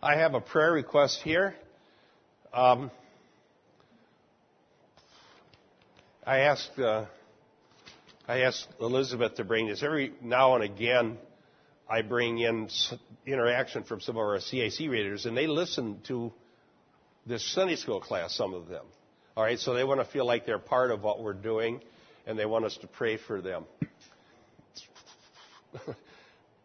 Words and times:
I 0.00 0.14
have 0.18 0.34
a 0.34 0.40
prayer 0.40 0.70
request 0.70 1.22
here. 1.24 1.56
Um, 2.52 2.92
I 6.24 6.40
asked 6.40 6.78
uh, 6.78 7.06
I 8.28 8.42
asked 8.42 8.68
Elizabeth 8.80 9.34
to 9.36 9.44
bring 9.44 9.66
this 9.66 9.82
every 9.82 10.12
now 10.22 10.54
and 10.54 10.62
again. 10.62 11.18
I 11.90 12.02
bring 12.02 12.38
in 12.38 12.68
interaction 13.26 13.82
from 13.82 14.00
some 14.00 14.14
of 14.16 14.20
our 14.20 14.38
CIC 14.38 14.88
readers, 14.88 15.26
and 15.26 15.36
they 15.36 15.48
listen 15.48 15.98
to 16.06 16.32
this 17.26 17.44
Sunday 17.52 17.74
school 17.74 18.00
class. 18.00 18.36
Some 18.36 18.54
of 18.54 18.68
them, 18.68 18.84
all 19.36 19.42
right. 19.42 19.58
So 19.58 19.74
they 19.74 19.82
want 19.82 19.98
to 19.98 20.06
feel 20.06 20.24
like 20.24 20.46
they're 20.46 20.60
part 20.60 20.92
of 20.92 21.02
what 21.02 21.20
we're 21.20 21.32
doing, 21.32 21.80
and 22.24 22.38
they 22.38 22.46
want 22.46 22.64
us 22.64 22.76
to 22.82 22.86
pray 22.86 23.16
for 23.16 23.42
them. 23.42 23.64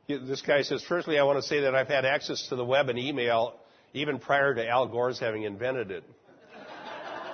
this 0.07 0.41
guy 0.41 0.63
says, 0.63 0.83
firstly, 0.83 1.17
I 1.17 1.23
want 1.23 1.37
to 1.37 1.47
say 1.47 1.61
that 1.61 1.75
I've 1.75 1.87
had 1.87 2.05
access 2.05 2.47
to 2.49 2.55
the 2.55 2.65
web 2.65 2.89
and 2.89 2.99
email 2.99 3.55
even 3.93 4.19
prior 4.19 4.53
to 4.53 4.67
Al 4.67 4.87
Gore's 4.87 5.19
having 5.19 5.43
invented 5.43 5.91
it. 5.91 6.03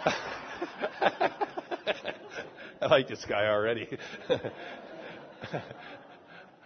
I 2.82 2.88
like 2.88 3.08
this 3.08 3.26
guy 3.28 3.48
already. 3.48 3.88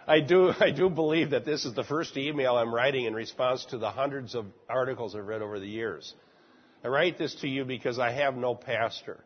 I 0.06 0.20
do, 0.20 0.52
I 0.60 0.70
do 0.70 0.90
believe 0.90 1.30
that 1.30 1.46
this 1.46 1.64
is 1.64 1.74
the 1.74 1.84
first 1.84 2.16
email 2.16 2.56
I'm 2.56 2.74
writing 2.74 3.06
in 3.06 3.14
response 3.14 3.64
to 3.66 3.78
the 3.78 3.90
hundreds 3.90 4.34
of 4.34 4.44
articles 4.68 5.16
I've 5.16 5.26
read 5.26 5.40
over 5.40 5.58
the 5.58 5.66
years. 5.66 6.12
I 6.84 6.88
write 6.88 7.16
this 7.16 7.34
to 7.36 7.48
you 7.48 7.64
because 7.64 7.98
I 7.98 8.12
have 8.12 8.36
no 8.36 8.54
pastor. 8.54 9.24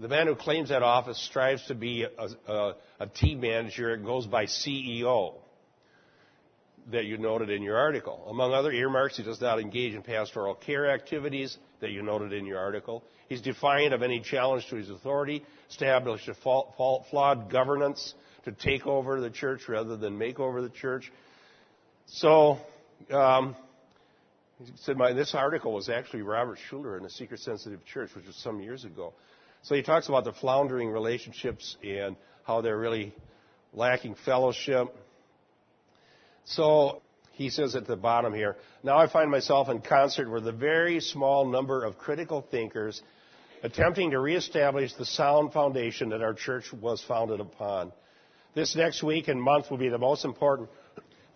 The 0.00 0.08
man 0.08 0.26
who 0.26 0.34
claims 0.34 0.70
that 0.70 0.82
office 0.82 1.22
strives 1.24 1.64
to 1.66 1.74
be 1.74 2.04
a, 2.04 2.52
a, 2.52 2.74
a 3.00 3.06
team 3.06 3.40
manager. 3.40 3.94
It 3.94 4.04
goes 4.04 4.26
by 4.26 4.46
CEO 4.46 5.34
that 6.90 7.04
you 7.04 7.18
noted 7.18 7.50
in 7.50 7.62
your 7.62 7.76
article. 7.76 8.26
Among 8.28 8.52
other 8.52 8.72
earmarks, 8.72 9.16
he 9.16 9.22
does 9.22 9.40
not 9.40 9.60
engage 9.60 9.94
in 9.94 10.02
pastoral 10.02 10.54
care 10.54 10.90
activities 10.90 11.56
that 11.80 11.90
you 11.90 12.02
noted 12.02 12.32
in 12.32 12.46
your 12.46 12.58
article. 12.58 13.04
He's 13.28 13.40
defiant 13.40 13.94
of 13.94 14.02
any 14.02 14.20
challenge 14.20 14.68
to 14.70 14.76
his 14.76 14.90
authority, 14.90 15.44
established 15.68 16.28
a 16.28 16.34
flawed 16.34 17.50
governance 17.50 18.14
to 18.44 18.52
take 18.52 18.86
over 18.86 19.20
the 19.20 19.30
church 19.30 19.68
rather 19.68 19.96
than 19.96 20.18
make 20.18 20.40
over 20.40 20.62
the 20.62 20.70
church. 20.70 21.12
So, 22.06 22.58
um, 23.10 23.54
he 24.58 24.72
said, 24.76 24.96
my, 24.96 25.12
this 25.12 25.34
article 25.34 25.72
was 25.72 25.88
actually 25.88 26.22
Robert 26.22 26.58
Schuller 26.70 26.96
in 26.96 27.02
the 27.02 27.10
Seeker 27.10 27.36
Sensitive 27.36 27.84
Church, 27.86 28.10
which 28.14 28.26
was 28.26 28.36
some 28.36 28.60
years 28.60 28.84
ago. 28.84 29.14
So 29.62 29.74
he 29.74 29.82
talks 29.82 30.08
about 30.08 30.24
the 30.24 30.32
floundering 30.32 30.90
relationships 30.90 31.76
and 31.82 32.16
how 32.44 32.60
they're 32.60 32.78
really 32.78 33.14
lacking 33.72 34.16
fellowship 34.24 34.88
so 36.44 37.02
he 37.32 37.50
says 37.50 37.74
at 37.74 37.86
the 37.86 37.96
bottom 37.96 38.34
here, 38.34 38.56
now 38.82 38.98
I 38.98 39.08
find 39.08 39.30
myself 39.30 39.68
in 39.68 39.80
concert 39.80 40.30
with 40.30 40.46
a 40.46 40.52
very 40.52 41.00
small 41.00 41.46
number 41.46 41.84
of 41.84 41.98
critical 41.98 42.46
thinkers 42.50 43.00
attempting 43.62 44.10
to 44.10 44.18
reestablish 44.18 44.94
the 44.94 45.04
sound 45.04 45.52
foundation 45.52 46.10
that 46.10 46.22
our 46.22 46.34
church 46.34 46.72
was 46.72 47.02
founded 47.06 47.40
upon. 47.40 47.92
This 48.54 48.74
next 48.74 49.02
week 49.02 49.28
and 49.28 49.40
month 49.40 49.70
will 49.70 49.78
be 49.78 49.88
the 49.88 49.98
most 49.98 50.24
important 50.24 50.70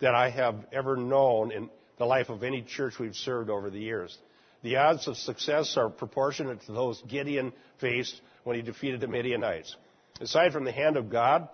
that 0.01 0.13
I 0.13 0.29
have 0.29 0.55
ever 0.73 0.97
known 0.97 1.51
in 1.51 1.69
the 1.97 2.05
life 2.05 2.29
of 2.29 2.43
any 2.43 2.61
church 2.61 2.99
we've 2.99 3.15
served 3.15 3.49
over 3.49 3.69
the 3.69 3.79
years. 3.79 4.17
The 4.63 4.77
odds 4.77 5.07
of 5.07 5.15
success 5.17 5.77
are 5.77 5.89
proportionate 5.89 6.61
to 6.65 6.71
those 6.71 7.01
Gideon 7.07 7.53
faced 7.79 8.19
when 8.43 8.55
he 8.55 8.61
defeated 8.61 8.99
the 8.99 9.07
Midianites. 9.07 9.75
Aside 10.19 10.51
from 10.51 10.65
the 10.65 10.71
hand 10.71 10.97
of 10.97 11.09
God, 11.09 11.47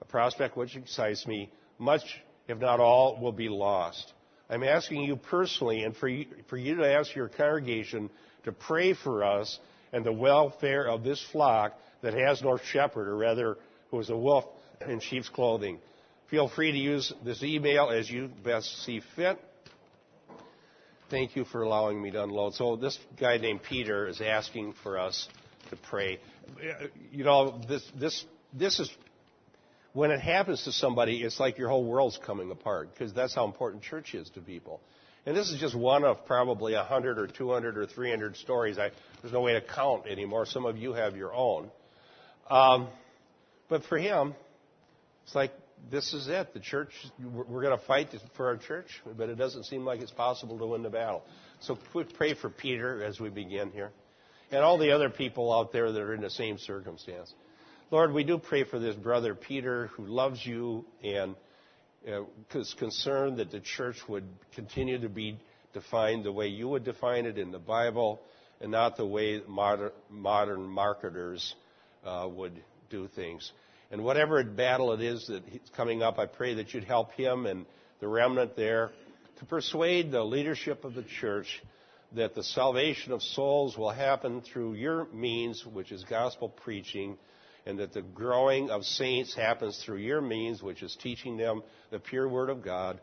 a 0.00 0.04
prospect 0.04 0.56
which 0.56 0.76
excites 0.76 1.26
me, 1.26 1.50
much 1.78 2.02
if 2.48 2.58
not 2.58 2.80
all, 2.80 3.20
will 3.20 3.32
be 3.32 3.48
lost. 3.48 4.12
I'm 4.48 4.62
asking 4.62 5.02
you 5.02 5.16
personally 5.16 5.82
and 5.82 5.96
for 5.96 6.08
you, 6.08 6.26
for 6.48 6.56
you 6.56 6.76
to 6.76 6.94
ask 6.94 7.14
your 7.14 7.28
congregation 7.28 8.10
to 8.44 8.52
pray 8.52 8.94
for 8.94 9.24
us 9.24 9.58
and 9.92 10.04
the 10.04 10.12
welfare 10.12 10.88
of 10.88 11.02
this 11.02 11.24
flock 11.32 11.72
that 12.02 12.14
has 12.14 12.42
no 12.42 12.58
shepherd, 12.58 13.08
or 13.08 13.16
rather, 13.16 13.56
who 13.90 13.98
is 13.98 14.10
a 14.10 14.16
wolf 14.16 14.44
in 14.86 15.00
sheep's 15.00 15.28
clothing. 15.28 15.78
Feel 16.30 16.48
free 16.48 16.72
to 16.72 16.78
use 16.78 17.12
this 17.24 17.42
email 17.42 17.90
as 17.90 18.10
you 18.10 18.30
best 18.44 18.84
see 18.84 19.00
fit. 19.14 19.38
Thank 21.08 21.36
you 21.36 21.44
for 21.44 21.62
allowing 21.62 22.02
me 22.02 22.10
to 22.10 22.22
unload. 22.22 22.54
So 22.54 22.76
this 22.76 22.98
guy 23.18 23.38
named 23.38 23.62
Peter 23.62 24.08
is 24.08 24.20
asking 24.20 24.74
for 24.82 24.98
us 24.98 25.28
to 25.70 25.76
pray. 25.76 26.18
You 27.12 27.24
know, 27.24 27.60
this, 27.68 27.88
this, 27.98 28.24
this 28.52 28.80
is 28.80 28.90
when 29.96 30.10
it 30.10 30.20
happens 30.20 30.62
to 30.64 30.72
somebody, 30.72 31.22
it's 31.22 31.40
like 31.40 31.56
your 31.56 31.70
whole 31.70 31.82
world's 31.82 32.18
coming 32.18 32.50
apart 32.50 32.92
because 32.92 33.14
that's 33.14 33.34
how 33.34 33.46
important 33.46 33.82
church 33.82 34.14
is 34.14 34.28
to 34.28 34.42
people. 34.42 34.78
And 35.24 35.34
this 35.34 35.50
is 35.50 35.58
just 35.58 35.74
one 35.74 36.04
of 36.04 36.26
probably 36.26 36.74
100 36.74 37.18
or 37.18 37.26
200 37.26 37.78
or 37.78 37.86
300 37.86 38.36
stories. 38.36 38.78
I, 38.78 38.90
there's 39.22 39.32
no 39.32 39.40
way 39.40 39.54
to 39.54 39.62
count 39.62 40.06
anymore. 40.06 40.44
Some 40.44 40.66
of 40.66 40.76
you 40.76 40.92
have 40.92 41.16
your 41.16 41.32
own. 41.32 41.70
Um, 42.50 42.88
but 43.70 43.84
for 43.84 43.96
him, 43.96 44.34
it's 45.24 45.34
like 45.34 45.52
this 45.90 46.12
is 46.12 46.28
it. 46.28 46.52
The 46.52 46.60
church, 46.60 46.90
we're 47.18 47.62
going 47.62 47.78
to 47.78 47.86
fight 47.86 48.08
for 48.36 48.48
our 48.48 48.58
church, 48.58 49.00
but 49.16 49.30
it 49.30 49.36
doesn't 49.36 49.64
seem 49.64 49.86
like 49.86 50.02
it's 50.02 50.12
possible 50.12 50.58
to 50.58 50.66
win 50.66 50.82
the 50.82 50.90
battle. 50.90 51.22
So 51.60 51.78
pray 52.18 52.34
for 52.34 52.50
Peter 52.50 53.02
as 53.02 53.18
we 53.18 53.30
begin 53.30 53.70
here, 53.70 53.92
and 54.50 54.60
all 54.60 54.76
the 54.76 54.90
other 54.90 55.08
people 55.08 55.50
out 55.50 55.72
there 55.72 55.90
that 55.90 56.02
are 56.02 56.12
in 56.12 56.20
the 56.20 56.28
same 56.28 56.58
circumstance. 56.58 57.32
Lord, 57.92 58.12
we 58.12 58.24
do 58.24 58.38
pray 58.38 58.64
for 58.64 58.80
this 58.80 58.96
brother 58.96 59.36
Peter 59.36 59.86
who 59.94 60.06
loves 60.06 60.44
you 60.44 60.84
and 61.04 61.36
uh, 62.10 62.22
is 62.52 62.74
concerned 62.76 63.36
that 63.36 63.52
the 63.52 63.60
church 63.60 63.96
would 64.08 64.24
continue 64.56 64.98
to 64.98 65.08
be 65.08 65.38
defined 65.72 66.24
the 66.24 66.32
way 66.32 66.48
you 66.48 66.66
would 66.66 66.82
define 66.82 67.26
it 67.26 67.38
in 67.38 67.52
the 67.52 67.60
Bible 67.60 68.20
and 68.60 68.72
not 68.72 68.96
the 68.96 69.06
way 69.06 69.40
modern, 69.46 69.92
modern 70.10 70.68
marketers 70.68 71.54
uh, 72.04 72.28
would 72.28 72.60
do 72.90 73.06
things. 73.14 73.52
And 73.92 74.02
whatever 74.02 74.42
battle 74.42 74.92
it 74.92 75.00
is 75.00 75.28
that 75.28 75.46
is 75.46 75.70
coming 75.76 76.02
up, 76.02 76.18
I 76.18 76.26
pray 76.26 76.54
that 76.54 76.74
you'd 76.74 76.82
help 76.82 77.12
him 77.12 77.46
and 77.46 77.66
the 78.00 78.08
remnant 78.08 78.56
there 78.56 78.90
to 79.38 79.44
persuade 79.44 80.10
the 80.10 80.24
leadership 80.24 80.84
of 80.84 80.94
the 80.94 81.04
church 81.04 81.62
that 82.16 82.34
the 82.34 82.42
salvation 82.42 83.12
of 83.12 83.22
souls 83.22 83.78
will 83.78 83.90
happen 83.90 84.40
through 84.40 84.74
your 84.74 85.06
means, 85.12 85.64
which 85.64 85.92
is 85.92 86.02
gospel 86.02 86.48
preaching 86.48 87.16
and 87.66 87.80
that 87.80 87.92
the 87.92 88.02
growing 88.02 88.70
of 88.70 88.84
saints 88.84 89.34
happens 89.34 89.82
through 89.84 89.98
your 89.98 90.20
means, 90.20 90.62
which 90.62 90.82
is 90.82 90.96
teaching 91.02 91.36
them 91.36 91.62
the 91.90 91.98
pure 91.98 92.28
Word 92.28 92.48
of 92.48 92.62
God. 92.62 93.00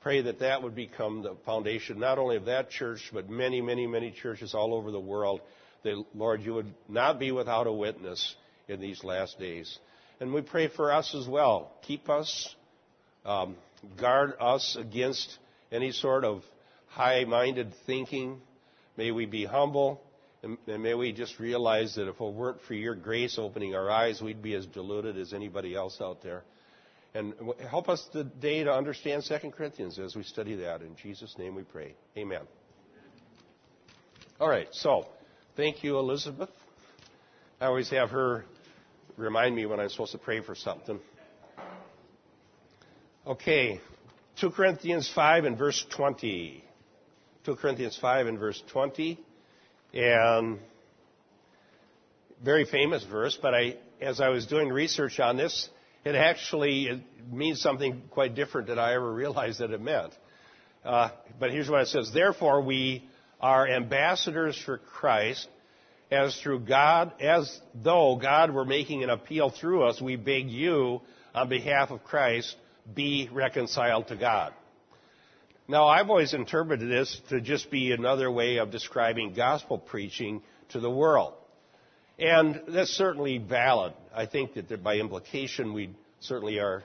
Pray 0.00 0.22
that 0.22 0.38
that 0.38 0.62
would 0.62 0.74
become 0.74 1.22
the 1.22 1.34
foundation 1.44 1.98
not 1.98 2.18
only 2.18 2.36
of 2.36 2.44
that 2.44 2.70
church, 2.70 3.10
but 3.12 3.28
many, 3.28 3.60
many, 3.60 3.86
many 3.86 4.12
churches 4.12 4.54
all 4.54 4.72
over 4.74 4.90
the 4.90 5.00
world. 5.00 5.40
That, 5.82 6.02
Lord, 6.14 6.42
you 6.42 6.54
would 6.54 6.72
not 6.88 7.18
be 7.18 7.32
without 7.32 7.66
a 7.66 7.72
witness 7.72 8.36
in 8.68 8.80
these 8.80 9.02
last 9.02 9.38
days. 9.38 9.78
And 10.20 10.32
we 10.32 10.42
pray 10.42 10.68
for 10.68 10.92
us 10.92 11.14
as 11.14 11.26
well. 11.26 11.72
Keep 11.82 12.08
us, 12.08 12.54
um, 13.24 13.56
guard 14.00 14.34
us 14.40 14.76
against 14.78 15.38
any 15.72 15.90
sort 15.90 16.24
of 16.24 16.42
high 16.86 17.24
minded 17.24 17.72
thinking. 17.86 18.40
May 18.96 19.10
we 19.10 19.26
be 19.26 19.44
humble. 19.44 20.00
And, 20.44 20.58
may 20.82 20.92
we 20.92 21.12
just 21.12 21.40
realize 21.40 21.94
that 21.94 22.06
if 22.06 22.20
it 22.20 22.34
weren't 22.34 22.60
for 22.68 22.74
your 22.74 22.94
grace 22.94 23.38
opening 23.38 23.74
our 23.74 23.90
eyes, 23.90 24.20
we'd 24.20 24.42
be 24.42 24.54
as 24.54 24.66
deluded 24.66 25.16
as 25.16 25.32
anybody 25.32 25.74
else 25.74 26.00
out 26.02 26.22
there. 26.22 26.44
And 27.14 27.32
help 27.70 27.88
us 27.88 28.06
today 28.12 28.62
to 28.64 28.72
understand 28.72 29.24
2 29.26 29.50
Corinthians 29.52 29.98
as 29.98 30.14
we 30.14 30.22
study 30.22 30.56
that. 30.56 30.82
In 30.82 30.96
Jesus' 30.96 31.34
name 31.38 31.54
we 31.54 31.62
pray. 31.62 31.94
Amen. 32.18 32.42
All 34.38 34.48
right, 34.48 34.68
so 34.72 35.06
thank 35.56 35.82
you, 35.82 35.98
Elizabeth. 35.98 36.50
I 37.60 37.66
always 37.66 37.88
have 37.90 38.10
her 38.10 38.44
remind 39.16 39.56
me 39.56 39.64
when 39.64 39.80
I'm 39.80 39.88
supposed 39.88 40.12
to 40.12 40.18
pray 40.18 40.42
for 40.42 40.54
something. 40.54 41.00
Okay, 43.26 43.80
2 44.40 44.50
Corinthians 44.50 45.10
5 45.14 45.44
and 45.44 45.56
verse 45.56 45.86
20. 45.96 46.62
2 47.46 47.56
Corinthians 47.56 47.96
5 47.98 48.26
and 48.26 48.38
verse 48.38 48.62
20. 48.72 49.18
And 49.94 50.58
very 52.42 52.64
famous 52.64 53.04
verse, 53.04 53.38
but 53.40 53.54
I, 53.54 53.76
as 54.00 54.20
I 54.20 54.28
was 54.28 54.46
doing 54.46 54.68
research 54.68 55.20
on 55.20 55.36
this, 55.36 55.68
it 56.04 56.16
actually 56.16 56.86
it 56.86 57.00
means 57.32 57.60
something 57.60 58.02
quite 58.10 58.34
different 58.34 58.66
than 58.66 58.78
I 58.78 58.94
ever 58.94 59.12
realized 59.12 59.60
that 59.60 59.70
it 59.70 59.80
meant. 59.80 60.12
Uh, 60.84 61.10
but 61.38 61.50
here's 61.50 61.70
what 61.70 61.82
it 61.82 61.88
says: 61.88 62.10
Therefore, 62.12 62.60
we 62.60 63.08
are 63.40 63.68
ambassadors 63.68 64.60
for 64.60 64.78
Christ, 64.78 65.48
as 66.10 66.36
through 66.40 66.60
God, 66.60 67.12
as 67.20 67.58
though 67.74 68.18
God 68.20 68.52
were 68.52 68.64
making 68.64 69.04
an 69.04 69.10
appeal 69.10 69.50
through 69.50 69.84
us. 69.84 70.00
We 70.00 70.16
beg 70.16 70.50
you, 70.50 71.02
on 71.34 71.48
behalf 71.48 71.90
of 71.90 72.02
Christ, 72.04 72.56
be 72.94 73.28
reconciled 73.32 74.08
to 74.08 74.16
God. 74.16 74.52
Now, 75.66 75.88
I've 75.88 76.10
always 76.10 76.34
interpreted 76.34 76.90
this 76.90 77.20
to 77.30 77.40
just 77.40 77.70
be 77.70 77.92
another 77.92 78.30
way 78.30 78.58
of 78.58 78.70
describing 78.70 79.32
gospel 79.32 79.78
preaching 79.78 80.42
to 80.70 80.80
the 80.80 80.90
world. 80.90 81.32
And 82.18 82.60
that's 82.68 82.90
certainly 82.90 83.38
valid. 83.38 83.94
I 84.14 84.26
think 84.26 84.54
that 84.54 84.82
by 84.82 84.96
implication, 84.96 85.72
we 85.72 85.90
certainly 86.20 86.58
are 86.58 86.84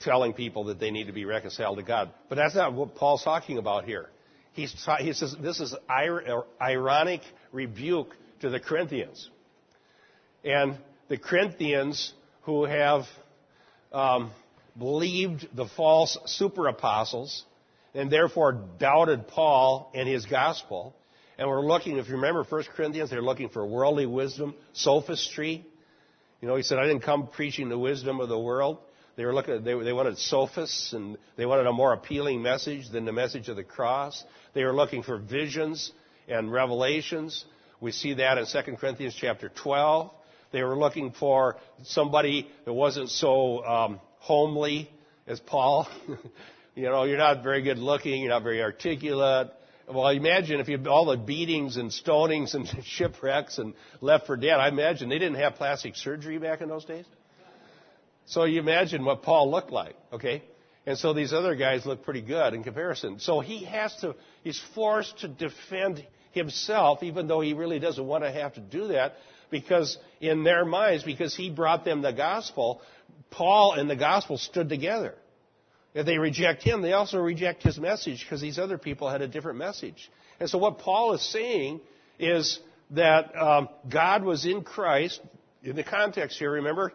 telling 0.00 0.32
people 0.32 0.64
that 0.64 0.80
they 0.80 0.90
need 0.90 1.08
to 1.08 1.12
be 1.12 1.26
reconciled 1.26 1.76
to 1.76 1.82
God. 1.82 2.10
But 2.28 2.36
that's 2.36 2.54
not 2.54 2.72
what 2.72 2.94
Paul's 2.94 3.22
talking 3.22 3.58
about 3.58 3.84
here. 3.84 4.08
He's, 4.54 4.74
he 5.00 5.12
says 5.12 5.36
this 5.40 5.60
is 5.60 5.74
ironic 5.90 7.20
rebuke 7.52 8.14
to 8.40 8.48
the 8.48 8.58
Corinthians. 8.58 9.28
And 10.44 10.76
the 11.08 11.18
Corinthians 11.18 12.12
who 12.42 12.64
have 12.64 13.02
um, 13.92 14.30
believed 14.78 15.48
the 15.54 15.66
false 15.66 16.16
super 16.26 16.68
apostles 16.68 17.44
and 17.94 18.10
therefore 18.10 18.52
doubted 18.78 19.28
Paul 19.28 19.90
and 19.94 20.08
his 20.08 20.26
gospel. 20.26 20.94
And 21.38 21.48
we're 21.48 21.66
looking, 21.66 21.96
if 21.96 22.08
you 22.08 22.14
remember 22.14 22.44
1 22.44 22.64
Corinthians, 22.76 23.10
they're 23.10 23.22
looking 23.22 23.48
for 23.48 23.66
worldly 23.66 24.06
wisdom, 24.06 24.54
sophistry. 24.72 25.64
You 26.40 26.48
know, 26.48 26.56
he 26.56 26.62
said, 26.62 26.78
I 26.78 26.86
didn't 26.86 27.02
come 27.02 27.28
preaching 27.28 27.68
the 27.68 27.78
wisdom 27.78 28.20
of 28.20 28.28
the 28.28 28.38
world. 28.38 28.78
They 29.16 29.24
were 29.24 29.34
looking, 29.34 29.64
they, 29.64 29.74
they 29.82 29.92
wanted 29.92 30.18
sophists 30.18 30.92
and 30.92 31.18
they 31.36 31.44
wanted 31.44 31.66
a 31.66 31.72
more 31.72 31.92
appealing 31.92 32.40
message 32.40 32.88
than 32.90 33.04
the 33.04 33.12
message 33.12 33.48
of 33.48 33.56
the 33.56 33.64
cross. 33.64 34.22
They 34.54 34.64
were 34.64 34.74
looking 34.74 35.02
for 35.02 35.18
visions 35.18 35.90
and 36.28 36.52
revelations. 36.52 37.44
We 37.80 37.90
see 37.90 38.14
that 38.14 38.38
in 38.38 38.46
2 38.46 38.76
Corinthians 38.76 39.16
chapter 39.18 39.48
12. 39.48 40.10
They 40.52 40.62
were 40.62 40.78
looking 40.78 41.12
for 41.12 41.56
somebody 41.82 42.48
that 42.64 42.72
wasn't 42.72 43.10
so 43.10 43.64
um, 43.64 44.00
homely 44.18 44.90
as 45.26 45.40
Paul. 45.40 45.88
you 46.74 46.84
know, 46.84 47.04
you're 47.04 47.18
not 47.18 47.42
very 47.42 47.62
good 47.62 47.78
looking, 47.78 48.22
you're 48.22 48.30
not 48.30 48.42
very 48.42 48.62
articulate. 48.62 49.48
Well, 49.92 50.08
imagine 50.08 50.60
if 50.60 50.68
you 50.68 50.78
all 50.86 51.06
the 51.06 51.16
beatings 51.16 51.76
and 51.76 51.90
stonings 51.90 52.54
and 52.54 52.68
shipwrecks 52.84 53.58
and 53.58 53.74
left 54.00 54.26
for 54.26 54.36
dead. 54.36 54.60
I 54.60 54.68
imagine 54.68 55.08
they 55.08 55.18
didn't 55.18 55.38
have 55.38 55.54
plastic 55.54 55.96
surgery 55.96 56.38
back 56.38 56.60
in 56.60 56.68
those 56.68 56.84
days. 56.84 57.06
So 58.26 58.44
you 58.44 58.60
imagine 58.60 59.04
what 59.04 59.22
Paul 59.22 59.50
looked 59.50 59.70
like, 59.70 59.96
okay? 60.12 60.42
And 60.84 60.98
so 60.98 61.14
these 61.14 61.32
other 61.32 61.54
guys 61.54 61.86
look 61.86 62.02
pretty 62.02 62.20
good 62.20 62.52
in 62.52 62.62
comparison. 62.62 63.20
So 63.20 63.40
he 63.40 63.64
has 63.64 63.94
to, 63.96 64.14
he's 64.44 64.60
forced 64.74 65.20
to 65.20 65.28
defend 65.28 66.06
himself, 66.32 67.02
even 67.02 67.26
though 67.26 67.40
he 67.40 67.54
really 67.54 67.78
doesn't 67.78 68.04
want 68.06 68.24
to 68.24 68.30
have 68.30 68.54
to 68.54 68.60
do 68.60 68.88
that, 68.88 69.14
because 69.50 69.98
in 70.20 70.44
their 70.44 70.64
minds, 70.64 71.04
because 71.04 71.34
he 71.34 71.50
brought 71.50 71.84
them 71.84 72.02
the 72.02 72.12
gospel, 72.12 72.80
Paul 73.30 73.74
and 73.74 73.88
the 73.88 73.96
gospel 73.96 74.38
stood 74.38 74.68
together. 74.68 75.14
If 75.94 76.06
they 76.06 76.18
reject 76.18 76.62
him, 76.62 76.82
they 76.82 76.92
also 76.92 77.18
reject 77.18 77.62
his 77.62 77.78
message 77.78 78.24
because 78.24 78.40
these 78.40 78.58
other 78.58 78.78
people 78.78 79.08
had 79.08 79.22
a 79.22 79.28
different 79.28 79.58
message. 79.58 80.10
And 80.38 80.48
so 80.48 80.58
what 80.58 80.78
Paul 80.78 81.14
is 81.14 81.22
saying 81.32 81.80
is 82.18 82.60
that 82.90 83.36
um, 83.36 83.68
God 83.88 84.22
was 84.22 84.44
in 84.44 84.62
Christ. 84.62 85.20
In 85.62 85.76
the 85.76 85.84
context 85.84 86.38
here, 86.38 86.52
remember, 86.52 86.92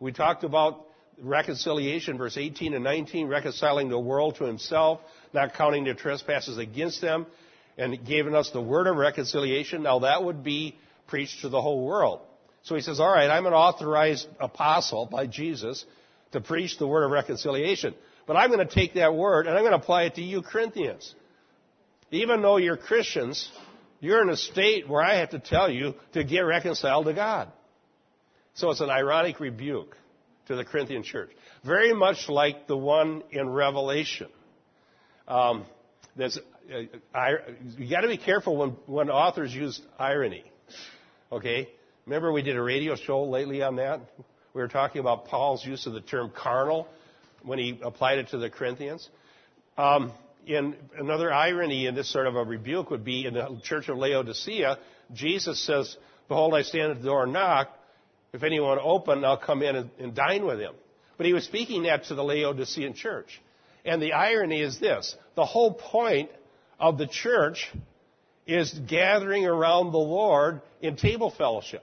we 0.00 0.12
talked 0.12 0.44
about 0.44 0.86
reconciliation, 1.20 2.18
verse 2.18 2.36
18 2.36 2.74
and 2.74 2.84
19, 2.84 3.28
reconciling 3.28 3.88
the 3.88 3.98
world 3.98 4.36
to 4.36 4.44
himself, 4.44 5.00
not 5.32 5.54
counting 5.54 5.84
their 5.84 5.94
trespasses 5.94 6.58
against 6.58 7.00
them, 7.00 7.26
and 7.78 8.04
giving 8.06 8.34
us 8.34 8.50
the 8.50 8.60
word 8.60 8.86
of 8.86 8.96
reconciliation. 8.96 9.82
Now 9.82 10.00
that 10.00 10.24
would 10.24 10.42
be 10.42 10.78
preached 11.06 11.42
to 11.42 11.48
the 11.48 11.60
whole 11.60 11.84
world. 11.84 12.20
So 12.62 12.74
he 12.74 12.80
says, 12.80 12.98
all 12.98 13.12
right, 13.12 13.30
I'm 13.30 13.46
an 13.46 13.52
authorized 13.52 14.26
apostle 14.40 15.06
by 15.06 15.26
Jesus 15.26 15.84
to 16.32 16.40
preach 16.40 16.78
the 16.78 16.86
word 16.86 17.04
of 17.04 17.10
reconciliation. 17.10 17.94
But 18.26 18.36
I'm 18.36 18.50
going 18.50 18.66
to 18.66 18.74
take 18.74 18.94
that 18.94 19.14
word 19.14 19.46
and 19.46 19.56
I'm 19.56 19.62
going 19.62 19.72
to 19.72 19.78
apply 19.78 20.04
it 20.04 20.16
to 20.16 20.22
you 20.22 20.42
Corinthians. 20.42 21.14
Even 22.10 22.42
though 22.42 22.56
you're 22.56 22.76
Christians, 22.76 23.50
you're 24.00 24.20
in 24.22 24.30
a 24.30 24.36
state 24.36 24.88
where 24.88 25.02
I 25.02 25.16
have 25.18 25.30
to 25.30 25.38
tell 25.38 25.70
you 25.70 25.94
to 26.12 26.24
get 26.24 26.40
reconciled 26.40 27.06
to 27.06 27.14
God. 27.14 27.50
So 28.54 28.70
it's 28.70 28.80
an 28.80 28.90
ironic 28.90 29.38
rebuke 29.38 29.96
to 30.48 30.56
the 30.56 30.64
Corinthian 30.64 31.02
church. 31.02 31.30
Very 31.64 31.92
much 31.92 32.28
like 32.28 32.66
the 32.66 32.76
one 32.76 33.22
in 33.30 33.48
Revelation. 33.48 34.28
Um, 35.28 35.66
there's, 36.16 36.38
uh, 36.38 36.82
I, 37.14 37.30
you 37.76 37.90
got 37.90 38.00
to 38.00 38.08
be 38.08 38.16
careful 38.16 38.56
when, 38.56 38.70
when 38.86 39.10
authors 39.10 39.54
use 39.54 39.80
irony. 39.98 40.44
Okay? 41.32 41.68
Remember 42.04 42.32
we 42.32 42.42
did 42.42 42.56
a 42.56 42.62
radio 42.62 42.96
show 42.96 43.24
lately 43.24 43.62
on 43.62 43.76
that? 43.76 44.00
We 44.54 44.62
were 44.62 44.68
talking 44.68 45.00
about 45.00 45.26
Paul's 45.26 45.64
use 45.64 45.86
of 45.86 45.92
the 45.92 46.00
term 46.00 46.32
carnal 46.34 46.86
when 47.42 47.58
he 47.58 47.78
applied 47.82 48.18
it 48.18 48.28
to 48.28 48.38
the 48.38 48.48
Corinthians. 48.48 49.08
Um, 49.76 50.12
in 50.46 50.76
another 50.96 51.32
irony 51.32 51.86
in 51.86 51.94
this 51.94 52.10
sort 52.10 52.26
of 52.26 52.36
a 52.36 52.44
rebuke 52.44 52.90
would 52.90 53.04
be 53.04 53.26
in 53.26 53.34
the 53.34 53.60
church 53.64 53.88
of 53.88 53.98
Laodicea, 53.98 54.78
Jesus 55.12 55.64
says, 55.64 55.96
Behold, 56.28 56.54
I 56.54 56.62
stand 56.62 56.92
at 56.92 56.98
the 56.98 57.04
door 57.04 57.24
and 57.24 57.32
knock. 57.32 57.68
If 58.32 58.42
anyone 58.42 58.78
open, 58.80 59.24
I'll 59.24 59.36
come 59.36 59.62
in 59.62 59.76
and, 59.76 59.90
and 59.98 60.14
dine 60.14 60.46
with 60.46 60.60
him. 60.60 60.74
But 61.16 61.26
he 61.26 61.32
was 61.32 61.44
speaking 61.44 61.84
that 61.84 62.04
to 62.04 62.14
the 62.14 62.22
Laodicean 62.22 62.94
church. 62.94 63.40
And 63.84 64.02
the 64.02 64.12
irony 64.12 64.60
is 64.60 64.78
this 64.78 65.16
the 65.34 65.44
whole 65.44 65.72
point 65.72 66.30
of 66.78 66.98
the 66.98 67.06
church 67.06 67.70
is 68.46 68.72
gathering 68.72 69.44
around 69.46 69.92
the 69.92 69.98
Lord 69.98 70.60
in 70.80 70.96
table 70.96 71.30
fellowship. 71.30 71.82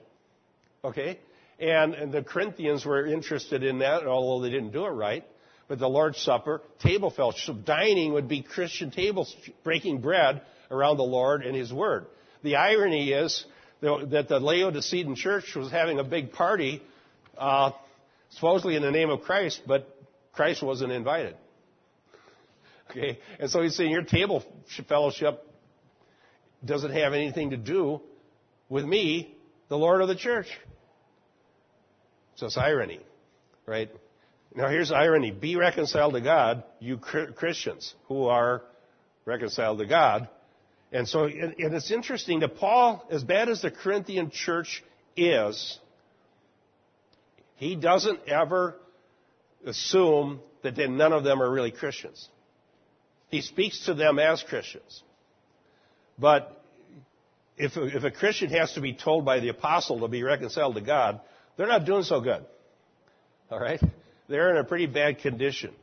Okay? 0.83 1.19
And, 1.60 1.94
and 1.94 2.12
the 2.12 2.24
Corinthians 2.24 2.86
were 2.86 3.06
interested 3.06 3.63
in 3.63 3.80
that, 3.80 4.06
although 4.06 4.44
they 4.44 4.51
didn't 4.51 4.71
do 4.71 4.86
it 4.86 4.89
right. 4.89 5.25
But 5.68 5.80
the 5.80 5.88
Lord's 5.88 6.19
Supper, 6.19 6.62
table 6.80 7.10
fellowship, 7.10 7.65
dining 7.65 8.13
would 8.13 8.27
be 8.27 8.42
Christian 8.42 8.92
tables, 8.92 9.36
breaking 9.63 10.01
bread 10.01 10.42
around 10.69 10.98
the 10.98 11.04
Lord 11.04 11.45
and 11.45 11.56
His 11.56 11.71
Word. 11.71 12.06
The 12.44 12.57
irony 12.57 13.12
is 13.12 13.45
that 13.81 14.25
the 14.30 14.39
Laodicean 14.39 15.15
church 15.15 15.56
was 15.56 15.71
having 15.71 16.00
a 16.00 16.04
big 16.04 16.31
party, 16.31 16.81
uh, 17.38 17.71
supposedly 18.31 18.75
in 18.75 18.81
the 18.81 18.92
name 18.92 19.10
of 19.10 19.21
Christ, 19.21 19.62
but 19.65 19.88
Christ 20.33 20.63
wasn't 20.63 20.92
invited. 20.92 21.36
Okay? 22.89 23.19
And 23.39 23.50
so 23.50 23.62
he's 23.62 23.75
saying 23.75 23.92
your 23.92 24.04
table 24.04 24.44
fellowship 24.88 25.45
doesn't 26.65 26.92
have 26.92 27.13
anything 27.13 27.51
to 27.51 27.57
do 27.57 28.01
with 28.69 28.86
me, 28.86 29.36
the 29.69 29.77
Lord 29.77 30.01
of 30.01 30.07
the 30.07 30.15
church. 30.15 30.48
So 32.36 32.48
it's 32.48 32.57
irony, 32.57 33.00
right? 33.65 33.89
Now 34.56 34.69
here's 34.69 34.92
irony. 34.92 35.31
Be 35.31 35.56
reconciled 35.56 36.13
to 36.13 36.21
God, 36.21 36.63
you 36.80 36.98
Christians 36.98 37.94
who 38.07 38.25
are 38.27 38.62
reconciled 39.25 39.80
to 39.80 39.86
God. 39.86 40.30
And 40.92 41.07
so, 41.07 41.25
and 41.25 41.56
it's 41.57 41.92
interesting 41.92 42.42
that 42.42 42.56
Paul, 42.57 43.06
as 43.10 43.24
bad 43.24 43.50
as 43.50 43.62
the 43.62 43.71
Corinthian 43.71 44.30
church 44.30 44.83
is, 45.18 45.80
he 47.56 47.75
doesn't 47.75 48.27
ever 48.27 48.75
assume 49.65 50.39
that 50.62 50.77
none 50.77 51.13
of 51.13 51.24
them 51.24 51.42
are 51.42 51.50
really 51.50 51.71
Christians. 51.71 52.30
He 53.30 53.42
speaks 53.42 53.86
to 53.86 53.94
them 53.94 54.19
as 54.19 54.44
Christians. 54.44 55.04
But 56.17 56.63
if 57.58 57.75
a, 57.75 57.84
if 57.86 58.03
a 58.03 58.12
Christian 58.12 58.50
has 58.50 58.74
to 58.74 58.82
be 58.82 58.93
told 58.93 59.25
by 59.25 59.39
the 59.39 59.50
apostle 59.50 60.00
to 60.01 60.08
be 60.08 60.24
reconciled 60.24 60.75
to 60.75 60.82
God, 60.82 61.22
they're 61.58 61.67
not 61.67 61.86
doing 61.86 62.03
so 62.03 62.22
good. 62.22 62.46
All 63.50 63.60
right? 63.60 63.82
They're 64.27 64.51
in 64.51 64.58
a 64.58 64.63
pretty 64.63 64.88
bad 64.88 65.20
condition. 65.20 65.74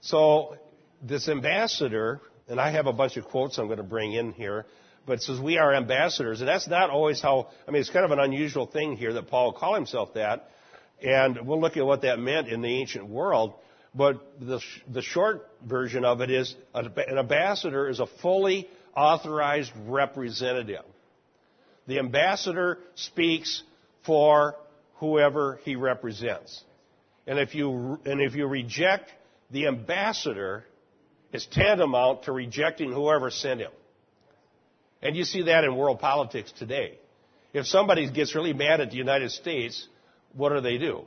So, 0.00 0.56
this 1.02 1.28
ambassador, 1.28 2.20
and 2.48 2.60
I 2.60 2.70
have 2.72 2.86
a 2.86 2.92
bunch 2.92 3.16
of 3.16 3.24
quotes 3.26 3.58
I'm 3.58 3.66
going 3.66 3.78
to 3.78 3.84
bring 3.84 4.12
in 4.12 4.32
here, 4.32 4.66
but 5.06 5.14
it 5.14 5.22
says 5.22 5.40
we 5.40 5.58
are 5.58 5.74
ambassadors, 5.74 6.40
and 6.40 6.48
that's 6.48 6.68
not 6.68 6.90
always 6.90 7.20
how, 7.20 7.48
I 7.66 7.70
mean, 7.70 7.80
it's 7.80 7.90
kind 7.90 8.04
of 8.04 8.12
an 8.12 8.20
unusual 8.20 8.66
thing 8.66 8.96
here 8.96 9.12
that 9.14 9.28
Paul 9.28 9.52
called 9.52 9.76
himself 9.76 10.14
that, 10.14 10.48
and 11.02 11.46
we'll 11.46 11.60
look 11.60 11.76
at 11.76 11.84
what 11.84 12.02
that 12.02 12.18
meant 12.18 12.48
in 12.48 12.62
the 12.62 12.80
ancient 12.80 13.08
world, 13.08 13.54
but 13.94 14.40
the, 14.40 14.60
the 14.88 15.02
short 15.02 15.48
version 15.64 16.04
of 16.04 16.20
it 16.20 16.30
is 16.30 16.54
an 16.74 16.92
ambassador 17.18 17.88
is 17.88 18.00
a 18.00 18.06
fully 18.06 18.68
authorized 18.96 19.72
representative. 19.86 20.84
The 21.86 21.98
ambassador 21.98 22.78
speaks 22.94 23.62
for 24.04 24.56
whoever 24.96 25.58
he 25.64 25.76
represents. 25.76 26.62
And 27.26 27.38
if 27.38 27.54
you, 27.54 27.98
and 28.04 28.20
if 28.20 28.34
you 28.34 28.46
reject 28.46 29.10
the 29.50 29.66
ambassador, 29.66 30.64
it's 31.32 31.46
tantamount 31.46 32.24
to 32.24 32.32
rejecting 32.32 32.92
whoever 32.92 33.30
sent 33.30 33.60
him. 33.60 33.72
And 35.02 35.16
you 35.16 35.24
see 35.24 35.42
that 35.42 35.64
in 35.64 35.76
world 35.76 35.98
politics 35.98 36.52
today. 36.58 36.98
If 37.52 37.66
somebody 37.66 38.10
gets 38.10 38.34
really 38.34 38.52
mad 38.52 38.80
at 38.80 38.90
the 38.90 38.96
United 38.96 39.30
States, 39.30 39.86
what 40.34 40.50
do 40.50 40.60
they 40.60 40.78
do? 40.78 41.04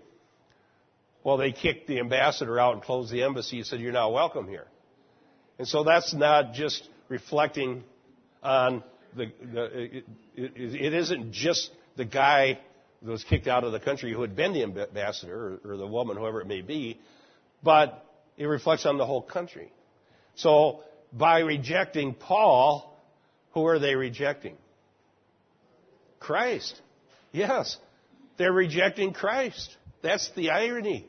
Well, 1.23 1.37
they 1.37 1.51
kick 1.51 1.87
the 1.87 1.99
ambassador 1.99 2.59
out 2.59 2.73
and 2.73 2.83
close 2.83 3.09
the 3.09 3.23
embassy 3.23 3.57
and 3.57 3.65
said, 3.65 3.79
you're 3.79 3.91
not 3.91 4.13
welcome 4.13 4.47
here. 4.47 4.67
And 5.57 5.67
so 5.67 5.83
that's 5.83 6.13
not 6.13 6.53
just 6.53 6.87
reflecting 7.09 7.83
on 8.43 8.83
the, 9.15 9.31
the 9.53 9.63
it, 9.63 10.05
it, 10.35 10.51
it 10.55 10.93
isn't 10.93 11.31
just 11.31 11.71
the 11.95 12.05
guy 12.05 12.59
that 13.01 13.11
was 13.11 13.23
kicked 13.23 13.47
out 13.47 13.63
of 13.63 13.71
the 13.71 13.79
country 13.79 14.13
who 14.13 14.21
had 14.21 14.35
been 14.35 14.53
the 14.53 14.63
ambassador 14.63 15.59
or, 15.63 15.73
or 15.73 15.77
the 15.77 15.87
woman, 15.87 16.17
whoever 16.17 16.41
it 16.41 16.47
may 16.47 16.61
be, 16.61 16.99
but 17.63 18.05
it 18.37 18.45
reflects 18.45 18.85
on 18.85 18.97
the 18.97 19.05
whole 19.05 19.21
country. 19.21 19.71
So 20.35 20.81
by 21.13 21.39
rejecting 21.39 22.13
Paul, 22.13 22.99
who 23.51 23.65
are 23.67 23.79
they 23.79 23.95
rejecting? 23.95 24.57
Christ. 26.19 26.79
Yes. 27.31 27.77
They're 28.37 28.51
rejecting 28.51 29.13
Christ. 29.13 29.75
That's 30.01 30.29
the 30.31 30.49
irony. 30.49 31.07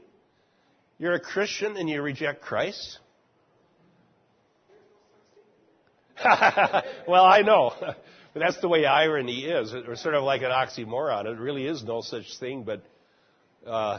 You're 0.99 1.15
a 1.15 1.21
Christian 1.21 1.77
and 1.77 1.89
you 1.89 2.01
reject 2.03 2.43
Christ? 2.43 2.99
well, 7.09 7.25
I 7.25 7.43
know. 7.43 7.73
But 7.81 7.97
that's 8.35 8.61
the 8.61 8.69
way 8.69 8.85
irony 8.85 9.45
is. 9.45 9.73
It's 9.73 10.03
sort 10.03 10.15
of 10.15 10.25
like 10.25 10.43
an 10.43 10.51
oxymoron. 10.51 11.27
It 11.27 11.39
really 11.39 11.67
is 11.67 11.85
no 11.85 12.01
such 12.01 12.39
thing, 12.39 12.65
but 12.65 12.83
uh, 13.67 13.99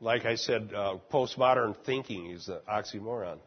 like 0.00 0.24
I 0.24 0.36
said, 0.36 0.70
uh, 0.74 0.96
postmodern 1.12 1.76
thinking 1.84 2.30
is 2.30 2.48
an 2.48 2.58
oxymoron. 2.70 3.38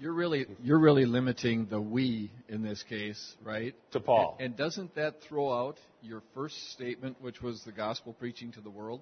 You're 0.00 0.12
really 0.12 0.46
you're 0.62 0.78
really 0.78 1.04
limiting 1.04 1.66
the 1.66 1.80
we 1.80 2.30
in 2.48 2.62
this 2.62 2.82
case, 2.88 3.36
right? 3.44 3.74
To 3.92 4.00
Paul. 4.00 4.36
And, 4.38 4.48
and 4.48 4.56
doesn't 4.56 4.94
that 4.96 5.20
throw 5.28 5.52
out 5.52 5.78
your 6.02 6.22
first 6.34 6.72
statement, 6.72 7.16
which 7.20 7.40
was 7.40 7.62
the 7.64 7.70
gospel 7.70 8.12
preaching 8.12 8.50
to 8.52 8.60
the 8.60 8.70
world? 8.70 9.00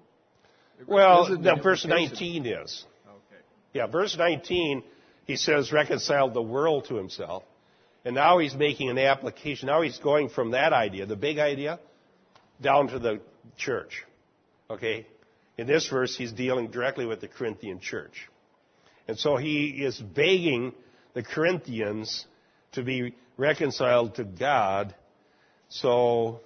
Well, 0.87 1.29
no, 1.39 1.55
verse 1.55 1.85
19 1.85 2.45
is. 2.45 2.85
Okay. 3.07 3.41
Yeah, 3.73 3.87
verse 3.87 4.15
19, 4.17 4.83
he 5.25 5.35
says, 5.35 5.71
reconciled 5.71 6.33
the 6.33 6.41
world 6.41 6.85
to 6.89 6.95
himself. 6.95 7.43
And 8.05 8.15
now 8.15 8.39
he's 8.39 8.53
making 8.53 8.89
an 8.89 8.97
application. 8.97 9.67
Now 9.67 9.81
he's 9.81 9.97
going 9.97 10.29
from 10.29 10.51
that 10.51 10.73
idea, 10.73 11.05
the 11.05 11.15
big 11.15 11.39
idea, 11.39 11.79
down 12.61 12.89
to 12.89 12.99
the 12.99 13.21
church. 13.57 14.03
Okay? 14.69 15.07
In 15.57 15.67
this 15.67 15.87
verse, 15.87 16.15
he's 16.17 16.31
dealing 16.31 16.71
directly 16.71 17.05
with 17.05 17.21
the 17.21 17.27
Corinthian 17.27 17.79
church. 17.79 18.29
And 19.07 19.17
so 19.17 19.37
he 19.37 19.67
is 19.67 19.97
begging 19.97 20.73
the 21.13 21.23
Corinthians 21.23 22.25
to 22.73 22.83
be 22.83 23.15
reconciled 23.37 24.15
to 24.15 24.23
God. 24.23 24.93
So 25.69 26.41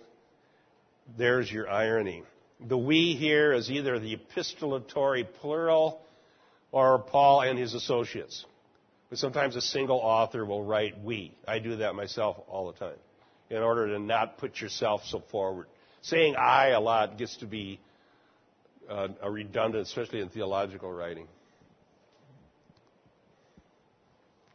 there's 1.18 1.52
your 1.52 1.70
irony. 1.70 2.24
The 2.60 2.78
we 2.78 3.16
here 3.16 3.54
is 3.54 3.70
either 3.72 4.00
the 4.00 4.18
epistolatory 4.18 5.28
plural 5.42 6.02
or 6.72 7.00
Paul 7.00 7.42
and 7.42 7.58
his 7.58 7.74
associates. 7.74 8.46
But 9.10 9.20
sometimes 9.20 9.56
a 9.56 9.62
single 9.62 9.98
author 9.98 10.46
will 10.46 10.64
write 10.64 11.02
we. 11.02 11.36
I 11.48 11.60
do 11.60 11.78
that 11.78 11.96
myself 11.96 12.38
all 12.50 12.72
the 12.72 12.78
time 12.78 12.98
in 13.50 13.58
order 13.58 13.88
to 13.88 14.00
not 14.00 14.38
put 14.38 14.60
yourself 14.60 15.02
so 15.06 15.24
forward. 15.32 15.68
Saying 16.02 16.36
I 16.36 16.70
a 16.70 16.80
lot 16.80 17.18
gets 17.18 17.38
to 17.38 17.46
be 17.46 17.80
uh, 18.90 19.10
a 19.22 19.32
redundant, 19.32 19.88
especially 19.88 20.22
in 20.22 20.30
theological 20.30 20.92
writing. 20.92 21.28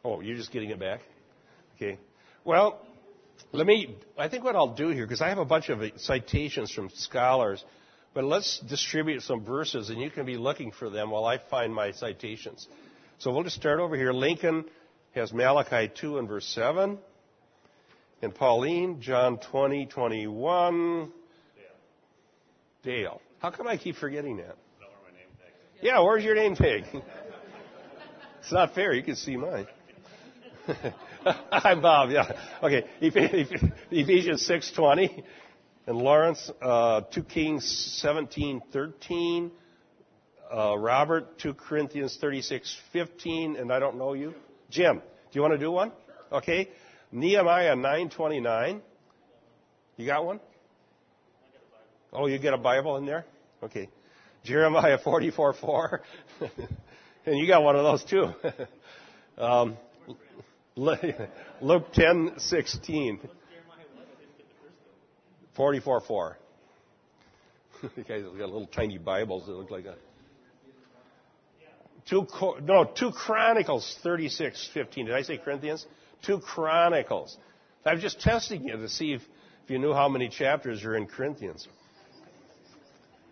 Oh, 0.05 0.21
you're 0.21 0.37
just 0.37 0.53
getting 0.53 0.71
it 0.71 0.79
back? 0.79 1.01
Okay. 1.77 1.99
Well, 2.45 2.81
let 3.53 3.67
me, 3.67 3.97
I 4.19 4.29
think 4.29 4.45
what 4.45 4.57
I'll 4.57 4.75
do 4.75 4.89
here, 4.89 5.07
because 5.07 5.21
I 5.21 5.29
have 5.29 5.39
a 5.39 5.45
bunch 5.45 5.69
of 5.69 5.81
citations 5.97 6.73
from 6.73 6.91
scholars, 6.91 7.65
but 8.15 8.25
let's 8.25 8.59
distribute 8.61 9.23
some 9.23 9.45
verses 9.45 9.91
and 9.91 10.01
you 10.01 10.11
can 10.11 10.27
be 10.27 10.37
looking 10.37 10.73
for 10.73 10.91
them 10.91 11.11
while 11.11 11.25
I 11.25 11.39
find 11.39 11.73
my 11.73 11.93
citations. 11.93 12.67
So 13.23 13.31
we'll 13.31 13.45
just 13.45 13.55
start 13.55 13.79
over 13.79 13.95
here. 13.95 14.13
Lincoln 14.13 14.65
has 15.15 15.33
Malachi 15.33 15.93
2 15.95 16.19
and 16.19 16.27
verse 16.27 16.45
7. 16.57 16.99
And 18.21 18.35
Pauline, 18.35 19.01
John 19.01 19.39
20, 19.39 19.87
21. 19.87 21.13
Dale. 22.83 22.83
Dale. 22.83 23.23
How 23.39 23.53
come 23.53 23.69
I 23.69 23.77
keep 23.77 23.95
forgetting 23.95 24.39
that? 24.39 24.57
Yeah, 25.81 26.01
where's 26.01 26.25
your 26.25 26.35
name 26.35 26.57
tag? 26.57 26.83
it's 28.41 28.51
not 28.51 28.75
fair. 28.75 28.93
You 28.93 29.05
can 29.05 29.15
see 29.15 29.37
mine. 29.37 29.69
I'm 31.53 31.81
Bob. 31.81 32.11
Yeah. 32.11 32.33
Okay. 32.61 32.87
Ephesians 33.01 34.49
6:20, 34.49 35.23
and 35.87 35.97
Lawrence 35.97 36.51
uh, 36.61 37.03
2 37.13 37.23
Kings 37.23 38.03
17:13. 38.05 39.53
Uh, 40.53 40.77
Robert 40.77 41.39
2 41.39 41.55
Corinthians 41.55 42.19
36:15, 42.21 43.59
and 43.59 43.73
I 43.73 43.79
don't 43.79 43.97
know 43.97 44.13
you. 44.13 44.35
Jim, 44.69 44.97
do 44.99 45.03
you 45.33 45.41
want 45.41 45.55
to 45.55 45.59
do 45.59 45.71
one? 45.71 45.93
Okay. 46.31 46.69
Nehemiah 47.11 47.75
9:29. 47.75 48.83
You 49.97 50.07
got 50.07 50.27
one? 50.27 50.41
Oh, 52.13 52.27
you 52.27 52.39
get 52.39 52.53
a 52.53 52.59
Bible 52.59 52.99
in 52.99 53.07
there? 53.07 53.25
Okay. 53.63 53.89
Jeremiah 54.45 54.99
44:4. 54.99 56.01
and 57.27 57.39
you 57.39 57.47
got 57.47 57.63
one 57.63 57.77
of 57.77 57.85
those 57.85 58.05
too. 58.05 58.35
um, 59.43 59.79
Luke 60.77 61.93
10, 61.95 62.35
16. 62.37 63.21
44, 65.55 66.01
4. 66.01 66.39
you 67.83 68.05
guys 68.05 68.23
got 68.23 68.35
little 68.35 68.67
tiny 68.67 68.99
Bibles 68.99 69.47
that 69.47 69.53
look 69.53 69.71
like 69.71 69.85
that. 69.85 69.99
Two, 72.09 72.27
no, 72.63 72.85
two 72.85 73.13
Chronicles 73.13 73.99
36, 74.03 74.71
15. 74.75 75.07
Did 75.07 75.15
I 75.15 75.23
say 75.23 75.39
Corinthians? 75.39 75.87
Two 76.23 76.39
Chronicles. 76.39 77.37
I'm 77.85 78.01
just 78.01 78.21
testing 78.21 78.65
you 78.65 78.77
to 78.77 78.89
see 78.89 79.13
if, 79.13 79.23
if 79.65 79.71
you 79.71 79.79
knew 79.79 79.93
how 79.93 80.09
many 80.09 80.29
chapters 80.29 80.85
are 80.85 80.97
in 80.97 81.07
Corinthians. 81.07 81.67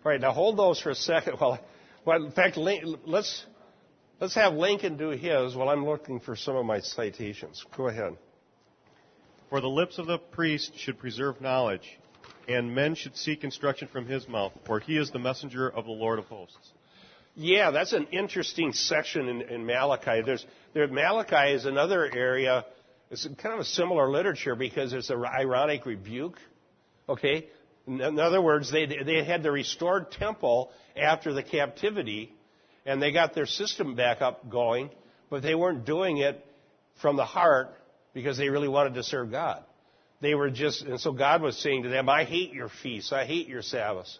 All 0.03 0.11
right, 0.11 0.19
now 0.19 0.31
hold 0.31 0.57
those 0.57 0.79
for 0.79 0.89
a 0.89 0.95
second. 0.95 1.37
Well 2.03 2.25
in 2.25 2.31
fact, 2.31 2.57
let's 2.57 3.45
Let's 4.21 4.35
have 4.35 4.53
Lincoln 4.53 4.97
do 4.97 5.09
his 5.09 5.55
while 5.55 5.69
I'm 5.69 5.83
looking 5.83 6.19
for 6.19 6.35
some 6.35 6.55
of 6.55 6.63
my 6.63 6.79
citations. 6.79 7.65
Go 7.75 7.87
ahead. 7.87 8.15
For 9.49 9.59
the 9.61 9.67
lips 9.67 9.97
of 9.97 10.05
the 10.05 10.19
priest 10.19 10.73
should 10.77 10.99
preserve 10.99 11.41
knowledge, 11.41 11.97
and 12.47 12.75
men 12.75 12.93
should 12.93 13.17
seek 13.17 13.43
instruction 13.43 13.87
from 13.87 14.05
his 14.05 14.27
mouth, 14.27 14.51
for 14.63 14.79
he 14.79 14.95
is 14.95 15.09
the 15.09 15.17
messenger 15.17 15.67
of 15.67 15.85
the 15.85 15.91
Lord 15.91 16.19
of 16.19 16.25
hosts. 16.25 16.71
Yeah, 17.35 17.71
that's 17.71 17.93
an 17.93 18.07
interesting 18.11 18.73
section 18.73 19.27
in, 19.27 19.41
in 19.41 19.65
Malachi. 19.65 20.21
There's, 20.25 20.45
there, 20.73 20.87
Malachi 20.87 21.53
is 21.53 21.65
another 21.65 22.09
area. 22.13 22.65
It's 23.09 23.25
kind 23.41 23.53
of 23.53 23.61
a 23.61 23.65
similar 23.65 24.09
literature 24.09 24.55
because 24.55 24.93
it's 24.93 25.09
an 25.09 25.23
ironic 25.23 25.85
rebuke. 25.85 26.37
Okay? 27.07 27.47
In 27.87 28.19
other 28.19 28.41
words, 28.41 28.71
they, 28.71 28.85
they 28.85 29.23
had 29.23 29.43
the 29.43 29.51
restored 29.51 30.11
temple 30.11 30.71
after 30.95 31.33
the 31.33 31.43
captivity, 31.43 32.33
and 32.85 33.01
they 33.01 33.11
got 33.11 33.33
their 33.33 33.45
system 33.45 33.95
back 33.95 34.21
up 34.21 34.49
going, 34.49 34.89
but 35.29 35.41
they 35.41 35.55
weren't 35.55 35.85
doing 35.85 36.17
it 36.17 36.45
from 37.01 37.15
the 37.15 37.25
heart 37.25 37.73
because 38.13 38.37
they 38.37 38.49
really 38.49 38.67
wanted 38.67 38.93
to 38.95 39.03
serve 39.03 39.31
God. 39.31 39.63
They 40.21 40.35
were 40.35 40.51
just, 40.51 40.83
and 40.83 40.99
so 40.99 41.11
God 41.11 41.41
was 41.41 41.57
saying 41.57 41.83
to 41.83 41.89
them, 41.89 42.07
I 42.07 42.25
hate 42.25 42.53
your 42.53 42.69
feasts. 42.83 43.11
I 43.11 43.25
hate 43.25 43.47
your 43.47 43.63
Sabbaths. 43.63 44.19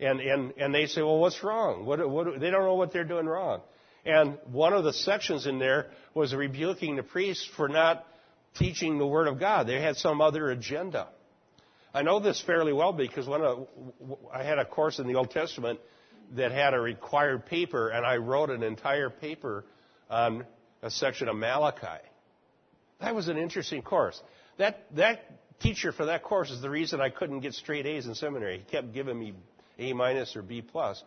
And, 0.00 0.20
and, 0.20 0.52
and 0.56 0.74
they 0.74 0.86
say, 0.86 1.02
well, 1.02 1.18
what's 1.18 1.42
wrong? 1.42 1.84
What, 1.84 2.08
what, 2.08 2.40
they 2.40 2.50
don't 2.50 2.64
know 2.64 2.74
what 2.74 2.92
they're 2.92 3.04
doing 3.04 3.26
wrong. 3.26 3.62
And 4.04 4.38
one 4.46 4.72
of 4.72 4.84
the 4.84 4.92
sections 4.92 5.46
in 5.46 5.58
there 5.58 5.88
was 6.14 6.34
rebuking 6.34 6.96
the 6.96 7.02
priests 7.02 7.48
for 7.56 7.68
not 7.68 8.06
teaching 8.58 8.98
the 8.98 9.06
Word 9.06 9.26
of 9.26 9.40
God. 9.40 9.66
They 9.66 9.80
had 9.80 9.96
some 9.96 10.20
other 10.20 10.50
agenda. 10.50 11.08
I 11.92 12.02
know 12.02 12.20
this 12.20 12.40
fairly 12.40 12.72
well 12.72 12.92
because 12.92 13.26
when 13.26 13.42
I 14.32 14.44
had 14.44 14.58
a 14.58 14.64
course 14.64 14.98
in 14.98 15.06
the 15.06 15.16
Old 15.16 15.30
Testament 15.30 15.80
that 16.36 16.52
had 16.52 16.74
a 16.74 16.80
required 16.80 17.46
paper, 17.46 17.88
and 17.88 18.06
I 18.06 18.16
wrote 18.16 18.50
an 18.50 18.62
entire 18.62 19.10
paper 19.10 19.64
on 20.10 20.44
a 20.82 20.90
section 20.90 21.28
of 21.28 21.36
Malachi. 21.36 22.02
That 23.00 23.14
was 23.14 23.28
an 23.28 23.38
interesting 23.38 23.82
course. 23.82 24.20
That, 24.58 24.84
that 24.96 25.60
teacher 25.60 25.92
for 25.92 26.06
that 26.06 26.22
course 26.22 26.50
is 26.50 26.60
the 26.60 26.70
reason 26.70 27.00
I 27.00 27.10
couldn't 27.10 27.40
get 27.40 27.54
straight 27.54 27.86
A's 27.86 28.06
in 28.06 28.14
seminary. 28.14 28.58
He 28.58 28.64
kept 28.64 28.92
giving 28.92 29.18
me 29.18 29.34
A 29.78 29.92
minus 29.92 30.36
or 30.36 30.42
B 30.42 30.62
plus. 30.62 31.02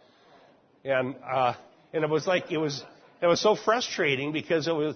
And, 0.83 1.15
uh, 1.23 1.53
and 1.93 2.03
it 2.03 2.09
was 2.09 2.25
like, 2.25 2.51
it 2.51 2.57
was, 2.57 2.83
it 3.21 3.27
was 3.27 3.39
so 3.39 3.55
frustrating 3.55 4.31
because 4.31 4.67
it 4.67 4.75
was, 4.75 4.95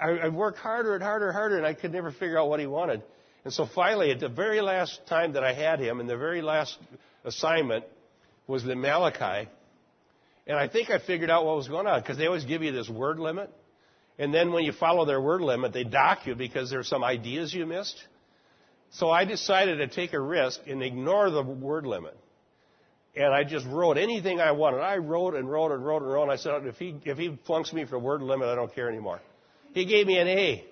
I, 0.00 0.10
I 0.10 0.28
worked 0.28 0.58
harder 0.58 0.94
and 0.94 1.02
harder 1.02 1.28
and 1.28 1.36
harder 1.36 1.56
and 1.56 1.66
I 1.66 1.74
could 1.74 1.92
never 1.92 2.10
figure 2.12 2.38
out 2.38 2.48
what 2.48 2.60
he 2.60 2.66
wanted. 2.66 3.02
And 3.44 3.52
so 3.52 3.66
finally, 3.66 4.10
at 4.10 4.20
the 4.20 4.28
very 4.28 4.60
last 4.60 5.00
time 5.08 5.32
that 5.32 5.42
I 5.42 5.52
had 5.52 5.80
him, 5.80 5.98
and 5.98 6.08
the 6.08 6.16
very 6.16 6.42
last 6.42 6.78
assignment, 7.24 7.84
was 8.46 8.62
the 8.62 8.76
Malachi. 8.76 9.48
And 10.46 10.56
I 10.56 10.68
think 10.68 10.90
I 10.90 10.98
figured 10.98 11.30
out 11.30 11.44
what 11.44 11.56
was 11.56 11.68
going 11.68 11.86
on 11.86 12.00
because 12.00 12.18
they 12.18 12.26
always 12.26 12.44
give 12.44 12.62
you 12.62 12.72
this 12.72 12.88
word 12.88 13.18
limit. 13.18 13.50
And 14.18 14.32
then 14.32 14.52
when 14.52 14.64
you 14.64 14.72
follow 14.72 15.04
their 15.04 15.20
word 15.20 15.40
limit, 15.40 15.72
they 15.72 15.84
dock 15.84 16.26
you 16.26 16.34
because 16.34 16.70
there's 16.70 16.88
some 16.88 17.02
ideas 17.02 17.52
you 17.52 17.66
missed. 17.66 18.00
So 18.90 19.10
I 19.10 19.24
decided 19.24 19.78
to 19.78 19.88
take 19.88 20.12
a 20.12 20.20
risk 20.20 20.60
and 20.66 20.82
ignore 20.82 21.30
the 21.30 21.42
word 21.42 21.86
limit. 21.86 22.16
And 23.14 23.34
I 23.34 23.44
just 23.44 23.66
wrote 23.66 23.98
anything 23.98 24.40
I 24.40 24.52
wanted. 24.52 24.78
I 24.78 24.96
wrote 24.96 25.34
and 25.34 25.50
wrote 25.50 25.72
and 25.72 25.84
wrote 25.84 26.02
and 26.02 26.10
wrote. 26.10 26.22
And 26.24 26.32
I 26.32 26.36
said, 26.36 26.66
if 26.66 26.76
he, 26.76 26.96
if 27.04 27.18
he 27.18 27.38
flunks 27.46 27.72
me 27.72 27.84
for 27.84 27.98
word 27.98 28.22
limit, 28.22 28.48
I 28.48 28.54
don't 28.54 28.74
care 28.74 28.88
anymore. 28.88 29.20
He 29.74 29.84
gave 29.84 30.06
me 30.06 30.18
an 30.18 30.28
A. 30.28 30.64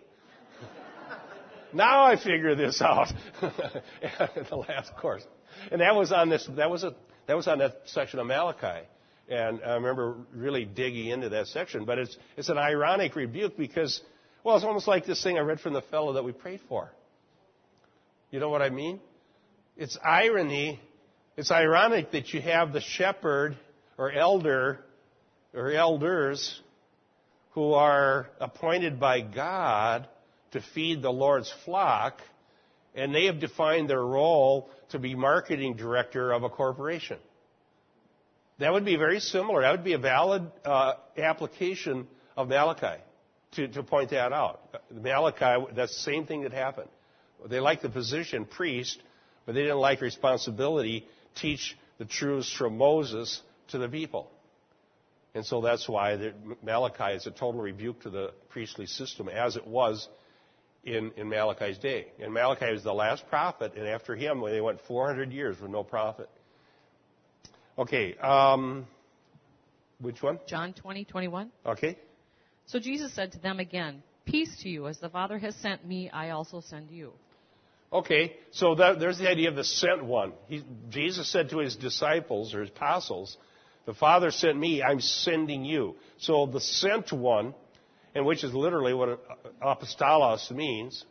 now 1.74 2.04
I 2.04 2.16
figure 2.16 2.54
this 2.54 2.80
out. 2.80 3.12
the 3.40 4.64
last 4.68 4.96
course. 4.96 5.22
And 5.70 5.82
that 5.82 5.94
was 5.94 6.12
on 6.12 6.30
this, 6.30 6.48
that 6.56 6.70
was 6.70 6.84
a 6.84 6.94
that 7.30 7.36
was 7.36 7.46
on 7.46 7.58
that 7.58 7.82
section 7.84 8.18
of 8.18 8.26
Malachi. 8.26 8.86
And 9.28 9.60
I 9.64 9.74
remember 9.74 10.16
really 10.34 10.64
digging 10.64 11.06
into 11.06 11.28
that 11.28 11.46
section. 11.46 11.84
But 11.84 11.98
it's, 11.98 12.16
it's 12.36 12.48
an 12.48 12.58
ironic 12.58 13.14
rebuke 13.14 13.56
because, 13.56 14.00
well, 14.42 14.56
it's 14.56 14.64
almost 14.64 14.88
like 14.88 15.06
this 15.06 15.22
thing 15.22 15.38
I 15.38 15.42
read 15.42 15.60
from 15.60 15.72
the 15.72 15.82
fellow 15.82 16.14
that 16.14 16.24
we 16.24 16.32
prayed 16.32 16.60
for. 16.68 16.90
You 18.32 18.40
know 18.40 18.48
what 18.48 18.62
I 18.62 18.70
mean? 18.70 18.98
It's 19.76 19.96
irony. 20.02 20.80
It's 21.40 21.50
ironic 21.50 22.10
that 22.10 22.34
you 22.34 22.42
have 22.42 22.74
the 22.74 22.82
shepherd 22.82 23.56
or 23.96 24.12
elder 24.12 24.78
or 25.54 25.72
elders 25.72 26.60
who 27.52 27.72
are 27.72 28.28
appointed 28.38 29.00
by 29.00 29.22
God 29.22 30.06
to 30.50 30.60
feed 30.74 31.00
the 31.00 31.10
Lord's 31.10 31.50
flock, 31.64 32.20
and 32.94 33.14
they 33.14 33.24
have 33.24 33.40
defined 33.40 33.88
their 33.88 34.04
role 34.04 34.68
to 34.90 34.98
be 34.98 35.14
marketing 35.14 35.76
director 35.76 36.30
of 36.30 36.42
a 36.42 36.50
corporation. 36.50 37.16
That 38.58 38.74
would 38.74 38.84
be 38.84 38.96
very 38.96 39.20
similar. 39.20 39.62
That 39.62 39.70
would 39.70 39.82
be 39.82 39.94
a 39.94 39.98
valid 39.98 40.42
uh, 40.62 40.92
application 41.16 42.06
of 42.36 42.48
Malachi 42.48 43.00
to, 43.52 43.66
to 43.66 43.82
point 43.82 44.10
that 44.10 44.34
out. 44.34 44.60
Malachi, 44.90 45.72
that's 45.74 45.96
the 45.96 46.02
same 46.02 46.26
thing 46.26 46.42
that 46.42 46.52
happened. 46.52 46.90
They 47.48 47.60
liked 47.60 47.80
the 47.80 47.88
position, 47.88 48.44
priest, 48.44 49.02
but 49.46 49.54
they 49.54 49.62
didn't 49.62 49.78
like 49.78 50.02
responsibility, 50.02 51.06
teach 51.36 51.76
the 51.98 52.04
truths 52.04 52.52
from 52.52 52.78
Moses 52.78 53.40
to 53.68 53.78
the 53.78 53.88
people. 53.88 54.30
And 55.34 55.46
so 55.46 55.60
that's 55.60 55.88
why 55.88 56.16
the, 56.16 56.34
Malachi 56.62 57.14
is 57.14 57.26
a 57.26 57.30
total 57.30 57.60
rebuke 57.60 58.02
to 58.02 58.10
the 58.10 58.32
priestly 58.48 58.86
system 58.86 59.28
as 59.28 59.56
it 59.56 59.66
was 59.66 60.08
in, 60.84 61.12
in 61.16 61.28
Malachi's 61.28 61.78
day. 61.78 62.06
And 62.20 62.32
Malachi 62.32 62.72
was 62.72 62.82
the 62.82 62.92
last 62.92 63.28
prophet, 63.28 63.74
and 63.76 63.86
after 63.86 64.16
him, 64.16 64.42
they 64.44 64.60
went 64.60 64.80
400 64.88 65.32
years 65.32 65.60
with 65.60 65.70
no 65.70 65.84
prophet. 65.84 66.28
Okay, 67.78 68.16
um, 68.16 68.86
which 70.00 70.22
one? 70.22 70.40
John 70.46 70.72
20, 70.72 71.04
21. 71.04 71.50
Okay. 71.64 71.96
So 72.66 72.78
Jesus 72.78 73.14
said 73.14 73.32
to 73.32 73.38
them 73.38 73.60
again, 73.60 74.02
Peace 74.26 74.58
to 74.62 74.68
you, 74.68 74.86
as 74.86 74.98
the 74.98 75.08
Father 75.08 75.38
has 75.38 75.54
sent 75.56 75.86
me, 75.86 76.10
I 76.10 76.30
also 76.30 76.60
send 76.60 76.90
you. 76.90 77.12
Okay, 77.92 78.36
so 78.52 78.76
that, 78.76 79.00
there's 79.00 79.18
the 79.18 79.28
idea 79.28 79.48
of 79.48 79.56
the 79.56 79.64
sent 79.64 80.04
one. 80.04 80.32
He, 80.46 80.62
Jesus 80.90 81.28
said 81.30 81.50
to 81.50 81.58
his 81.58 81.74
disciples 81.74 82.54
or 82.54 82.60
his 82.60 82.70
apostles, 82.70 83.36
The 83.84 83.94
Father 83.94 84.30
sent 84.30 84.56
me, 84.56 84.82
I'm 84.82 85.00
sending 85.00 85.64
you. 85.64 85.96
So 86.18 86.46
the 86.46 86.60
sent 86.60 87.12
one, 87.12 87.54
and 88.14 88.24
which 88.24 88.44
is 88.44 88.54
literally 88.54 88.94
what 88.94 89.20
apostolos 89.60 90.50
means, 90.52 91.04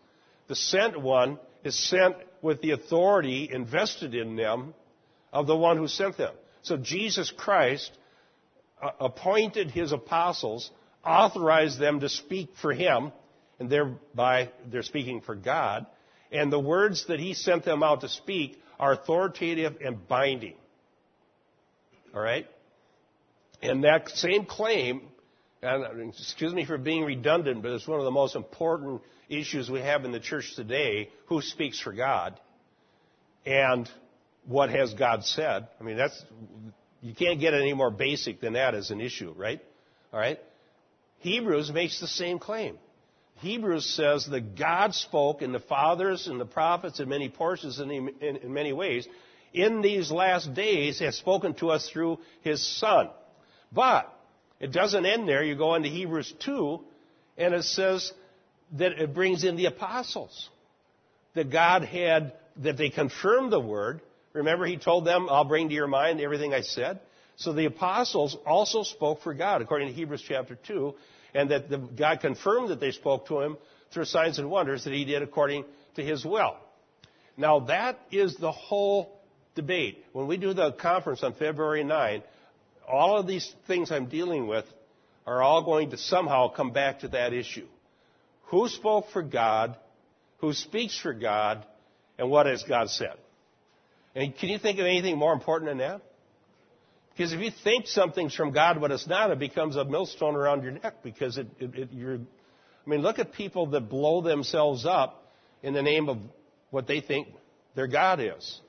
the 0.48 0.56
sent 0.56 1.00
one 1.00 1.38
is 1.66 1.78
sent 1.78 2.16
with 2.42 2.62
the 2.62 2.72
authority 2.72 3.50
invested 3.52 4.16
in 4.16 4.38
them 4.38 4.74
of 5.34 5.48
the 5.48 5.56
one 5.56 5.76
who 5.76 5.88
sent 5.88 6.18
them. 6.18 6.34
So 6.62 6.78
Jesus 6.78 7.30
Christ 7.30 7.92
uh, 8.82 8.92
appointed 9.02 9.70
his 9.72 9.92
apostles, 9.92 10.72
authorized 11.06 11.78
them 11.78 12.00
to 12.00 12.10
speak 12.10 12.52
for 12.62 12.74
him, 12.74 13.12
and 13.60 13.70
thereby 13.70 14.50
they're 14.66 14.84
speaking 14.84 15.20
for 15.22 15.36
God. 15.36 15.86
And 16.32 16.52
the 16.52 16.60
words 16.60 17.08
that 17.08 17.20
he 17.20 17.34
sent 17.34 17.66
them 17.66 17.82
out 17.84 18.02
to 18.02 18.10
speak 18.10 18.62
are 18.80 18.94
authoritative 18.94 19.78
and 19.84 20.08
binding. 20.08 20.56
All 22.14 22.22
right? 22.22 22.48
And 23.62 23.84
that 23.84 24.10
same 24.10 24.46
claim, 24.46 25.02
and 25.62 26.14
excuse 26.14 26.54
me 26.54 26.66
for 26.66 26.78
being 26.78 27.04
redundant, 27.04 27.62
but 27.62 27.72
it's 27.72 27.88
one 27.88 28.00
of 28.00 28.06
the 28.06 28.12
most 28.12 28.36
important 28.36 29.02
issues 29.28 29.70
we 29.70 29.82
have 29.82 30.06
in 30.06 30.12
the 30.12 30.20
church 30.20 30.56
today 30.56 31.10
who 31.28 31.42
speaks 31.42 31.80
for 31.80 31.94
God? 31.94 32.40
And 33.46 33.90
what 34.46 34.70
has 34.70 34.94
God 34.94 35.26
said? 35.26 35.68
I 35.80 35.84
mean, 35.84 35.98
that's, 35.98 36.24
you 37.02 37.14
can't 37.14 37.40
get 37.40 37.54
any 37.54 37.74
more 37.74 37.92
basic 37.92 38.42
than 38.42 38.54
that 38.54 38.76
as 38.76 38.92
an 38.92 39.02
issue, 39.02 39.34
right? 39.36 39.62
All 40.12 40.20
right? 40.20 40.40
Hebrews 41.20 41.72
makes 41.72 42.00
the 42.00 42.08
same 42.08 42.40
claim. 42.40 42.78
Hebrews 43.40 43.86
says 43.96 44.28
that 44.28 44.58
God 44.58 44.94
spoke 44.94 45.42
in 45.42 45.52
the 45.52 45.60
fathers 45.60 46.28
and 46.28 46.40
the 46.40 46.46
prophets 46.46 47.00
in 47.00 47.10
many 47.10 47.30
portions 47.30 47.80
and 47.80 47.92
in, 47.92 48.10
in, 48.22 48.36
in 48.38 48.54
many 48.54 48.74
ways. 48.74 49.08
In 49.54 49.82
these 49.82 50.12
last 50.12 50.54
days 50.54 51.00
has 51.00 51.16
spoken 51.16 51.54
to 51.56 51.70
us 51.70 51.90
through 51.90 52.20
his 52.42 52.66
son. 52.80 53.10
But 53.72 54.14
it 54.60 54.72
doesn't 54.72 55.06
end 55.06 55.28
there. 55.28 55.44
You 55.44 55.56
go 55.56 55.76
into 55.76 55.90
Hebrews 55.90 56.34
2 56.46 56.80
and 57.38 57.54
it 57.54 57.64
says 57.64 58.12
that 58.74 58.94
it 58.94 59.14
brings 59.14 59.44
in 59.44 59.56
the 59.56 59.66
apostles. 59.66 60.50
That 61.34 61.52
God 61.52 61.84
had, 61.84 62.34
that 62.58 62.78
they 62.78 62.90
confirmed 62.90 63.52
the 63.52 63.60
word 63.60 64.02
Remember, 64.34 64.66
he 64.66 64.78
told 64.78 65.06
them, 65.06 65.28
I'll 65.30 65.46
bring 65.46 65.70
to 65.70 65.76
your 65.76 65.88
mind 65.88 66.22
everything 66.22 66.54
I 66.54 66.62
said. 66.62 67.00
So 67.38 67.54
the 67.54 67.66
apostles 67.66 68.38
also 68.46 68.84
spoke 68.84 69.22
for 69.22 69.34
God, 69.34 69.62
according 69.62 69.88
to 69.88 69.94
Hebrews 69.94 70.24
chapter 70.28 70.58
2, 70.68 70.94
and 71.34 71.52
that 71.52 71.70
the, 71.70 71.78
God 71.78 72.22
confirmed 72.22 72.70
that 72.70 72.80
they 72.80 72.92
spoke 72.92 73.28
to 73.28 73.42
him 73.42 73.58
through 73.92 74.06
signs 74.06 74.40
and 74.40 74.50
wonders 74.50 74.84
that 74.84 74.94
he 74.94 75.06
did 75.06 75.22
according 75.22 75.66
to 75.96 76.04
his 76.04 76.24
will. 76.26 76.56
Now 77.38 77.62
that 77.62 78.00
is 78.12 78.36
the 78.36 78.52
whole 78.52 79.20
debate. 79.56 80.04
When 80.14 80.28
we 80.28 80.38
do 80.38 80.54
the 80.54 80.72
conference 80.72 81.24
on 81.24 81.34
February 81.34 81.84
9, 81.84 82.24
all 82.88 83.18
of 83.18 83.28
these 83.28 83.54
things 83.68 83.92
I'm 83.92 84.08
dealing 84.08 84.48
with 84.48 84.66
are 85.26 85.42
all 85.42 85.64
going 85.64 85.92
to 85.92 85.98
somehow 85.98 86.50
come 86.50 86.72
back 86.72 87.02
to 87.02 87.10
that 87.10 87.34
issue. 87.34 87.68
Who 88.46 88.68
spoke 88.68 89.12
for 89.12 89.22
God? 89.22 89.78
Who 90.40 90.54
speaks 90.54 91.00
for 91.00 91.14
God? 91.14 91.66
And 92.18 92.30
what 92.30 92.48
has 92.48 92.64
God 92.64 92.90
said? 92.90 93.14
And 94.16 94.36
can 94.36 94.50
you 94.50 94.58
think 94.58 94.80
of 94.80 94.86
anything 94.86 95.18
more 95.18 95.34
important 95.34 95.70
than 95.70 95.78
that? 95.78 96.02
Because 97.20 97.34
if 97.34 97.42
you 97.42 97.52
think 97.66 97.86
something's 97.86 98.34
from 98.34 98.54
God 98.54 98.80
but 98.80 98.92
it's 98.92 99.06
not, 99.06 99.30
it 99.30 99.40
becomes 99.40 99.76
a 99.76 99.84
millstone 99.84 100.38
around 100.38 100.64
your 100.64 100.72
neck 100.72 101.04
because 101.04 101.38
it, 101.38 101.48
it, 101.60 101.76
it, 101.76 101.90
you're. 101.92 102.16
I 102.16 102.90
mean, 102.90 103.02
look 103.02 103.20
at 103.20 103.34
people 103.34 103.66
that 103.72 103.90
blow 103.90 104.22
themselves 104.22 104.86
up 104.86 105.34
in 105.62 105.74
the 105.74 105.82
name 105.82 106.08
of 106.08 106.18
what 106.70 106.88
they 106.88 107.02
think 107.02 107.28
their 107.76 107.88
God 107.88 108.22
is. 108.22 108.62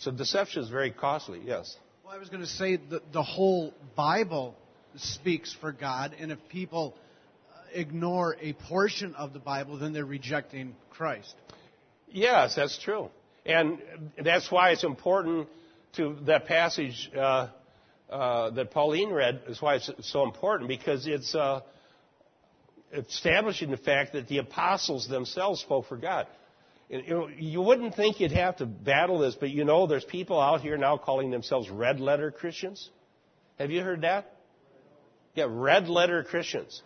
So 0.00 0.10
deception 0.10 0.62
is 0.62 0.68
very 0.68 0.90
costly. 0.90 1.40
Yes. 1.42 1.74
Well, 2.04 2.14
I 2.14 2.18
was 2.18 2.28
going 2.28 2.42
to 2.42 2.46
say 2.46 2.76
that 2.76 3.14
the 3.14 3.22
whole 3.22 3.72
Bible 3.96 4.54
speaks 4.96 5.54
for 5.54 5.72
God, 5.72 6.14
and 6.20 6.30
if 6.30 6.38
people 6.50 6.94
uh, 7.50 7.60
ignore 7.72 8.36
a 8.42 8.52
portion 8.52 9.14
of 9.14 9.32
the 9.32 9.38
Bible, 9.38 9.78
then 9.78 9.94
they're 9.94 10.04
rejecting 10.04 10.76
Christ. 10.90 11.34
Yes, 12.10 12.56
that's 12.56 12.76
true. 12.76 13.08
And 13.46 13.78
that's 14.22 14.50
why 14.50 14.72
it's 14.72 14.84
important 14.84 15.48
to 15.96 16.16
that 16.26 16.46
passage 16.46 17.10
uh, 17.16 17.48
uh, 18.10 18.50
that 18.50 18.70
Pauline 18.70 19.10
read 19.10 19.42
is 19.48 19.60
why 19.60 19.76
it's 19.76 19.90
so 20.02 20.22
important 20.22 20.68
because 20.68 21.06
it's 21.06 21.34
uh, 21.34 21.60
establishing 22.92 23.70
the 23.70 23.76
fact 23.76 24.12
that 24.12 24.28
the 24.28 24.38
apostles 24.38 25.08
themselves 25.08 25.60
spoke 25.60 25.86
for 25.86 25.96
God. 25.96 26.26
You, 26.88 27.02
know, 27.08 27.28
you 27.28 27.62
wouldn't 27.62 27.94
think 27.94 28.20
you'd 28.20 28.32
have 28.32 28.56
to 28.56 28.66
battle 28.66 29.18
this, 29.18 29.34
but 29.34 29.50
you 29.50 29.64
know, 29.64 29.86
there's 29.86 30.04
people 30.04 30.40
out 30.40 30.60
here 30.60 30.76
now 30.76 30.96
calling 30.96 31.30
themselves 31.30 31.70
red 31.70 31.98
letter 31.98 32.30
Christians. 32.30 32.90
Have 33.58 33.70
you 33.70 33.82
heard 33.82 34.02
that? 34.02 34.30
Yeah, 35.34 35.46
red 35.48 35.88
letter 35.88 36.22
Christians. 36.22 36.82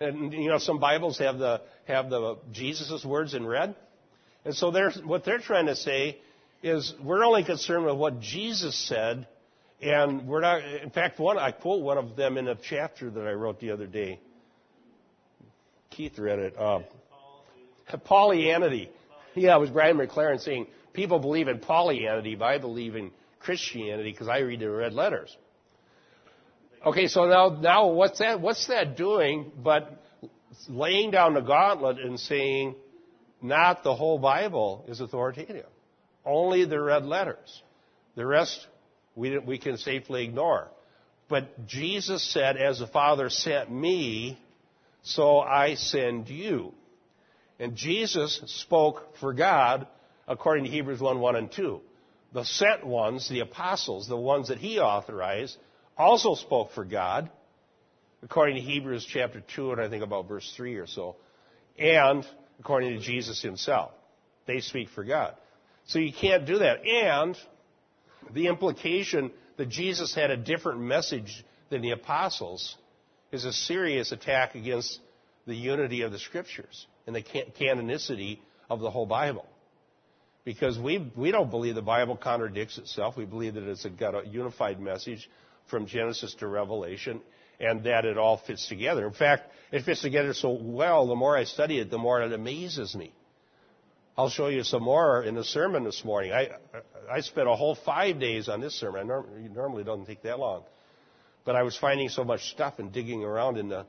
And 0.00 0.32
you 0.32 0.48
know, 0.48 0.58
some 0.58 0.80
Bibles 0.80 1.18
have 1.18 1.38
the 1.38 1.60
have 1.84 2.10
the 2.10 2.38
Jesus' 2.50 3.04
words 3.04 3.34
in 3.34 3.46
red. 3.46 3.76
And 4.44 4.54
so 4.54 4.70
they're, 4.70 4.90
what 4.90 5.24
they're 5.24 5.38
trying 5.38 5.66
to 5.66 5.76
say 5.76 6.18
is 6.62 6.94
we're 7.02 7.24
only 7.24 7.44
concerned 7.44 7.84
with 7.84 7.96
what 7.96 8.20
Jesus 8.20 8.76
said, 8.76 9.26
and 9.80 10.26
we're 10.26 10.40
not. 10.40 10.62
In 10.64 10.90
fact, 10.90 11.18
one 11.18 11.38
I 11.38 11.50
quote 11.50 11.82
one 11.82 11.98
of 11.98 12.16
them 12.16 12.38
in 12.38 12.48
a 12.48 12.54
chapter 12.54 13.10
that 13.10 13.26
I 13.26 13.32
wrote 13.32 13.60
the 13.60 13.72
other 13.72 13.86
day. 13.86 14.20
Keith 15.90 16.18
read 16.18 16.38
it. 16.38 16.56
Uh, 16.56 16.80
Paulianity. 18.06 18.88
Yeah, 19.34 19.56
it 19.56 19.60
was 19.60 19.70
Brian 19.70 19.96
McLaren 19.96 20.40
saying 20.40 20.66
people 20.92 21.18
believe 21.18 21.48
in 21.48 21.58
Paulianity, 21.58 22.38
but 22.38 22.46
I 22.46 22.58
believe 22.58 22.96
in 22.96 23.10
Christianity 23.40 24.12
because 24.12 24.28
I 24.28 24.38
read 24.38 24.60
the 24.60 24.70
red 24.70 24.92
letters. 24.94 25.36
Okay, 26.84 27.06
so 27.06 27.26
now, 27.26 27.60
now 27.60 27.88
what's 27.88 28.18
that? 28.18 28.40
What's 28.40 28.66
that 28.68 28.96
doing? 28.96 29.52
But 29.62 30.02
laying 30.68 31.10
down 31.10 31.34
the 31.34 31.40
gauntlet 31.40 31.98
and 31.98 32.18
saying 32.18 32.74
not 33.40 33.84
the 33.84 33.94
whole 33.94 34.18
Bible 34.18 34.84
is 34.88 35.00
authoritative. 35.00 35.66
Only 36.24 36.64
the 36.64 36.80
red 36.80 37.04
letters. 37.04 37.62
The 38.14 38.26
rest 38.26 38.66
we, 39.14 39.38
we 39.38 39.58
can 39.58 39.76
safely 39.76 40.24
ignore. 40.24 40.68
But 41.28 41.66
Jesus 41.66 42.22
said, 42.32 42.56
as 42.56 42.78
the 42.78 42.86
Father 42.86 43.30
sent 43.30 43.70
me, 43.70 44.38
so 45.02 45.40
I 45.40 45.74
send 45.74 46.28
you. 46.28 46.72
And 47.58 47.74
Jesus 47.74 48.42
spoke 48.46 49.16
for 49.20 49.32
God 49.32 49.86
according 50.28 50.64
to 50.64 50.70
Hebrews 50.70 51.00
1, 51.00 51.20
1 51.20 51.36
and 51.36 51.50
2. 51.50 51.80
The 52.32 52.44
sent 52.44 52.86
ones, 52.86 53.28
the 53.28 53.40
apostles, 53.40 54.08
the 54.08 54.16
ones 54.16 54.48
that 54.48 54.58
he 54.58 54.78
authorized, 54.78 55.56
also 55.96 56.34
spoke 56.34 56.72
for 56.72 56.84
God 56.84 57.30
according 58.22 58.56
to 58.56 58.62
Hebrews 58.62 59.06
chapter 59.08 59.42
2 59.54 59.72
and 59.72 59.80
I 59.80 59.88
think 59.88 60.02
about 60.02 60.28
verse 60.28 60.50
3 60.56 60.76
or 60.76 60.86
so. 60.86 61.16
And 61.78 62.26
according 62.60 62.98
to 62.98 63.00
Jesus 63.00 63.42
himself. 63.42 63.90
They 64.46 64.60
speak 64.60 64.88
for 64.90 65.04
God. 65.04 65.34
So 65.86 65.98
you 65.98 66.12
can't 66.12 66.46
do 66.46 66.58
that. 66.58 66.86
And 66.86 67.36
the 68.32 68.46
implication 68.46 69.30
that 69.56 69.68
Jesus 69.68 70.14
had 70.14 70.30
a 70.30 70.36
different 70.36 70.80
message 70.80 71.44
than 71.70 71.82
the 71.82 71.90
apostles 71.90 72.76
is 73.30 73.44
a 73.44 73.52
serious 73.52 74.12
attack 74.12 74.54
against 74.54 75.00
the 75.46 75.54
unity 75.54 76.02
of 76.02 76.12
the 76.12 76.18
scriptures 76.18 76.86
and 77.06 77.16
the 77.16 77.22
canonicity 77.22 78.38
of 78.70 78.80
the 78.80 78.90
whole 78.90 79.06
Bible. 79.06 79.46
Because 80.44 80.78
we, 80.78 81.10
we 81.16 81.30
don't 81.30 81.50
believe 81.50 81.74
the 81.74 81.82
Bible 81.82 82.16
contradicts 82.16 82.78
itself. 82.78 83.16
We 83.16 83.24
believe 83.24 83.54
that 83.54 83.64
it's 83.64 83.84
got 83.84 84.14
a 84.14 84.26
unified 84.26 84.80
message 84.80 85.28
from 85.68 85.86
Genesis 85.86 86.34
to 86.40 86.46
Revelation 86.46 87.20
and 87.60 87.84
that 87.84 88.04
it 88.04 88.18
all 88.18 88.38
fits 88.38 88.68
together. 88.68 89.06
In 89.06 89.12
fact, 89.12 89.52
it 89.70 89.84
fits 89.84 90.02
together 90.02 90.34
so 90.34 90.50
well, 90.50 91.06
the 91.06 91.14
more 91.14 91.36
I 91.36 91.44
study 91.44 91.78
it, 91.78 91.90
the 91.90 91.98
more 91.98 92.20
it 92.22 92.32
amazes 92.32 92.94
me. 92.94 93.12
I'll 94.16 94.28
show 94.28 94.48
you 94.48 94.62
some 94.62 94.82
more 94.82 95.22
in 95.22 95.34
the 95.34 95.44
sermon 95.44 95.84
this 95.84 96.04
morning. 96.04 96.32
I, 96.32 96.50
I 97.10 97.20
spent 97.20 97.48
a 97.48 97.54
whole 97.54 97.74
five 97.74 98.20
days 98.20 98.48
on 98.48 98.60
this 98.60 98.74
sermon. 98.74 99.10
It 99.10 99.54
normally 99.54 99.84
doesn't 99.84 100.06
take 100.06 100.22
that 100.22 100.38
long. 100.38 100.64
But 101.44 101.56
I 101.56 101.62
was 101.62 101.76
finding 101.76 102.08
so 102.10 102.22
much 102.22 102.50
stuff 102.50 102.78
and 102.78 102.92
digging 102.92 103.24
around 103.24 103.56
in 103.56 103.68
the 103.68 103.86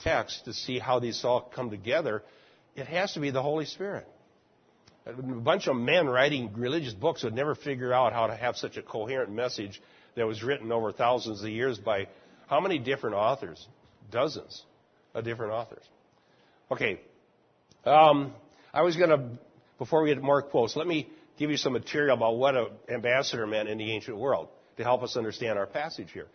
text 0.00 0.44
to 0.44 0.52
see 0.52 0.78
how 0.78 0.98
these 0.98 1.24
all 1.24 1.40
come 1.40 1.70
together. 1.70 2.22
It 2.76 2.86
has 2.86 3.14
to 3.14 3.20
be 3.20 3.30
the 3.30 3.42
Holy 3.42 3.64
Spirit. 3.64 4.06
A 5.06 5.12
bunch 5.14 5.66
of 5.66 5.74
men 5.74 6.06
writing 6.06 6.52
religious 6.54 6.92
books 6.92 7.24
would 7.24 7.34
never 7.34 7.54
figure 7.54 7.92
out 7.92 8.12
how 8.12 8.28
to 8.28 8.36
have 8.36 8.56
such 8.56 8.76
a 8.76 8.82
coherent 8.82 9.32
message 9.32 9.80
that 10.16 10.26
was 10.26 10.42
written 10.42 10.70
over 10.70 10.92
thousands 10.92 11.42
of 11.42 11.48
years 11.48 11.78
by 11.78 12.08
how 12.46 12.60
many 12.60 12.78
different 12.78 13.16
authors? 13.16 13.66
Dozens 14.10 14.62
of 15.14 15.24
different 15.24 15.52
authors. 15.52 15.84
Okay. 16.70 17.00
Um, 17.84 18.32
I 18.72 18.82
was 18.82 18.96
going 18.96 19.10
to, 19.10 19.28
before 19.82 20.00
we 20.02 20.14
get 20.14 20.22
more 20.22 20.42
quotes, 20.42 20.76
let 20.76 20.86
me 20.86 21.08
give 21.38 21.50
you 21.50 21.56
some 21.56 21.72
material 21.72 22.16
about 22.16 22.36
what 22.36 22.54
an 22.54 22.68
ambassador 22.88 23.48
meant 23.48 23.68
in 23.68 23.78
the 23.78 23.90
ancient 23.90 24.16
world 24.16 24.46
to 24.76 24.84
help 24.84 25.02
us 25.02 25.16
understand 25.16 25.58
our 25.58 25.66
passage 25.66 26.12
here. 26.12 26.28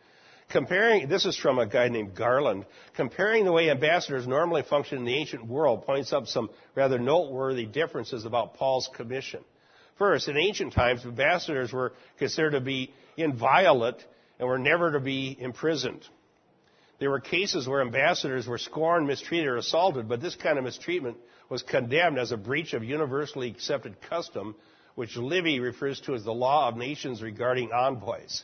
Comparing, 0.50 1.08
this 1.08 1.26
is 1.26 1.38
from 1.38 1.58
a 1.58 1.66
guy 1.66 1.88
named 1.88 2.14
Garland, 2.14 2.66
comparing 2.98 3.46
the 3.46 3.54
way 3.54 3.70
ambassadors 3.70 4.28
normally 4.28 4.64
function 4.64 4.98
in 4.98 5.06
the 5.06 5.14
ancient 5.14 5.48
world 5.48 5.86
points 5.86 6.12
up 6.12 6.28
some 6.28 6.50
rather 6.76 7.00
noteworthy 7.00 7.66
differences 7.66 8.26
about 8.26 8.56
Paul's 8.56 8.90
commission. 8.98 9.46
First, 9.98 10.28
in 10.28 10.36
ancient 10.36 10.74
times, 10.74 11.06
ambassadors 11.06 11.72
were 11.72 11.94
considered 12.20 12.52
to 12.52 12.60
be 12.60 12.92
inviolate 13.16 14.04
and 14.40 14.48
were 14.50 14.60
never 14.60 14.92
to 14.92 15.00
be 15.00 15.38
imprisoned. 15.40 16.06
There 17.00 17.10
were 17.10 17.22
cases 17.22 17.66
where 17.66 17.80
ambassadors 17.80 18.46
were 18.46 18.58
scorned, 18.58 19.08
mistreated, 19.08 19.48
or 19.48 19.56
assaulted, 19.56 20.10
but 20.10 20.20
this 20.20 20.36
kind 20.36 20.58
of 20.58 20.66
mistreatment 20.66 21.16
was 21.50 21.64
condemned 21.64 22.20
as 22.20 22.32
a 22.32 22.38
breach 22.38 22.74
of 22.74 22.84
universally 22.84 23.50
accepted 23.50 24.02
custom, 24.02 24.56
which 24.96 25.16
Livy 25.16 25.60
refers 25.60 26.00
to 26.02 26.14
as 26.14 26.24
the 26.24 26.34
law 26.34 26.68
of 26.68 26.76
nations 26.76 27.22
regarding 27.22 27.72
envoys. 27.72 28.44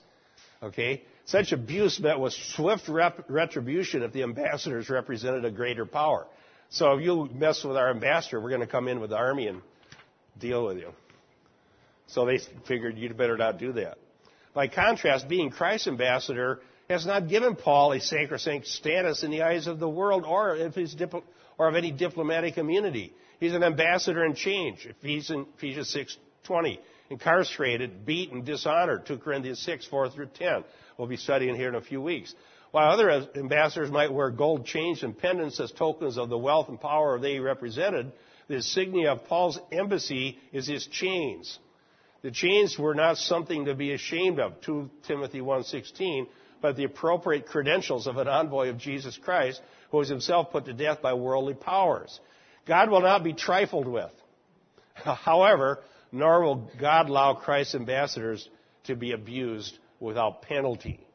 Okay? 0.62 1.04
Such 1.26 1.52
abuse 1.52 2.00
met 2.00 2.20
with 2.20 2.34
swift 2.34 2.88
rep- 2.88 3.26
retribution 3.30 4.04
if 4.04 4.14
the 4.14 4.24
ambassadors 4.24 4.90
represented 4.90 5.46
a 5.46 5.52
greater 5.52 5.86
power. 5.86 6.26
So 6.70 6.94
if 6.94 7.04
you 7.04 7.30
mess 7.34 7.64
with 7.64 7.78
our 7.78 7.90
ambassador, 7.90 8.40
we're 8.42 8.50
going 8.50 8.62
to 8.62 8.68
come 8.68 8.88
in 8.88 9.00
with 9.00 9.12
the 9.12 9.18
army 9.18 9.48
and 9.48 9.62
deal 10.40 10.66
with 10.66 10.78
you. 10.78 10.92
So 12.08 12.26
they 12.26 12.40
figured 12.68 12.98
you'd 12.98 13.18
better 13.18 13.38
not 13.38 13.58
do 13.58 13.74
that. 13.74 13.98
By 14.54 14.68
contrast, 14.68 15.28
being 15.28 15.50
Christ's 15.50 15.88
ambassador 15.88 16.62
has 16.90 17.06
not 17.06 17.28
given 17.28 17.56
Paul 17.56 17.94
a 17.94 18.00
sacrosanct 18.00 18.68
status 18.68 19.24
in 19.24 19.32
the 19.32 19.44
eyes 19.44 19.68
of 19.68 19.80
the 19.80 19.90
world 19.90 20.26
or 20.26 20.56
of, 20.56 20.76
his 20.76 20.94
or 21.58 21.68
of 21.68 21.76
any 21.76 21.92
diplomatic 21.92 22.58
immunity. 22.58 23.14
He's 23.40 23.54
an 23.54 23.64
ambassador 23.64 24.24
in 24.26 24.36
change. 24.36 24.86
Ephesians, 24.86 25.48
Ephesians 25.58 25.96
6.20. 26.48 26.80
Incarcerated, 27.10 28.06
beaten, 28.06 28.44
dishonored. 28.44 29.06
2 29.06 29.18
Corinthians 29.18 29.60
6, 29.60 29.86
4 29.86 30.10
through 30.10 30.28
10 30.28 30.64
we'll 30.98 31.08
be 31.08 31.18
studying 31.18 31.56
here 31.56 31.70
in 31.70 31.76
a 31.76 31.82
few 31.82 32.02
weeks. 32.02 32.34
While 32.72 32.92
other 32.92 33.28
ambassadors 33.36 33.92
might 33.92 34.12
wear 34.12 34.32
gold 34.32 34.66
chains 34.66 35.04
and 35.04 35.18
pendants 35.18 35.60
as 35.60 35.72
tokens 35.72 36.18
of 36.18 36.30
the 36.30 36.38
wealth 36.38 36.70
and 36.70 36.80
power 36.80 37.20
they 37.20 37.40
represented, 37.40 38.12
the 38.48 38.56
insignia 38.56 39.14
of 39.14 39.26
Paul's 39.26 39.60
embassy 39.72 40.40
is 40.52 40.68
his 40.68 40.86
chains. 40.88 41.60
The 42.24 42.32
chains 42.32 42.80
were 42.80 42.96
not 42.96 43.18
something 43.18 43.66
to 43.66 43.76
be 43.76 43.94
ashamed 43.94 44.40
of, 44.40 44.62
2 44.62 44.90
Timothy 45.08 45.40
1.16, 45.40 46.28
but 46.64 46.78
the 46.78 46.86
appropriate 46.86 47.46
credentials 47.46 48.08
of 48.08 48.16
an 48.16 48.30
envoy 48.30 48.70
of 48.70 48.78
Jesus 48.78 49.18
Christ 49.18 49.62
who 49.92 49.98
was 49.98 50.08
himself 50.08 50.50
put 50.50 50.64
to 50.66 50.74
death 50.74 51.02
by 51.02 51.14
worldly 51.14 51.56
powers. 51.56 52.22
God 52.66 52.90
will 52.90 53.02
not 53.02 53.22
be 53.22 53.34
trifled 53.34 53.86
with. 53.86 54.12
However, 54.96 55.84
nor 56.14 56.42
will 56.42 56.72
God 56.80 57.10
allow 57.10 57.34
Christ's 57.34 57.76
ambassadors 57.76 58.48
to 58.86 58.96
be 58.96 59.12
abused 59.12 59.78
without 60.00 60.44
penalty. 60.44 61.06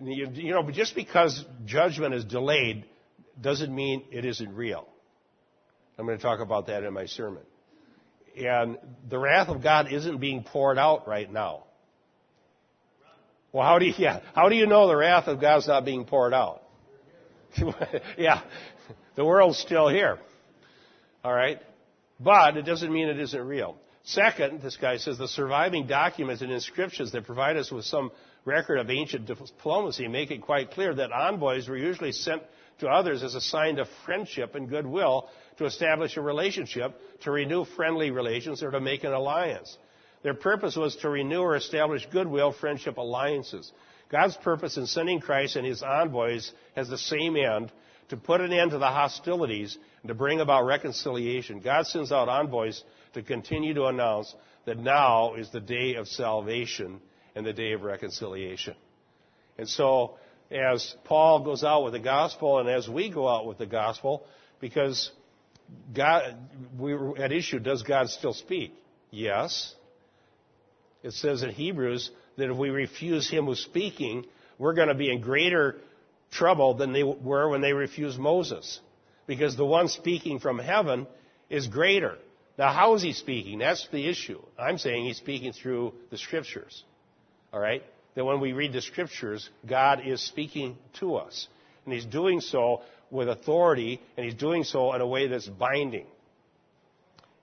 You, 0.00 0.28
you 0.32 0.52
know, 0.52 0.70
just 0.70 0.94
because 0.94 1.44
judgment 1.64 2.14
is 2.14 2.24
delayed 2.24 2.84
doesn't 3.40 3.74
mean 3.74 4.04
it 4.12 4.24
isn't 4.24 4.54
real. 4.54 4.86
I'm 5.98 6.06
going 6.06 6.18
to 6.18 6.22
talk 6.22 6.38
about 6.38 6.68
that 6.68 6.84
in 6.84 6.94
my 6.94 7.06
sermon. 7.06 7.42
And 8.36 8.78
the 9.08 9.18
wrath 9.18 9.48
of 9.48 9.60
God 9.60 9.90
isn't 9.90 10.18
being 10.18 10.44
poured 10.44 10.78
out 10.78 11.08
right 11.08 11.30
now. 11.32 11.64
Well, 13.52 13.64
how 13.64 13.78
do 13.78 13.86
you, 13.86 13.94
yeah, 13.96 14.20
how 14.34 14.48
do 14.48 14.56
you 14.56 14.66
know 14.66 14.88
the 14.88 14.96
wrath 14.96 15.28
of 15.28 15.40
God's 15.40 15.66
not 15.66 15.84
being 15.84 16.04
poured 16.04 16.34
out? 16.34 16.62
yeah, 18.18 18.42
the 19.14 19.24
world's 19.24 19.58
still 19.58 19.88
here. 19.88 20.18
All 21.24 21.32
right? 21.32 21.60
But 22.20 22.56
it 22.56 22.62
doesn't 22.62 22.92
mean 22.92 23.08
it 23.08 23.18
isn't 23.18 23.46
real. 23.46 23.76
Second, 24.04 24.62
this 24.62 24.76
guy 24.76 24.98
says 24.98 25.18
the 25.18 25.26
surviving 25.26 25.86
documents 25.86 26.42
and 26.42 26.52
inscriptions 26.52 27.12
that 27.12 27.26
provide 27.26 27.56
us 27.56 27.72
with 27.72 27.84
some 27.84 28.12
record 28.44 28.78
of 28.78 28.88
ancient 28.88 29.26
diplomacy 29.26 30.06
make 30.06 30.30
it 30.30 30.40
quite 30.40 30.70
clear 30.70 30.94
that 30.94 31.10
envoys 31.10 31.68
were 31.68 31.76
usually 31.76 32.12
sent 32.12 32.42
to 32.78 32.86
others 32.88 33.22
as 33.22 33.34
a 33.34 33.40
sign 33.40 33.78
of 33.78 33.88
friendship 34.04 34.54
and 34.54 34.68
goodwill 34.68 35.28
to 35.58 35.64
establish 35.64 36.16
a 36.16 36.20
relationship, 36.20 36.94
to 37.22 37.30
renew 37.30 37.64
friendly 37.64 38.10
relations, 38.10 38.62
or 38.62 38.70
to 38.70 38.80
make 38.80 39.02
an 39.02 39.12
alliance. 39.12 39.76
Their 40.26 40.34
purpose 40.34 40.74
was 40.74 40.96
to 40.96 41.08
renew 41.08 41.42
or 41.42 41.54
establish 41.54 42.04
goodwill, 42.10 42.50
friendship, 42.50 42.96
alliances. 42.96 43.70
God's 44.08 44.36
purpose 44.36 44.76
in 44.76 44.88
sending 44.88 45.20
Christ 45.20 45.54
and 45.54 45.64
his 45.64 45.84
envoys 45.84 46.50
has 46.74 46.88
the 46.88 46.98
same 46.98 47.36
end 47.36 47.70
to 48.08 48.16
put 48.16 48.40
an 48.40 48.52
end 48.52 48.72
to 48.72 48.78
the 48.78 48.88
hostilities 48.88 49.78
and 50.02 50.08
to 50.08 50.14
bring 50.14 50.40
about 50.40 50.66
reconciliation. 50.66 51.60
God 51.60 51.86
sends 51.86 52.10
out 52.10 52.28
envoys 52.28 52.82
to 53.14 53.22
continue 53.22 53.72
to 53.74 53.84
announce 53.84 54.34
that 54.64 54.78
now 54.78 55.34
is 55.34 55.52
the 55.52 55.60
day 55.60 55.94
of 55.94 56.08
salvation 56.08 57.00
and 57.36 57.46
the 57.46 57.52
day 57.52 57.70
of 57.70 57.82
reconciliation. 57.82 58.74
And 59.58 59.68
so, 59.68 60.16
as 60.50 60.96
Paul 61.04 61.44
goes 61.44 61.62
out 61.62 61.84
with 61.84 61.92
the 61.92 62.00
gospel 62.00 62.58
and 62.58 62.68
as 62.68 62.88
we 62.88 63.10
go 63.10 63.28
out 63.28 63.46
with 63.46 63.58
the 63.58 63.66
gospel, 63.66 64.26
because 64.58 65.08
God, 65.94 66.34
we 66.76 66.96
were 66.96 67.16
at 67.16 67.30
issue, 67.30 67.60
does 67.60 67.84
God 67.84 68.10
still 68.10 68.34
speak? 68.34 68.74
Yes. 69.12 69.72
It 71.06 71.12
says 71.12 71.44
in 71.44 71.50
Hebrews 71.50 72.10
that 72.36 72.50
if 72.50 72.56
we 72.56 72.70
refuse 72.70 73.30
Him 73.30 73.46
who's 73.46 73.60
speaking, 73.60 74.26
we're 74.58 74.74
going 74.74 74.88
to 74.88 74.94
be 74.94 75.08
in 75.08 75.20
greater 75.20 75.76
trouble 76.32 76.74
than 76.74 76.92
they 76.92 77.04
were 77.04 77.48
when 77.48 77.60
they 77.60 77.72
refused 77.72 78.18
Moses. 78.18 78.80
Because 79.28 79.56
the 79.56 79.64
one 79.64 79.86
speaking 79.86 80.40
from 80.40 80.58
heaven 80.58 81.06
is 81.48 81.68
greater. 81.68 82.16
Now, 82.58 82.72
how 82.72 82.94
is 82.94 83.02
he 83.02 83.12
speaking? 83.12 83.60
That's 83.60 83.86
the 83.92 84.08
issue. 84.08 84.40
I'm 84.58 84.78
saying 84.78 85.04
he's 85.04 85.18
speaking 85.18 85.52
through 85.52 85.94
the 86.10 86.18
scriptures. 86.18 86.82
All 87.52 87.60
right? 87.60 87.84
That 88.16 88.24
when 88.24 88.40
we 88.40 88.52
read 88.52 88.72
the 88.72 88.82
scriptures, 88.82 89.48
God 89.64 90.00
is 90.04 90.20
speaking 90.20 90.76
to 90.98 91.16
us. 91.16 91.46
And 91.84 91.94
he's 91.94 92.04
doing 92.04 92.40
so 92.40 92.82
with 93.12 93.28
authority, 93.28 94.00
and 94.16 94.24
he's 94.24 94.34
doing 94.34 94.64
so 94.64 94.92
in 94.94 95.00
a 95.00 95.06
way 95.06 95.28
that's 95.28 95.46
binding. 95.46 96.06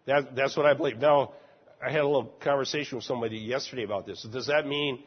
That, 0.05 0.35
that's 0.35 0.57
what 0.57 0.65
I 0.65 0.73
believe. 0.73 0.97
Now, 0.97 1.31
I 1.83 1.91
had 1.91 2.01
a 2.01 2.07
little 2.07 2.31
conversation 2.41 2.97
with 2.97 3.05
somebody 3.05 3.37
yesterday 3.37 3.83
about 3.83 4.05
this. 4.05 4.23
Does 4.23 4.47
that 4.47 4.65
mean 4.65 5.03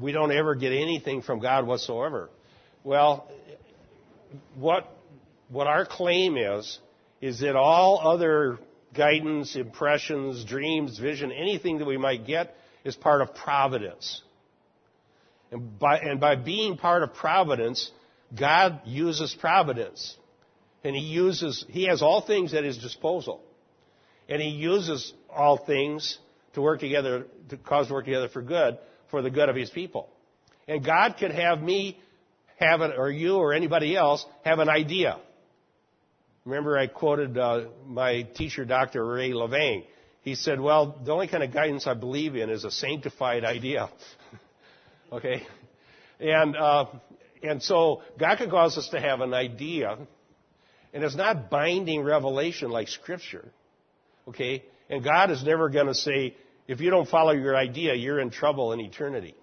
we 0.00 0.12
don't 0.12 0.32
ever 0.32 0.54
get 0.54 0.72
anything 0.72 1.22
from 1.22 1.40
God 1.40 1.66
whatsoever? 1.66 2.28
Well, 2.82 3.30
what, 4.56 4.90
what 5.48 5.66
our 5.66 5.86
claim 5.86 6.36
is, 6.36 6.78
is 7.22 7.40
that 7.40 7.56
all 7.56 8.00
other 8.06 8.58
guidance, 8.94 9.56
impressions, 9.56 10.44
dreams, 10.44 10.98
vision, 10.98 11.32
anything 11.32 11.78
that 11.78 11.86
we 11.86 11.96
might 11.96 12.26
get 12.26 12.54
is 12.84 12.94
part 12.94 13.22
of 13.22 13.34
providence. 13.34 14.22
And 15.50 15.78
by, 15.78 15.98
and 15.98 16.20
by 16.20 16.34
being 16.34 16.76
part 16.76 17.02
of 17.02 17.14
providence, 17.14 17.90
God 18.38 18.80
uses 18.84 19.34
providence. 19.40 20.16
And 20.82 20.94
He 20.94 21.02
uses, 21.02 21.64
He 21.68 21.84
has 21.84 22.02
all 22.02 22.20
things 22.20 22.52
at 22.52 22.64
His 22.64 22.76
disposal. 22.76 23.40
And 24.28 24.40
He 24.40 24.48
uses 24.48 25.12
all 25.30 25.56
things 25.56 26.18
to 26.54 26.62
work 26.62 26.80
together, 26.80 27.26
to 27.50 27.56
cause 27.56 27.88
to 27.88 27.94
work 27.94 28.04
together 28.04 28.28
for 28.28 28.42
good, 28.42 28.78
for 29.10 29.22
the 29.22 29.30
good 29.30 29.48
of 29.48 29.56
His 29.56 29.70
people. 29.70 30.08
And 30.66 30.84
God 30.84 31.16
could 31.18 31.32
have 31.32 31.60
me 31.60 31.98
have 32.56 32.80
it, 32.80 32.92
or 32.96 33.10
you, 33.10 33.36
or 33.36 33.52
anybody 33.52 33.96
else, 33.96 34.24
have 34.44 34.58
an 34.58 34.68
idea. 34.68 35.18
Remember, 36.44 36.78
I 36.78 36.86
quoted 36.86 37.36
uh, 37.38 37.66
my 37.86 38.22
teacher, 38.22 38.64
Dr. 38.64 39.04
Ray 39.04 39.32
Levine. 39.32 39.84
He 40.22 40.34
said, 40.34 40.60
Well, 40.60 40.98
the 41.04 41.12
only 41.12 41.26
kind 41.26 41.42
of 41.42 41.52
guidance 41.52 41.86
I 41.86 41.94
believe 41.94 42.36
in 42.36 42.50
is 42.50 42.64
a 42.64 42.70
sanctified 42.70 43.44
idea. 43.44 43.90
okay? 45.12 45.46
And, 46.20 46.56
uh, 46.56 46.86
and 47.42 47.62
so 47.62 48.02
God 48.18 48.38
can 48.38 48.50
cause 48.50 48.78
us 48.78 48.88
to 48.88 49.00
have 49.00 49.20
an 49.20 49.34
idea, 49.34 49.98
and 50.92 51.04
it's 51.04 51.16
not 51.16 51.50
binding 51.50 52.02
revelation 52.02 52.70
like 52.70 52.88
Scripture. 52.88 53.50
Okay? 54.28 54.64
And 54.88 55.02
God 55.02 55.30
is 55.30 55.42
never 55.44 55.68
going 55.68 55.86
to 55.86 55.94
say, 55.94 56.36
if 56.66 56.80
you 56.80 56.90
don't 56.90 57.08
follow 57.08 57.32
your 57.32 57.56
idea, 57.56 57.94
you're 57.94 58.20
in 58.20 58.30
trouble 58.30 58.72
in 58.72 58.80
eternity. 58.80 59.34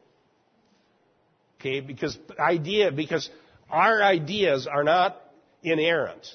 Okay? 1.60 1.80
Because 1.80 2.18
idea, 2.40 2.92
because 2.92 3.30
our 3.70 4.02
ideas 4.02 4.68
are 4.68 4.84
not 4.84 5.22
inerrant. 5.64 6.28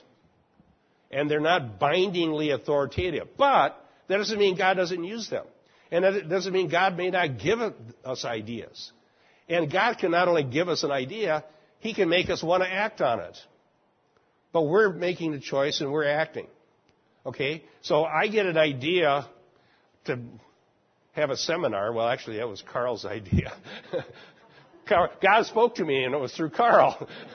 And 1.10 1.30
they're 1.30 1.40
not 1.40 1.78
bindingly 1.78 2.50
authoritative. 2.50 3.28
But 3.36 3.82
that 4.08 4.16
doesn't 4.16 4.38
mean 4.38 4.56
God 4.56 4.74
doesn't 4.74 5.04
use 5.04 5.28
them. 5.30 5.44
And 5.90 6.04
that 6.04 6.28
doesn't 6.28 6.52
mean 6.52 6.68
God 6.68 6.96
may 6.96 7.10
not 7.10 7.38
give 7.38 7.60
us 8.04 8.24
ideas. 8.24 8.92
And 9.48 9.70
God 9.70 9.98
can 9.98 10.10
not 10.10 10.26
only 10.26 10.42
give 10.42 10.68
us 10.68 10.82
an 10.82 10.90
idea, 10.90 11.44
He 11.78 11.94
can 11.94 12.08
make 12.08 12.28
us 12.28 12.42
want 12.42 12.64
to 12.64 12.72
act 12.72 13.00
on 13.00 13.20
it. 13.20 13.38
But 14.52 14.62
we're 14.62 14.92
making 14.92 15.32
the 15.32 15.40
choice 15.40 15.80
and 15.80 15.92
we're 15.92 16.08
acting. 16.08 16.48
Okay? 17.26 17.64
So 17.82 18.04
I 18.04 18.28
get 18.28 18.46
an 18.46 18.56
idea 18.56 19.28
to 20.04 20.20
have 21.12 21.30
a 21.30 21.36
seminar. 21.36 21.92
Well, 21.92 22.08
actually, 22.08 22.36
that 22.36 22.48
was 22.48 22.62
Carl's 22.72 23.04
idea. 23.06 23.52
God 24.88 25.46
spoke 25.46 25.74
to 25.76 25.84
me 25.84 26.04
and 26.04 26.14
it 26.14 26.18
was 26.18 26.32
through 26.32 26.50
Carl. 26.50 27.08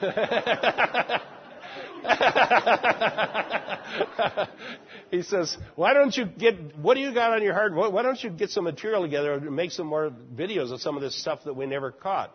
he 5.10 5.22
says, 5.22 5.56
"Why 5.76 5.92
don't 5.92 6.16
you 6.16 6.24
get? 6.24 6.76
What 6.78 6.94
do 6.94 7.00
you 7.00 7.12
got 7.12 7.32
on 7.32 7.42
your 7.42 7.52
heart? 7.52 7.74
Why 7.74 8.02
don't 8.02 8.22
you 8.22 8.30
get 8.30 8.50
some 8.50 8.64
material 8.64 9.02
together 9.02 9.34
and 9.34 9.54
make 9.54 9.70
some 9.72 9.86
more 9.86 10.10
videos 10.34 10.72
of 10.72 10.80
some 10.80 10.96
of 10.96 11.02
this 11.02 11.14
stuff 11.20 11.44
that 11.44 11.54
we 11.54 11.66
never 11.66 11.92
caught?" 11.92 12.34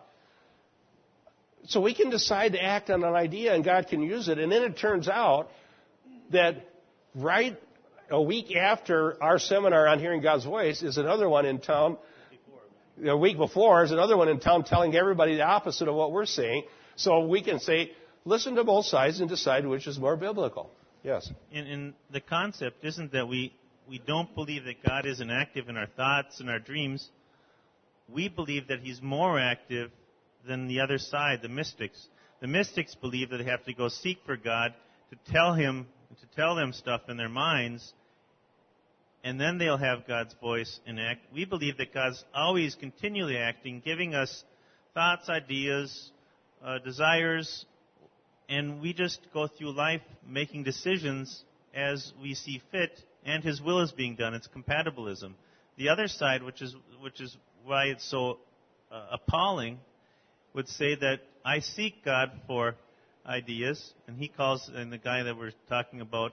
So 1.66 1.80
we 1.80 1.92
can 1.94 2.10
decide 2.10 2.52
to 2.52 2.62
act 2.62 2.88
on 2.88 3.02
an 3.02 3.14
idea, 3.14 3.54
and 3.54 3.64
God 3.64 3.88
can 3.88 4.02
use 4.02 4.28
it. 4.28 4.38
And 4.38 4.52
then 4.52 4.62
it 4.62 4.78
turns 4.78 5.08
out 5.08 5.50
that 6.30 6.67
right 7.14 7.58
a 8.10 8.20
week 8.20 8.54
after 8.56 9.22
our 9.22 9.38
seminar 9.38 9.86
on 9.86 9.98
hearing 9.98 10.22
God's 10.22 10.44
voice 10.44 10.82
is 10.82 10.96
another 10.96 11.28
one 11.28 11.46
in 11.46 11.58
town. 11.58 11.98
A 13.06 13.16
week 13.16 13.36
before 13.36 13.84
is 13.84 13.92
another 13.92 14.16
one 14.16 14.28
in 14.28 14.40
town 14.40 14.64
telling 14.64 14.94
everybody 14.94 15.36
the 15.36 15.42
opposite 15.42 15.88
of 15.88 15.94
what 15.94 16.10
we're 16.10 16.26
saying. 16.26 16.64
So 16.96 17.26
we 17.26 17.42
can 17.42 17.60
say, 17.60 17.92
listen 18.24 18.56
to 18.56 18.64
both 18.64 18.86
sides 18.86 19.20
and 19.20 19.28
decide 19.28 19.66
which 19.66 19.86
is 19.86 19.98
more 19.98 20.16
biblical. 20.16 20.70
Yes. 21.02 21.30
And, 21.52 21.68
and 21.68 21.94
the 22.10 22.20
concept 22.20 22.84
isn't 22.84 23.12
that 23.12 23.28
we, 23.28 23.54
we 23.88 24.00
don't 24.04 24.34
believe 24.34 24.64
that 24.64 24.82
God 24.84 25.06
isn't 25.06 25.30
active 25.30 25.68
in 25.68 25.76
our 25.76 25.86
thoughts 25.86 26.40
and 26.40 26.50
our 26.50 26.58
dreams. 26.58 27.08
We 28.12 28.28
believe 28.28 28.68
that 28.68 28.80
He's 28.80 29.00
more 29.00 29.38
active 29.38 29.90
than 30.46 30.66
the 30.66 30.80
other 30.80 30.98
side, 30.98 31.40
the 31.42 31.48
mystics. 31.48 32.08
The 32.40 32.48
mystics 32.48 32.94
believe 32.94 33.30
that 33.30 33.38
they 33.38 33.44
have 33.44 33.64
to 33.64 33.74
go 33.74 33.88
seek 33.88 34.18
for 34.26 34.36
God 34.36 34.74
to 35.10 35.32
tell 35.32 35.54
Him, 35.54 35.86
to 36.20 36.36
tell 36.36 36.54
them 36.54 36.72
stuff 36.72 37.02
in 37.08 37.16
their 37.16 37.28
minds, 37.28 37.92
and 39.24 39.40
then 39.40 39.58
they'll 39.58 39.76
have 39.76 40.06
God's 40.06 40.34
voice 40.40 40.80
and 40.86 40.98
act. 40.98 41.20
We 41.32 41.44
believe 41.44 41.76
that 41.78 41.92
God's 41.92 42.24
always 42.34 42.74
continually 42.74 43.36
acting, 43.36 43.82
giving 43.84 44.14
us 44.14 44.44
thoughts, 44.94 45.28
ideas, 45.28 46.10
uh, 46.64 46.78
desires, 46.78 47.66
and 48.48 48.80
we 48.80 48.92
just 48.92 49.20
go 49.32 49.46
through 49.46 49.72
life 49.72 50.00
making 50.26 50.64
decisions 50.64 51.44
as 51.74 52.12
we 52.20 52.34
see 52.34 52.62
fit, 52.70 52.98
and 53.24 53.44
His 53.44 53.60
will 53.60 53.80
is 53.80 53.92
being 53.92 54.16
done. 54.16 54.34
It's 54.34 54.48
compatibilism. 54.48 55.34
The 55.76 55.90
other 55.90 56.08
side, 56.08 56.42
which 56.42 56.62
is 56.62 56.74
which 57.00 57.20
is 57.20 57.36
why 57.64 57.86
it's 57.86 58.08
so 58.10 58.38
uh, 58.90 59.06
appalling, 59.12 59.78
would 60.54 60.68
say 60.68 60.96
that 60.96 61.20
I 61.44 61.60
seek 61.60 62.04
God 62.04 62.32
for 62.46 62.74
ideas, 63.28 63.92
and 64.06 64.16
he 64.16 64.28
calls, 64.28 64.70
and 64.74 64.92
the 64.92 64.98
guy 64.98 65.22
that 65.22 65.36
we're 65.36 65.52
talking 65.68 66.00
about, 66.00 66.32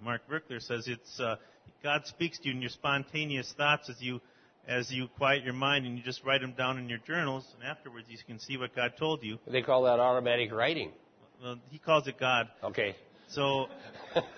Mark 0.00 0.22
Virkler, 0.30 0.62
says 0.62 0.86
it's 0.86 1.20
uh, 1.20 1.36
God 1.82 2.06
speaks 2.06 2.38
to 2.38 2.48
you 2.48 2.54
in 2.54 2.60
your 2.60 2.70
spontaneous 2.70 3.52
thoughts 3.56 3.90
as 3.90 3.96
you 4.00 4.20
as 4.66 4.90
you 4.90 5.08
quiet 5.18 5.44
your 5.44 5.52
mind 5.52 5.84
and 5.84 5.98
you 5.98 6.02
just 6.02 6.24
write 6.24 6.40
them 6.40 6.52
down 6.52 6.78
in 6.78 6.88
your 6.88 6.98
journals, 6.98 7.46
and 7.54 7.68
afterwards 7.68 8.06
you 8.08 8.16
can 8.26 8.38
see 8.38 8.56
what 8.56 8.74
God 8.74 8.94
told 8.98 9.22
you. 9.22 9.38
They 9.46 9.62
call 9.62 9.82
that 9.82 10.00
automatic 10.00 10.52
writing. 10.52 10.92
Well, 11.42 11.58
he 11.70 11.78
calls 11.78 12.06
it 12.06 12.18
God. 12.18 12.48
Okay. 12.62 12.96
So, 13.28 13.66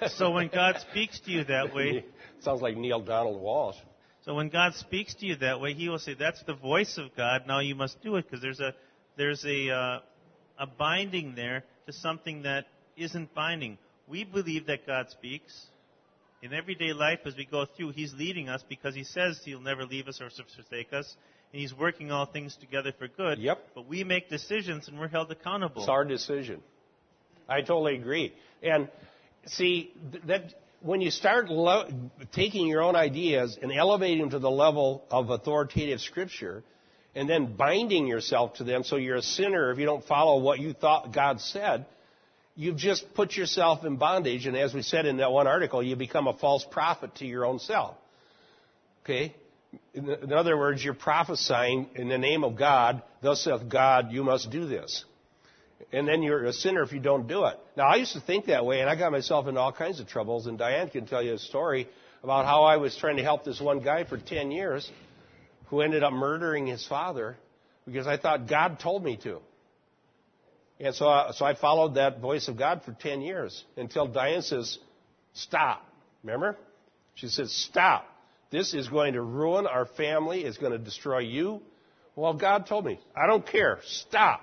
so 0.09 0.31
when 0.31 0.49
God 0.49 0.77
speaks 0.91 1.21
to 1.21 1.31
you 1.31 1.45
that 1.45 1.75
way, 1.75 2.05
sounds 2.41 2.63
like 2.63 2.77
Neale 2.77 3.01
Donald 3.01 3.41
Walsch. 3.41 3.77
So 4.25 4.35
when 4.35 4.49
God 4.49 4.75
speaks 4.75 5.15
to 5.17 5.27
you 5.27 5.37
that 5.37 5.61
way, 5.61 5.75
He 5.75 5.89
will 5.89 6.01
say, 6.01 6.15
"That's 6.15 6.43
the 6.45 6.55
voice 6.55 6.99
of 6.99 7.15
God. 7.17 7.43
Now 7.47 7.61
you 7.61 7.77
must 7.77 8.03
do 8.03 8.17
it 8.17 8.25
because 8.25 8.43
there's 8.43 8.59
a 8.59 8.75
there's 9.17 9.45
a 9.45 9.71
uh, 9.71 9.99
a 10.59 10.67
binding 10.67 11.35
there 11.35 11.65
to 11.87 11.93
something 11.93 12.43
that 12.43 12.67
isn't 12.97 13.35
binding. 13.35 13.79
We 14.09 14.25
believe 14.25 14.67
that 14.67 14.87
God 14.87 15.11
speaks." 15.11 15.67
In 16.43 16.53
everyday 16.53 16.93
life, 16.93 17.21
as 17.25 17.35
we 17.37 17.47
go 17.47 17.65
through, 17.65 17.91
He's 17.91 18.15
leading 18.15 18.49
us 18.49 18.63
because 18.69 18.95
He 18.95 19.05
says 19.05 19.41
He'll 19.45 19.61
never 19.61 19.85
leave 19.85 20.07
us 20.07 20.21
or 20.21 20.31
forsake 20.31 20.93
us, 20.93 21.17
and 21.53 21.61
He's 21.61 21.75
working 21.75 22.13
all 22.13 22.27
things 22.27 22.57
together 22.57 22.93
for 22.97 23.09
good. 23.09 23.39
Yep. 23.39 23.59
But 23.75 23.87
we 23.87 24.05
make 24.05 24.29
decisions 24.29 24.87
and 24.89 24.99
we're 24.99 25.09
held 25.09 25.31
accountable. 25.31 25.83
It's 25.83 25.89
our 25.89 26.05
decision. 26.05 26.63
I 27.49 27.61
totally 27.63 27.97
agree. 27.97 28.35
And 28.63 28.89
see 29.47 29.93
that 30.27 30.55
when 30.81 31.01
you 31.01 31.11
start 31.11 31.49
lo- 31.49 31.89
taking 32.33 32.67
your 32.67 32.83
own 32.83 32.97
ideas 32.97 33.59
and 33.61 33.73
elevating 33.73 34.19
them 34.19 34.31
to 34.31 34.39
the 34.39 34.51
level 34.51 35.05
of 35.11 35.31
authoritative 35.31 36.01
scripture, 36.01 36.63
and 37.17 37.29
then 37.29 37.57
binding 37.57 38.07
yourself 38.07 38.55
to 38.55 38.65
them 38.65 38.85
so 38.85 38.97
you're 38.97 39.17
a 39.17 39.23
sinner 39.23 39.73
if 39.73 39.79
you 39.79 39.87
don't 39.87 40.05
follow 40.05 40.39
what 40.39 40.61
you 40.61 40.75
thought 40.75 41.13
God 41.13 41.41
said, 41.41 41.87
you've 42.55 42.77
just 42.77 43.13
put 43.15 43.33
yourself 43.33 43.85
in 43.85 43.97
bondage. 43.97 44.47
And 44.47 44.57
as 44.57 44.73
we 44.73 44.83
said 44.83 45.07
in 45.07 45.17
that 45.17 45.33
one 45.33 45.47
article, 45.47 45.83
you 45.83 45.97
become 45.97 46.29
a 46.29 46.35
false 46.35 46.65
prophet 46.71 47.17
to 47.17 47.27
your 47.27 47.45
own 47.45 47.59
self. 47.59 47.97
Okay? 49.03 49.35
In 49.95 50.33
other 50.33 50.57
words, 50.57 50.85
you're 50.85 50.95
prophesying 50.95 51.89
in 51.95 52.09
the 52.09 52.19
name 52.19 52.45
of 52.45 52.57
God, 52.57 53.03
thus 53.23 53.43
saith 53.43 53.69
God, 53.69 54.13
you 54.13 54.23
must 54.23 54.51
do 54.51 54.67
this 54.67 55.05
and 55.93 56.09
then 56.09 56.23
you're 56.23 56.45
a 56.45 56.53
sinner 56.53 56.83
if 56.83 56.93
you 56.93 57.01
don't 57.01 57.29
do 57.29 57.45
it. 57.45 57.59
Now, 57.77 57.87
I 57.87 57.97
used 57.97 58.15
to 58.15 58.21
think 58.21 58.47
that 58.47 58.65
way, 58.65 58.81
and 58.81 58.89
I 58.89 58.97
got 58.97 59.13
myself 59.13 59.47
into 59.47 59.61
all 59.61 59.73
kinds 59.73 60.01
of 60.01 60.09
troubles. 60.09 60.47
And 60.47 60.59
Diane 60.59 60.89
can 60.89 61.07
tell 61.07 61.23
you 61.23 61.35
a 61.35 61.39
story 61.39 61.89
about 62.23 62.47
how 62.47 62.65
I 62.65 62.79
was 62.79 62.97
trying 62.97 63.19
to 63.19 63.23
help 63.23 63.45
this 63.45 63.61
one 63.61 63.81
guy 63.81 64.05
for 64.05 64.17
10 64.17 64.51
years 64.51 64.91
who 65.69 65.81
ended 65.81 66.03
up 66.03 66.13
murdering 66.13 66.67
his 66.67 66.87
father 66.87 67.37
because 67.87 68.07
I 68.07 68.17
thought 68.17 68.49
God 68.49 68.79
told 68.81 69.05
me 69.05 69.17
to. 69.19 69.39
And 70.79 70.95
so, 70.95 71.09
I, 71.09 71.31
so 71.33 71.45
I 71.45 71.55
followed 71.55 71.95
that 71.95 72.21
voice 72.21 72.49
of 72.49 72.59
God 72.59 72.83
for 72.85 72.93
10 72.93 73.23
years 73.23 73.65
until 73.77 74.07
Diane 74.07 74.43
says, 74.43 74.79
Stop. 75.33 75.87
Remember? 76.23 76.57
She 77.15 77.29
says, 77.29 77.53
Stop. 77.53 78.07
This 78.51 78.75
is 78.75 78.89
going 78.89 79.15
to 79.15 79.23
ruin 79.23 79.67
our 79.67 79.87
family. 79.87 80.45
It's 80.45 80.59
going 80.59 80.73
to 80.73 80.79
destroy 80.79 81.21
you. 81.21 81.63
Well, 82.15 82.35
God 82.35 82.67
told 82.67 82.85
me, 82.85 83.01
I 83.15 83.27
don't 83.27 83.47
care. 83.47 83.81
Stop. 83.85 84.43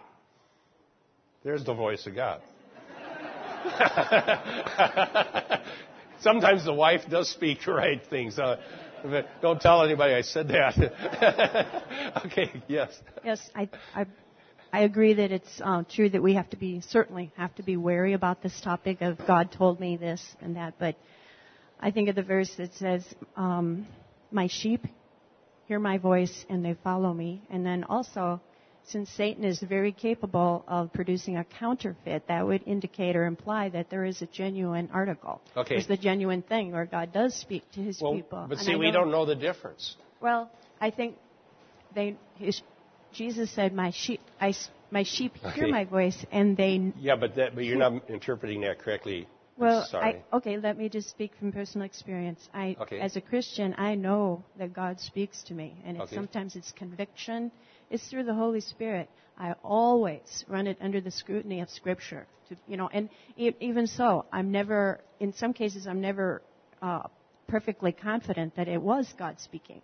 There's 1.44 1.64
the 1.64 1.74
voice 1.74 2.06
of 2.08 2.16
God. 2.16 2.42
Sometimes 6.20 6.66
the 6.66 6.74
wife 6.74 7.02
does 7.10 7.30
speak 7.30 7.64
the 7.66 7.74
right 7.74 8.02
things. 8.10 8.38
Uh, 8.38 8.58
don't 9.42 9.62
tell 9.62 9.84
anybody 9.84 10.14
I 10.14 10.22
said 10.22 10.48
that. 10.50 12.22
okay, 12.26 12.64
yes. 12.68 12.92
Yes, 13.24 13.50
I, 13.56 13.70
I, 13.96 14.06
I 14.72 14.80
agree 14.82 15.14
that 15.14 15.32
it's 15.32 15.62
uh, 15.64 15.84
true 15.90 16.10
that 16.10 16.22
we 16.22 16.34
have 16.36 16.50
to 16.52 16.58
be, 16.58 16.82
certainly 16.82 17.32
have 17.38 17.54
to 17.56 17.64
be 17.64 17.78
wary 17.78 18.14
about 18.14 18.42
this 18.42 18.60
topic 18.62 19.02
of 19.02 19.18
God 19.28 19.52
told 19.52 19.80
me 19.80 19.98
this 19.98 20.24
and 20.42 20.56
that, 20.56 20.76
but 20.80 20.96
I 21.80 21.92
think 21.92 22.10
of 22.10 22.16
the 22.16 22.24
verse 22.24 22.54
that 22.58 22.74
says, 22.76 23.06
um, 23.36 23.88
my 24.32 24.48
sheep 24.48 24.86
hear 25.66 25.80
my 25.80 25.98
voice 25.98 26.46
and 26.50 26.64
they 26.64 26.76
follow 26.84 27.14
me. 27.14 27.42
And 27.50 27.66
then 27.66 27.84
also, 27.86 28.42
since 28.86 29.10
Satan 29.10 29.44
is 29.44 29.60
very 29.62 29.92
capable 29.92 30.64
of 30.68 30.92
producing 30.94 31.38
a 31.38 31.44
counterfeit, 31.44 32.28
that 32.28 32.46
would 32.46 32.64
indicate 32.66 33.16
or 33.16 33.26
imply 33.26 33.70
that 33.70 33.90
there 33.90 34.06
is 34.06 34.22
a 34.22 34.26
genuine 34.28 34.90
article. 34.94 35.42
Okay. 35.56 35.76
There's 35.76 35.88
the 35.88 35.98
genuine 35.98 36.42
thing 36.42 36.72
where 36.72 36.86
God 36.86 37.14
does 37.14 37.34
speak 37.34 37.64
to 37.74 37.80
his 37.80 38.00
well, 38.02 38.14
people. 38.14 38.46
But 38.50 38.60
see, 38.60 38.76
we 38.76 38.92
don't 38.92 39.12
know 39.12 39.26
the 39.26 39.36
difference. 39.36 39.96
Well, 40.22 40.52
I 40.82 40.92
think 40.92 41.16
they, 41.96 42.18
his, 42.36 42.62
Jesus 43.14 43.52
said, 43.52 43.74
"My 43.74 43.92
sheep, 43.92 44.22
I, 44.40 44.54
my 44.92 45.04
sheep 45.04 45.36
hear 45.38 45.66
Okay. 45.66 45.72
my 45.72 45.86
voice, 45.86 46.26
and 46.32 46.58
they." 46.58 46.94
Yeah, 46.98 47.16
but 47.16 47.36
that, 47.36 47.56
but 47.56 47.64
you're 47.64 47.78
not 47.78 48.10
interpreting 48.10 48.62
that 48.62 48.80
correctly. 48.80 49.28
Well. 49.56 49.88
I, 49.94 50.24
okay, 50.34 50.58
let 50.58 50.78
me 50.78 50.90
just 50.90 51.10
speak 51.10 51.32
from 51.38 51.52
personal 51.52 51.86
experience. 51.86 52.50
I, 52.54 52.76
Okay. 52.82 53.00
as 53.00 53.16
a 53.16 53.22
Christian, 53.22 53.76
I 53.78 53.96
know 53.96 54.44
that 54.58 54.74
God 54.74 55.00
speaks 55.00 55.44
to 55.44 55.54
me, 55.54 55.78
and 55.86 55.98
it's, 55.98 56.08
Okay. 56.08 56.16
sometimes 56.16 56.56
it's 56.56 56.72
conviction. 56.72 57.52
It's 57.94 58.10
through 58.10 58.24
the 58.24 58.34
Holy 58.34 58.60
Spirit. 58.60 59.08
I 59.38 59.54
always 59.64 60.44
run 60.48 60.66
it 60.66 60.80
under 60.82 61.00
the 61.00 61.12
scrutiny 61.12 61.62
of 61.62 61.70
Scripture. 61.70 62.26
To, 62.50 62.58
you 62.68 62.76
know, 62.76 62.90
and 62.92 63.08
e- 63.38 63.52
even 63.60 63.86
so, 63.86 64.26
I'm 64.34 64.52
never. 64.52 65.00
In 65.20 65.32
some 65.32 65.54
cases, 65.54 65.86
I'm 65.86 66.02
never 66.02 66.42
uh, 66.82 67.04
perfectly 67.48 67.92
confident 67.92 68.56
that 68.56 68.68
it 68.68 68.82
was 68.82 69.14
God 69.18 69.40
speaking, 69.40 69.84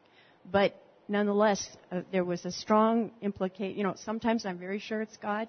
but 0.52 0.76
nonetheless, 1.08 1.78
uh, 1.92 2.02
there 2.12 2.26
was 2.26 2.46
a 2.46 2.52
strong 2.52 3.12
implication. 3.22 3.78
You 3.78 3.84
know, 3.84 3.94
sometimes 3.96 4.44
I'm 4.44 4.58
very 4.58 4.80
sure 4.80 5.04
it's 5.04 5.18
God. 5.18 5.48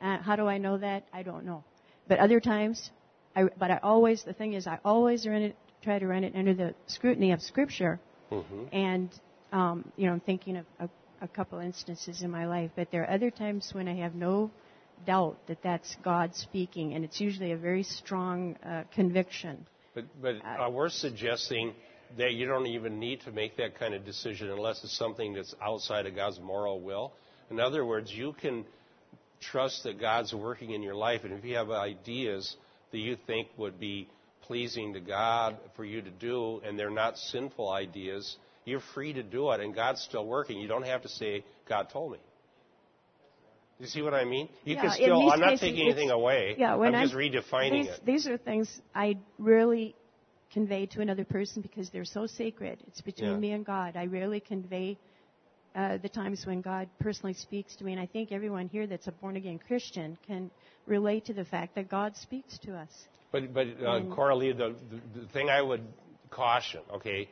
Uh, 0.00 0.18
how 0.18 0.34
do 0.34 0.48
I 0.48 0.58
know 0.58 0.76
that? 0.78 1.06
I 1.12 1.22
don't 1.22 1.46
know. 1.46 1.62
But 2.08 2.18
other 2.18 2.40
times, 2.40 2.90
I, 3.36 3.44
but 3.56 3.70
I 3.70 3.78
always, 3.84 4.24
the 4.24 4.32
thing 4.32 4.54
is, 4.54 4.66
I 4.66 4.80
always 4.84 5.28
run 5.28 5.42
it 5.42 5.56
try 5.80 6.00
to 6.00 6.06
run 6.08 6.24
it 6.24 6.34
under 6.34 6.54
the 6.54 6.74
scrutiny 6.86 7.30
of 7.30 7.40
Scripture. 7.40 8.00
Mhm. 8.32 8.68
And, 8.72 9.10
um, 9.52 9.92
you 9.96 10.06
know, 10.06 10.14
I'm 10.14 10.20
thinking 10.20 10.56
of 10.56 10.66
a, 10.80 10.88
a 11.24 11.28
couple 11.28 11.58
instances 11.58 12.22
in 12.22 12.30
my 12.30 12.46
life, 12.46 12.70
but 12.76 12.90
there 12.90 13.02
are 13.02 13.10
other 13.10 13.30
times 13.30 13.70
when 13.72 13.88
I 13.88 13.96
have 13.96 14.14
no 14.14 14.50
doubt 15.06 15.38
that 15.48 15.62
that's 15.62 15.96
God 16.04 16.34
speaking, 16.34 16.94
and 16.94 17.04
it's 17.04 17.20
usually 17.20 17.52
a 17.52 17.56
very 17.56 17.82
strong 17.82 18.56
uh, 18.64 18.84
conviction. 18.94 19.66
But, 19.94 20.04
but 20.20 20.34
uh, 20.44 20.70
we're 20.70 20.90
suggesting 20.90 21.72
that 22.18 22.34
you 22.34 22.46
don't 22.46 22.66
even 22.66 23.00
need 23.00 23.22
to 23.22 23.32
make 23.32 23.56
that 23.56 23.78
kind 23.78 23.94
of 23.94 24.04
decision 24.04 24.50
unless 24.50 24.84
it's 24.84 24.96
something 24.96 25.34
that's 25.34 25.54
outside 25.62 26.06
of 26.06 26.14
God's 26.14 26.38
moral 26.40 26.80
will. 26.80 27.12
In 27.50 27.58
other 27.58 27.84
words, 27.84 28.12
you 28.12 28.34
can 28.40 28.64
trust 29.40 29.82
that 29.84 30.00
God's 30.00 30.32
working 30.32 30.70
in 30.70 30.82
your 30.82 30.94
life, 30.94 31.24
and 31.24 31.32
if 31.32 31.44
you 31.44 31.56
have 31.56 31.70
ideas 31.70 32.56
that 32.92 32.98
you 32.98 33.16
think 33.26 33.48
would 33.56 33.80
be 33.80 34.08
pleasing 34.42 34.92
to 34.92 35.00
God 35.00 35.56
for 35.74 35.84
you 35.84 36.02
to 36.02 36.10
do, 36.10 36.60
and 36.64 36.78
they're 36.78 36.90
not 36.90 37.16
sinful 37.16 37.70
ideas, 37.70 38.36
you're 38.64 38.82
free 38.94 39.12
to 39.12 39.22
do 39.22 39.50
it, 39.52 39.60
and 39.60 39.74
God's 39.74 40.00
still 40.02 40.26
working. 40.26 40.58
You 40.58 40.68
don't 40.68 40.86
have 40.86 41.02
to 41.02 41.08
say, 41.08 41.44
God 41.68 41.88
told 41.90 42.12
me. 42.12 42.18
You 43.80 43.86
see 43.86 44.02
what 44.02 44.14
I 44.14 44.24
mean? 44.24 44.48
You 44.64 44.76
Yeah, 44.76 44.82
can 44.82 44.90
still, 44.92 45.30
I'm 45.30 45.40
not 45.40 45.58
taking 45.58 45.86
anything 45.86 46.10
away. 46.10 46.54
Yeah, 46.56 46.76
when 46.76 46.94
I'm 46.94 47.02
just 47.02 47.14
I'm- 47.14 47.22
redefining 47.22 47.82
these, 47.82 47.86
it. 47.88 48.06
These 48.06 48.26
are 48.28 48.38
things 48.38 48.80
I 48.94 49.18
rarely 49.38 49.94
convey 50.52 50.86
to 50.86 51.00
another 51.00 51.24
person 51.24 51.60
because 51.60 51.90
they're 51.90 52.04
so 52.04 52.26
sacred. 52.26 52.78
It's 52.86 53.00
between 53.00 53.32
Yeah. 53.32 53.36
me 53.38 53.50
and 53.50 53.66
God. 53.66 53.96
I 53.96 54.06
rarely 54.06 54.38
convey 54.40 54.96
uh, 55.74 55.98
the 55.98 56.08
times 56.08 56.46
when 56.46 56.60
God 56.60 56.88
personally 57.00 57.34
speaks 57.34 57.74
to 57.76 57.84
me, 57.84 57.90
and 57.92 58.00
I 58.00 58.06
think 58.06 58.30
everyone 58.30 58.68
here 58.68 58.86
that's 58.86 59.08
a 59.08 59.12
born 59.12 59.34
again 59.34 59.58
Christian 59.66 60.16
can 60.24 60.52
relate 60.86 61.24
to 61.24 61.32
the 61.34 61.44
fact 61.44 61.74
that 61.74 61.88
God 61.88 62.16
speaks 62.16 62.56
to 62.60 62.76
us. 62.76 62.90
But, 63.32 63.52
but 63.52 63.66
uh, 63.84 64.02
Coralie, 64.14 64.52
the, 64.52 64.76
the, 64.88 65.20
the 65.22 65.26
thing 65.32 65.50
I 65.50 65.60
would 65.60 65.82
caution, 66.30 66.82
okay, 66.94 67.28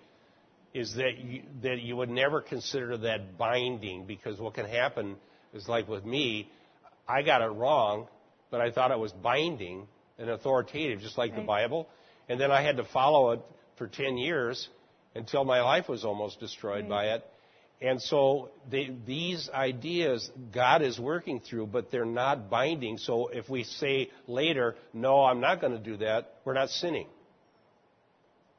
is 0.74 0.94
that 0.94 1.18
you, 1.18 1.42
that 1.62 1.80
you 1.80 1.96
would 1.96 2.08
never 2.08 2.40
consider 2.40 2.96
that 2.98 3.36
binding 3.36 4.06
because 4.06 4.38
what 4.38 4.54
can 4.54 4.66
happen 4.66 5.16
is 5.52 5.68
like 5.68 5.88
with 5.88 6.04
me, 6.04 6.50
I 7.06 7.22
got 7.22 7.42
it 7.42 7.48
wrong, 7.48 8.08
but 8.50 8.60
I 8.60 8.70
thought 8.70 8.90
it 8.90 8.98
was 8.98 9.12
binding 9.12 9.86
and 10.18 10.30
authoritative, 10.30 11.00
just 11.00 11.18
like 11.18 11.34
the 11.34 11.42
Bible. 11.42 11.88
And 12.28 12.40
then 12.40 12.50
I 12.50 12.62
had 12.62 12.76
to 12.76 12.84
follow 12.84 13.32
it 13.32 13.40
for 13.76 13.86
10 13.86 14.16
years 14.16 14.68
until 15.14 15.44
my 15.44 15.60
life 15.60 15.88
was 15.88 16.04
almost 16.04 16.40
destroyed 16.40 16.82
Right. 16.82 16.88
by 16.88 17.04
it. 17.14 17.26
And 17.82 18.00
so 18.00 18.50
they, 18.70 18.94
these 19.06 19.50
ideas 19.52 20.30
God 20.52 20.82
is 20.82 21.00
working 21.00 21.40
through, 21.40 21.66
but 21.66 21.90
they're 21.90 22.04
not 22.04 22.48
binding. 22.48 22.96
So 22.96 23.28
if 23.28 23.50
we 23.50 23.64
say 23.64 24.10
later, 24.28 24.76
no, 24.94 25.24
I'm 25.24 25.40
not 25.40 25.60
going 25.60 25.72
to 25.72 25.82
do 25.82 25.96
that, 25.98 26.36
we're 26.44 26.54
not 26.54 26.70
sinning. 26.70 27.08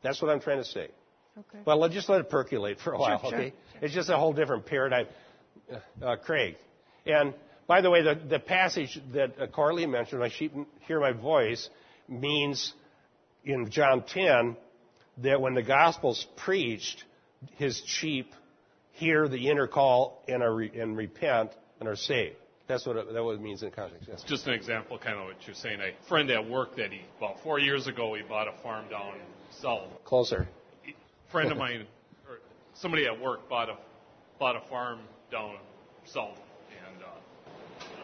That's 0.04 0.22
what 0.22 0.30
I'm 0.30 0.42
trying 0.42 0.58
to 0.58 0.66
say. 0.66 0.90
Okay. 1.38 1.60
Well, 1.66 1.80
let's 1.80 1.94
just 1.94 2.10
let 2.10 2.22
it 2.22 2.30
percolate 2.30 2.80
for 2.80 2.94
a 2.94 2.98
while, 2.98 3.20
sure. 3.20 3.34
okay? 3.34 3.54
It's 3.82 3.94
just 3.94 4.10
a 4.10 4.18
whole 4.18 4.34
different 4.34 4.66
paradigm. 4.66 5.08
Uh, 5.72 6.06
uh, 6.06 6.16
Craig. 6.18 6.56
And 7.06 7.34
by 7.68 7.82
the 7.82 7.90
way, 7.90 8.04
the, 8.04 8.16
the 8.16 8.40
passage 8.40 9.00
that 9.14 9.40
uh, 9.40 9.48
Carly 9.48 9.86
mentioned, 9.86 10.20
my 10.20 10.30
sheep 10.30 10.54
hear 10.82 11.00
my 11.00 11.12
voice, 11.12 11.70
means 12.08 12.74
in 13.44 13.70
John 13.70 14.04
10 14.04 14.58
that 15.20 15.42
when 15.42 15.54
the 15.54 15.64
gospel's 15.64 16.26
preached, 16.38 17.04
his 17.56 17.82
sheep 17.86 18.34
hear 18.94 19.28
the 19.28 19.50
inner 19.50 19.68
call 19.68 20.24
and, 20.28 20.44
are 20.44 20.54
re- 20.54 20.72
and 20.80 20.96
repent 20.96 21.52
and 21.80 21.90
are 21.90 21.96
saved. 21.96 22.36
That's 22.68 22.86
what 22.86 22.96
it, 22.96 23.12
that 23.12 23.24
what 23.24 23.36
it 23.36 23.42
means 23.42 23.62
in 23.62 23.72
context. 23.72 24.08
Yes. 24.10 24.24
Just 24.24 24.48
an 24.48 24.54
example, 24.54 24.98
kind 24.98 25.18
of 25.18 25.26
what 25.26 25.36
you're 25.46 25.56
saying. 25.56 25.80
A 25.82 26.08
friend 26.08 26.30
at 26.32 26.50
work 26.50 26.78
that 26.78 26.92
he, 26.92 27.02
about 27.18 27.42
four 27.44 27.60
years 27.60 27.88
ago, 27.88 28.14
he 28.14 28.22
bought 28.24 28.48
a 28.48 28.54
farm 28.64 28.88
down 28.90 29.16
south. 29.62 29.90
Closer. 30.06 30.48
Friend 31.34 31.52
of 31.52 31.58
mine, 31.66 31.86
or 32.30 32.38
somebody 32.76 33.06
at 33.06 33.20
work 33.20 33.50
bought 33.50 33.70
a 33.70 33.76
bought 34.40 34.56
a 34.56 34.62
farm 34.70 35.00
down 35.32 35.58
south, 36.06 36.38
and 36.88 37.04
uh, 37.04 37.08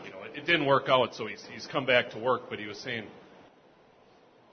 you 0.03 0.11
know 0.11 0.23
it, 0.23 0.39
it 0.39 0.45
didn't 0.45 0.65
work 0.65 0.89
out. 0.89 1.15
So 1.15 1.27
he's 1.27 1.45
he's 1.53 1.65
come 1.65 1.85
back 1.85 2.09
to 2.09 2.19
work, 2.19 2.49
but 2.49 2.59
he 2.59 2.65
was 2.65 2.77
saying, 2.79 3.05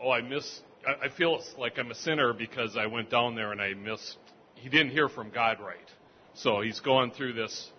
"Oh, 0.00 0.10
I 0.12 0.20
miss. 0.20 0.60
I, 0.86 1.06
I 1.06 1.08
feel 1.08 1.42
like 1.58 1.78
I'm 1.78 1.90
a 1.90 1.94
sinner 1.96 2.32
because 2.32 2.76
I 2.76 2.86
went 2.86 3.10
down 3.10 3.34
there 3.34 3.50
and 3.50 3.60
I 3.60 3.74
missed. 3.74 4.16
He 4.54 4.68
didn't 4.68 4.90
hear 4.90 5.08
from 5.08 5.30
God 5.30 5.58
right. 5.60 5.90
So 6.34 6.60
he's 6.60 6.80
going 6.80 7.10
through 7.12 7.32
this, 7.32 7.70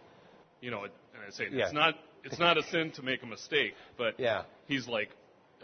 you 0.61 0.71
know. 0.71 0.83
And 0.83 0.91
I 1.25 1.29
say 1.31 1.45
Yeah. 1.51 1.65
it's 1.65 1.73
not 1.73 1.95
it's 2.23 2.39
not 2.39 2.57
a 2.57 2.63
sin 2.71 2.91
to 2.95 3.03
make 3.03 3.23
a 3.23 3.27
mistake, 3.27 3.75
but 3.97 4.19
Yeah. 4.19 4.43
he's 4.67 4.87
like, 4.87 5.09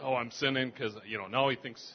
"Oh, 0.00 0.14
I'm 0.14 0.30
sinning 0.30 0.70
because 0.70 0.94
you 1.06 1.18
know 1.18 1.26
now 1.26 1.48
he 1.48 1.56
thinks." 1.56 1.94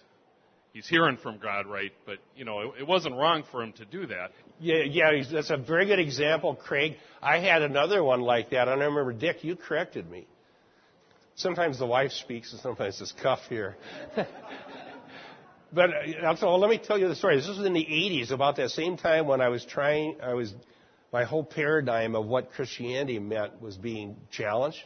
He's 0.73 0.87
hearing 0.87 1.17
from 1.17 1.39
God, 1.39 1.65
right? 1.65 1.91
But 2.05 2.17
you 2.35 2.45
know, 2.45 2.61
it, 2.61 2.81
it 2.81 2.87
wasn't 2.87 3.15
wrong 3.15 3.43
for 3.51 3.63
him 3.63 3.73
to 3.73 3.85
do 3.85 4.05
that. 4.07 4.31
Yeah, 4.59 4.83
yeah, 4.83 5.23
that's 5.31 5.49
a 5.49 5.57
very 5.57 5.85
good 5.85 5.99
example, 5.99 6.55
Craig. 6.55 6.97
I 7.21 7.39
had 7.39 7.61
another 7.61 8.03
one 8.03 8.21
like 8.21 8.51
that, 8.51 8.67
and 8.67 8.81
I 8.81 8.85
remember, 8.85 9.13
Dick, 9.13 9.43
you 9.43 9.55
corrected 9.55 10.09
me. 10.09 10.27
Sometimes 11.35 11.79
the 11.79 11.85
wife 11.85 12.11
speaks, 12.11 12.51
and 12.51 12.61
sometimes 12.61 12.99
it's 13.01 13.13
cuff 13.13 13.39
here. 13.47 13.77
but 15.73 15.89
uh, 15.89 16.35
so 16.35 16.55
let 16.57 16.69
me 16.69 16.77
tell 16.77 16.99
you 16.99 17.07
the 17.07 17.15
story. 17.15 17.37
This 17.37 17.47
was 17.47 17.65
in 17.65 17.73
the 17.73 17.85
80s, 17.85 18.31
about 18.31 18.57
that 18.57 18.71
same 18.71 18.97
time 18.97 19.25
when 19.25 19.39
I 19.39 19.47
was 19.47 19.63
trying, 19.65 20.17
I 20.21 20.33
was, 20.33 20.53
my 21.13 21.23
whole 21.23 21.43
paradigm 21.43 22.15
of 22.15 22.25
what 22.25 22.51
Christianity 22.51 23.19
meant 23.19 23.61
was 23.61 23.77
being 23.77 24.17
challenged. 24.31 24.83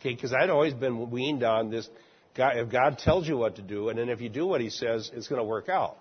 Okay, 0.00 0.12
because 0.12 0.32
I'd 0.32 0.50
always 0.50 0.74
been 0.74 1.10
weaned 1.10 1.44
on 1.44 1.70
this. 1.70 1.88
God, 2.34 2.56
if 2.56 2.70
God 2.70 2.98
tells 2.98 3.28
you 3.28 3.36
what 3.36 3.56
to 3.56 3.62
do, 3.62 3.88
and 3.88 3.98
then 3.98 4.08
if 4.08 4.20
you 4.20 4.28
do 4.28 4.46
what 4.46 4.60
He 4.60 4.70
says, 4.70 5.10
it's 5.12 5.28
going 5.28 5.40
to 5.40 5.44
work 5.44 5.68
out. 5.68 5.98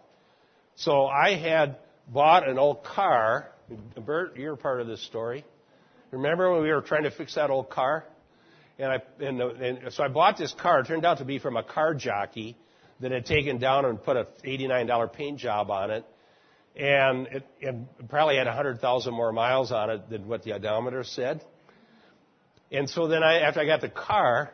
So 0.76 1.06
I 1.06 1.36
had 1.36 1.78
bought 2.08 2.48
an 2.48 2.58
old 2.58 2.84
car. 2.84 3.52
Bert, 4.06 4.38
you're 4.38 4.56
part 4.56 4.82
of 4.82 4.88
this 4.88 5.04
story. 5.06 5.46
Remember 6.12 6.52
when 6.52 6.62
we 6.62 6.70
were 6.70 6.82
trying 6.82 7.04
to 7.04 7.12
fix 7.12 7.36
that 7.36 7.50
old 7.50 7.70
car? 7.70 8.06
And 8.80 8.92
I 8.92 9.24
and, 9.24 9.40
the, 9.40 9.48
and 9.50 9.94
so 9.94 10.04
I 10.04 10.08
bought 10.08 10.38
this 10.38 10.54
car. 10.54 10.80
It 10.80 10.88
turned 10.88 11.06
out 11.06 11.20
to 11.20 11.26
be 11.26 11.40
from 11.40 11.58
a 11.58 11.64
car 11.64 11.94
jockey 11.94 12.58
that 13.02 13.12
had 13.12 13.26
taken 13.26 13.58
down 13.58 13.86
and 13.86 14.02
put 14.02 14.16
a 14.16 14.28
$89 14.46 15.14
paint 15.14 15.40
job 15.40 15.70
on 15.70 15.92
it, 15.92 16.06
and 16.76 17.28
it, 17.28 17.48
it 17.60 18.10
probably 18.10 18.38
had 18.38 18.48
100,000 18.48 19.14
more 19.14 19.32
miles 19.32 19.72
on 19.72 19.90
it 19.90 20.10
than 20.10 20.28
what 20.28 20.44
the 20.44 20.54
odometer 20.54 21.04
said. 21.04 21.44
And 22.72 22.90
so 22.90 23.08
then 23.08 23.24
I, 23.24 23.40
after 23.40 23.60
I 23.60 23.66
got 23.66 23.82
the 23.82 23.90
car, 23.90 24.54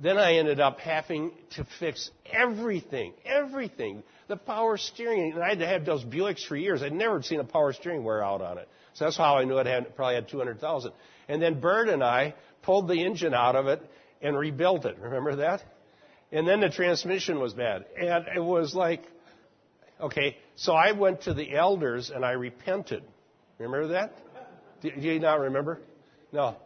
then 0.00 0.18
I 0.18 0.34
ended 0.34 0.60
up 0.60 0.80
having 0.80 1.32
to 1.56 1.66
fix 1.78 2.10
everything, 2.30 3.12
everything. 3.24 4.02
The 4.26 4.36
power 4.36 4.76
steering, 4.76 5.32
and 5.32 5.42
I'd 5.42 5.60
had 5.60 5.86
those 5.86 6.04
Buicks 6.04 6.44
for 6.44 6.56
years. 6.56 6.82
I'd 6.82 6.92
never 6.92 7.22
seen 7.22 7.40
a 7.40 7.44
power 7.44 7.72
steering 7.72 8.02
wear 8.02 8.24
out 8.24 8.40
on 8.40 8.58
it. 8.58 8.68
So 8.94 9.04
that's 9.04 9.16
how 9.16 9.36
I 9.36 9.44
knew 9.44 9.58
it 9.58 9.66
had 9.66 9.94
probably 9.94 10.14
had 10.14 10.28
200,000. 10.28 10.92
And 11.28 11.40
then 11.42 11.60
Bert 11.60 11.88
and 11.88 12.02
I 12.02 12.34
pulled 12.62 12.88
the 12.88 13.04
engine 13.04 13.34
out 13.34 13.54
of 13.54 13.66
it 13.66 13.82
and 14.22 14.36
rebuilt 14.36 14.84
it. 14.84 14.98
Remember 14.98 15.36
that? 15.36 15.62
And 16.32 16.48
then 16.48 16.60
the 16.60 16.70
transmission 16.70 17.38
was 17.38 17.52
bad. 17.52 17.84
And 18.00 18.26
it 18.34 18.42
was 18.42 18.74
like, 18.74 19.02
okay, 20.00 20.36
so 20.56 20.72
I 20.72 20.92
went 20.92 21.22
to 21.22 21.34
the 21.34 21.54
elders 21.54 22.10
and 22.10 22.24
I 22.24 22.32
repented. 22.32 23.04
Remember 23.58 23.88
that? 23.88 24.16
Do 24.82 24.90
you 24.96 25.20
not 25.20 25.40
remember? 25.40 25.80
No. 26.32 26.56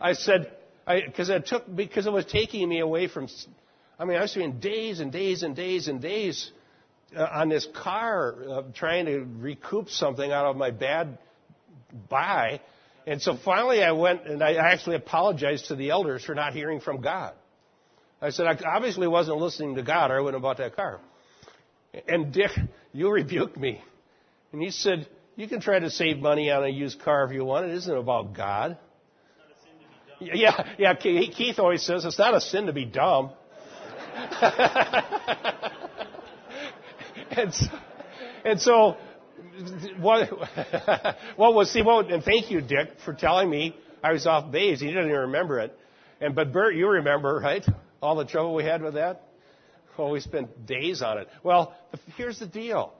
I 0.00 0.12
said, 0.12 0.52
because 0.86 1.28
it 1.30 1.46
took, 1.46 1.74
because 1.74 2.06
it 2.06 2.12
was 2.12 2.24
taking 2.26 2.68
me 2.68 2.80
away 2.80 3.08
from, 3.08 3.28
I 3.98 4.04
mean, 4.04 4.16
I 4.16 4.22
was 4.22 4.30
spending 4.30 4.60
days 4.60 5.00
and 5.00 5.10
days 5.10 5.42
and 5.42 5.56
days 5.56 5.88
and 5.88 6.00
days 6.00 6.50
uh, 7.16 7.22
on 7.22 7.48
this 7.48 7.66
car 7.74 8.36
uh, 8.48 8.62
trying 8.74 9.06
to 9.06 9.26
recoup 9.38 9.90
something 9.90 10.30
out 10.30 10.46
of 10.46 10.56
my 10.56 10.70
bad 10.70 11.18
buy. 12.08 12.60
And 13.06 13.20
so 13.20 13.36
finally 13.36 13.82
I 13.82 13.92
went 13.92 14.26
and 14.26 14.42
I 14.42 14.54
actually 14.54 14.96
apologized 14.96 15.66
to 15.66 15.76
the 15.76 15.90
elders 15.90 16.24
for 16.24 16.34
not 16.34 16.52
hearing 16.52 16.80
from 16.80 17.00
God. 17.00 17.34
I 18.20 18.30
said, 18.30 18.46
I 18.46 18.58
obviously 18.74 19.06
wasn't 19.06 19.38
listening 19.38 19.74
to 19.76 19.82
God 19.82 20.10
or 20.10 20.18
I 20.18 20.20
wouldn't 20.20 20.36
have 20.36 20.42
bought 20.42 20.58
that 20.58 20.74
car. 20.74 21.00
And 22.08 22.32
Dick, 22.32 22.50
you 22.92 23.10
rebuked 23.10 23.56
me. 23.56 23.80
And 24.52 24.62
he 24.62 24.70
said, 24.70 25.08
you 25.36 25.48
can 25.48 25.60
try 25.60 25.78
to 25.78 25.90
save 25.90 26.18
money 26.18 26.50
on 26.50 26.64
a 26.64 26.68
used 26.68 27.00
car 27.00 27.24
if 27.24 27.32
you 27.32 27.44
want. 27.44 27.66
It 27.66 27.74
isn't 27.74 27.96
about 27.96 28.34
God. 28.34 28.78
Yeah, 30.20 30.66
yeah. 30.78 30.94
Keith 30.94 31.58
always 31.58 31.82
says 31.82 32.04
it's 32.04 32.18
not 32.18 32.34
a 32.34 32.40
sin 32.40 32.66
to 32.66 32.72
be 32.72 32.84
dumb. 32.84 33.30
and 37.30 37.52
so, 37.52 37.66
and 38.44 38.60
so 38.60 38.96
what, 39.98 40.30
what 41.36 41.54
was 41.54 41.70
see 41.70 41.82
what 41.82 42.10
and 42.10 42.24
thank 42.24 42.50
you 42.50 42.60
Dick 42.60 42.90
for 43.04 43.12
telling 43.12 43.50
me 43.50 43.76
I 44.02 44.12
was 44.12 44.26
off 44.26 44.50
base. 44.50 44.80
He 44.80 44.86
didn't 44.86 45.08
even 45.08 45.20
remember 45.20 45.60
it. 45.60 45.78
And 46.20 46.34
but 46.34 46.52
Bert, 46.52 46.74
you 46.74 46.88
remember, 46.88 47.40
right? 47.42 47.64
All 48.00 48.16
the 48.16 48.24
trouble 48.24 48.54
we 48.54 48.64
had 48.64 48.82
with 48.82 48.94
that. 48.94 49.22
Oh, 49.98 50.10
we 50.10 50.20
spent 50.20 50.66
days 50.66 51.02
on 51.02 51.18
it. 51.18 51.28
Well, 51.42 51.74
here's 52.16 52.38
the 52.38 52.46
deal. 52.46 52.92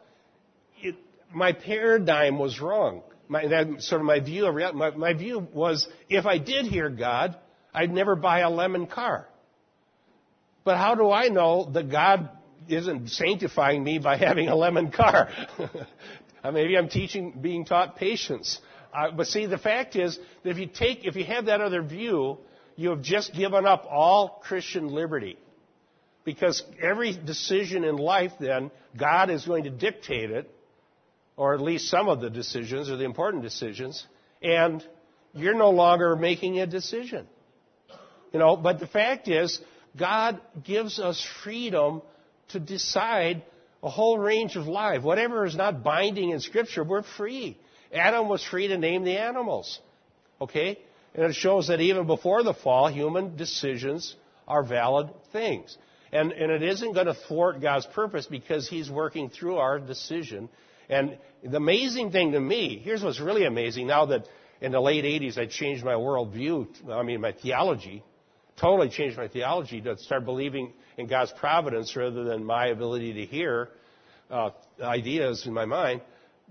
It, 0.80 0.96
my 1.32 1.52
paradigm 1.52 2.38
was 2.38 2.60
wrong. 2.60 3.02
My, 3.28 3.46
that 3.46 3.82
sort 3.82 4.00
of 4.00 4.06
my 4.06 4.20
view 4.20 4.46
of 4.46 4.54
reality, 4.54 4.78
my, 4.78 4.90
my 4.90 5.12
view 5.12 5.46
was 5.52 5.88
if 6.08 6.26
I 6.26 6.38
did 6.38 6.66
hear 6.66 6.88
God, 6.88 7.36
I'd 7.74 7.92
never 7.92 8.16
buy 8.16 8.40
a 8.40 8.50
lemon 8.50 8.86
car. 8.86 9.26
But 10.64 10.76
how 10.76 10.94
do 10.94 11.10
I 11.10 11.28
know 11.28 11.70
that 11.72 11.90
God 11.90 12.30
isn't 12.68 13.10
sanctifying 13.10 13.82
me 13.82 13.98
by 13.98 14.16
having 14.16 14.48
a 14.48 14.56
lemon 14.56 14.90
car. 14.90 15.30
Maybe 16.44 16.76
I'm 16.76 16.88
teaching, 16.88 17.38
being 17.40 17.64
taught 17.64 17.96
patience. 17.96 18.60
Uh, 18.94 19.10
but 19.10 19.26
see, 19.26 19.46
the 19.46 19.58
fact 19.58 19.96
is 19.96 20.18
that 20.44 20.50
if 20.50 20.58
you 20.58 20.66
take, 20.66 21.04
if 21.04 21.16
you 21.16 21.24
have 21.24 21.46
that 21.46 21.60
other 21.60 21.82
view, 21.82 22.38
you 22.76 22.90
have 22.90 23.02
just 23.02 23.34
given 23.34 23.66
up 23.66 23.84
all 23.90 24.40
Christian 24.44 24.88
liberty. 24.88 25.38
Because 26.24 26.62
every 26.80 27.12
decision 27.16 27.84
in 27.84 27.96
life, 27.96 28.32
then, 28.38 28.70
God 28.96 29.30
is 29.30 29.44
going 29.44 29.64
to 29.64 29.70
dictate 29.70 30.30
it, 30.30 30.50
or 31.36 31.54
at 31.54 31.60
least 31.60 31.88
some 31.88 32.08
of 32.08 32.20
the 32.20 32.30
decisions, 32.30 32.90
or 32.90 32.96
the 32.96 33.04
important 33.04 33.42
decisions, 33.42 34.06
and 34.42 34.84
you're 35.34 35.54
no 35.54 35.70
longer 35.70 36.16
making 36.16 36.60
a 36.60 36.66
decision. 36.66 37.26
You 38.32 38.38
know, 38.38 38.56
but 38.56 38.80
the 38.80 38.86
fact 38.86 39.28
is, 39.28 39.60
God 39.96 40.40
gives 40.64 40.98
us 40.98 41.24
freedom 41.42 42.02
to 42.48 42.60
decide 42.60 43.42
a 43.82 43.90
whole 43.90 44.18
range 44.18 44.56
of 44.56 44.66
life. 44.66 45.02
Whatever 45.02 45.44
is 45.46 45.56
not 45.56 45.82
binding 45.82 46.30
in 46.30 46.40
Scripture, 46.40 46.84
we're 46.84 47.02
free. 47.02 47.58
Adam 47.92 48.28
was 48.28 48.44
free 48.44 48.68
to 48.68 48.78
name 48.78 49.04
the 49.04 49.16
animals. 49.16 49.80
Okay? 50.40 50.78
And 51.14 51.24
it 51.24 51.34
shows 51.34 51.68
that 51.68 51.80
even 51.80 52.06
before 52.06 52.42
the 52.42 52.54
fall, 52.54 52.88
human 52.88 53.36
decisions 53.36 54.16
are 54.46 54.62
valid 54.62 55.08
things. 55.32 55.76
And, 56.12 56.32
and 56.32 56.50
it 56.52 56.62
isn't 56.62 56.92
going 56.92 57.06
to 57.06 57.14
thwart 57.14 57.60
God's 57.60 57.86
purpose 57.86 58.26
because 58.26 58.68
He's 58.68 58.90
working 58.90 59.30
through 59.30 59.56
our 59.56 59.78
decision. 59.78 60.48
And 60.88 61.18
the 61.42 61.56
amazing 61.56 62.12
thing 62.12 62.32
to 62.32 62.40
me, 62.40 62.80
here's 62.82 63.02
what's 63.02 63.20
really 63.20 63.44
amazing 63.44 63.86
now 63.86 64.06
that 64.06 64.26
in 64.60 64.72
the 64.72 64.80
late 64.80 65.04
80s 65.04 65.38
I 65.38 65.46
changed 65.46 65.84
my 65.84 65.94
worldview, 65.94 66.90
I 66.90 67.02
mean 67.02 67.20
my 67.20 67.32
theology, 67.32 68.02
totally 68.56 68.88
changed 68.88 69.16
my 69.16 69.28
theology 69.28 69.80
to 69.82 69.98
start 69.98 70.24
believing 70.24 70.72
in 70.96 71.06
God's 71.06 71.32
providence 71.32 71.94
rather 71.94 72.24
than 72.24 72.44
my 72.44 72.68
ability 72.68 73.14
to 73.14 73.26
hear 73.26 73.68
uh, 74.30 74.50
ideas 74.80 75.46
in 75.46 75.52
my 75.52 75.64
mind, 75.64 76.00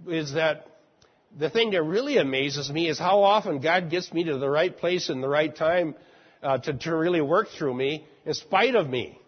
is 0.08 0.34
that 0.34 0.68
the 1.38 1.50
thing 1.50 1.72
that 1.72 1.84
really 1.84 2.18
amazes 2.18 2.70
me 2.70 2.88
is 2.88 3.00
how 3.00 3.24
often 3.24 3.60
God 3.60 3.90
gets 3.90 4.14
me 4.14 4.24
to 4.26 4.38
the 4.38 4.50
right 4.50 4.76
place 4.76 5.10
in 5.10 5.22
the 5.22 5.28
right 5.28 5.54
time 5.54 5.96
uh, 6.42 6.58
to, 6.60 6.74
to 6.74 6.96
really 6.96 7.22
work 7.22 7.50
through 7.58 7.74
me 7.74 8.06
in 8.26 8.34
spite 8.34 8.76
of 8.76 8.90
me. 8.90 9.20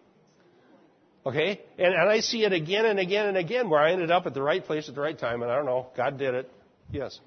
Okay? 1.28 1.60
And, 1.76 1.92
and 1.92 2.08
I 2.08 2.20
see 2.20 2.44
it 2.44 2.54
again 2.54 2.86
and 2.86 2.98
again 2.98 3.26
and 3.26 3.36
again 3.36 3.68
where 3.68 3.80
I 3.80 3.92
ended 3.92 4.10
up 4.10 4.24
at 4.24 4.32
the 4.32 4.40
right 4.40 4.64
place 4.64 4.88
at 4.88 4.94
the 4.94 5.02
right 5.02 5.18
time, 5.18 5.42
and 5.42 5.50
I 5.52 5.56
don't 5.56 5.66
know, 5.66 5.88
God 5.94 6.18
did 6.18 6.32
it. 6.34 6.50
Yes. 6.90 7.20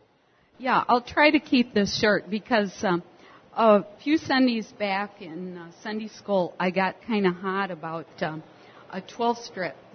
Yeah, 0.57 0.83
I'll 0.87 1.03
try 1.03 1.29
to 1.29 1.39
keep 1.39 1.75
this 1.75 1.99
short 1.99 2.27
because 2.27 2.73
um, 2.83 3.03
a 3.55 3.83
few 4.03 4.17
Sundays 4.17 4.65
back 4.79 5.21
in 5.21 5.55
uh, 5.55 5.71
Sunday 5.83 6.07
school, 6.07 6.55
I 6.59 6.71
got 6.71 6.95
kind 7.05 7.27
of 7.27 7.35
hot 7.35 7.69
about 7.69 8.07
um, 8.21 8.41
a 8.91 9.01
12 9.01 9.37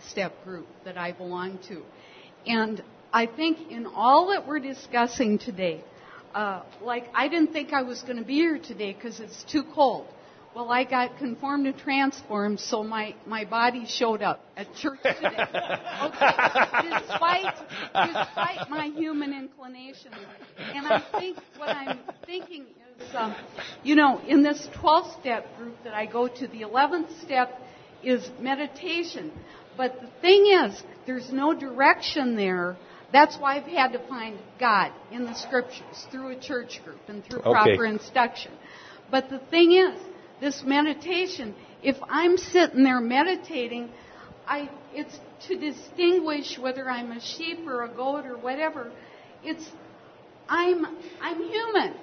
step 0.09 0.44
group 0.44 0.68
that 0.84 0.96
I 0.96 1.11
belong 1.11 1.59
to. 1.68 1.82
And 2.46 2.84
I 3.12 3.26
think 3.26 3.72
in 3.72 3.86
all 3.86 4.28
that 4.28 4.46
we're 4.46 4.61
discussing 4.61 5.40
today, 5.40 5.82
uh, 6.32 6.62
like 6.80 7.09
I 7.12 7.26
didn't 7.26 7.52
think 7.52 7.72
I 7.72 7.82
was 7.82 8.02
going 8.02 8.18
to 8.18 8.24
be 8.24 8.34
here 8.34 8.61
today 8.61 8.92
because 8.92 9.18
it's 9.18 9.42
too 9.50 9.64
cold. 9.74 10.07
Well, 10.57 10.70
I 10.70 10.84
got 10.84 11.18
conformed 11.18 11.66
and 11.66 11.76
transformed, 11.76 12.61
so 12.61 12.82
my, 12.82 13.14
my 13.26 13.44
body 13.44 13.84
showed 13.86 14.22
up 14.22 14.42
at 14.57 14.74
church 14.74 15.00
today. 15.02 15.36
Okay? 16.02 17.00
despite, 17.00 17.54
despite 17.92 18.70
my 18.70 18.86
human 18.86 19.34
inclinations. 19.34 20.14
And 20.59 20.86
I 20.86 21.04
think 21.18 21.36
what 21.59 21.68
I'm 21.68 22.00
thinking 22.24 22.64
is, 22.98 23.14
um, 23.14 23.36
you 23.82 23.96
know, 23.96 24.18
in 24.26 24.42
this 24.42 24.66
12 24.80 25.20
step 25.20 25.44
group 25.59 25.76
that 25.84 25.92
I 25.92 26.07
go 26.07 26.26
to, 26.26 26.48
the 26.48 26.62
11th 26.62 27.20
step 27.22 27.61
is 28.02 28.26
meditation. 28.40 29.32
But 29.76 30.00
the 30.00 30.09
thing 30.22 30.46
is, 30.46 30.82
there's 31.07 31.30
no 31.30 31.52
direction 31.52 32.34
there. 32.34 32.78
That's 33.12 33.36
why 33.36 33.57
I've 33.57 33.64
had 33.64 33.92
to 33.92 33.98
find 34.09 34.38
God 34.59 34.92
in 35.12 35.24
the 35.24 35.34
scriptures 35.34 36.07
through 36.11 36.30
a 36.30 36.40
church 36.40 36.80
group 36.82 37.00
and 37.09 37.22
through 37.26 37.40
Okay. 37.40 37.50
proper 37.50 37.84
instruction. 37.84 38.52
But 39.11 39.28
the 39.28 39.38
thing 39.38 39.72
is, 39.72 40.00
this 40.41 40.62
meditation, 40.64 41.55
if 41.82 41.97
I'm 42.09 42.37
sitting 42.37 42.82
there 42.84 43.01
meditating, 43.01 43.91
I, 44.47 44.70
it's 44.93 45.18
to 45.49 45.59
distinguish 45.59 46.59
whether 46.59 46.89
I'm 46.89 47.12
a 47.12 47.20
sheep 47.20 47.66
or 47.66 47.84
a 47.84 47.89
goat 47.89 48.26
or 48.26 48.37
whatever. 48.37 48.93
It's, 49.43 49.64
I'm, 50.49 50.87
I'm 51.20 51.43
human. 51.43 51.95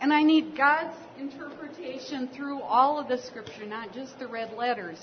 And 0.00 0.12
I 0.12 0.22
need 0.22 0.56
God's 0.56 0.96
interpretation 1.18 2.28
through 2.34 2.62
all 2.62 2.98
of 2.98 3.08
the 3.08 3.18
scripture, 3.18 3.66
not 3.66 3.92
just 3.92 4.18
the 4.18 4.26
red 4.26 4.52
letters. 4.54 4.98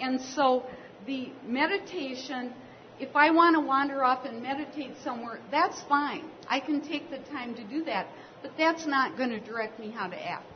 And 0.00 0.20
so 0.20 0.64
the 1.06 1.30
meditation, 1.46 2.52
if 2.98 3.14
I 3.14 3.30
want 3.30 3.54
to 3.54 3.60
wander 3.60 4.02
off 4.02 4.24
and 4.24 4.42
meditate 4.42 4.94
somewhere, 5.04 5.38
that's 5.52 5.80
fine. 5.82 6.24
I 6.48 6.58
can 6.58 6.80
take 6.80 7.08
the 7.08 7.18
time 7.30 7.54
to 7.54 7.64
do 7.64 7.84
that. 7.84 8.08
But 8.42 8.52
that's 8.58 8.84
not 8.84 9.16
going 9.16 9.30
to 9.30 9.38
direct 9.38 9.78
me 9.78 9.90
how 9.90 10.08
to 10.08 10.20
act. 10.20 10.51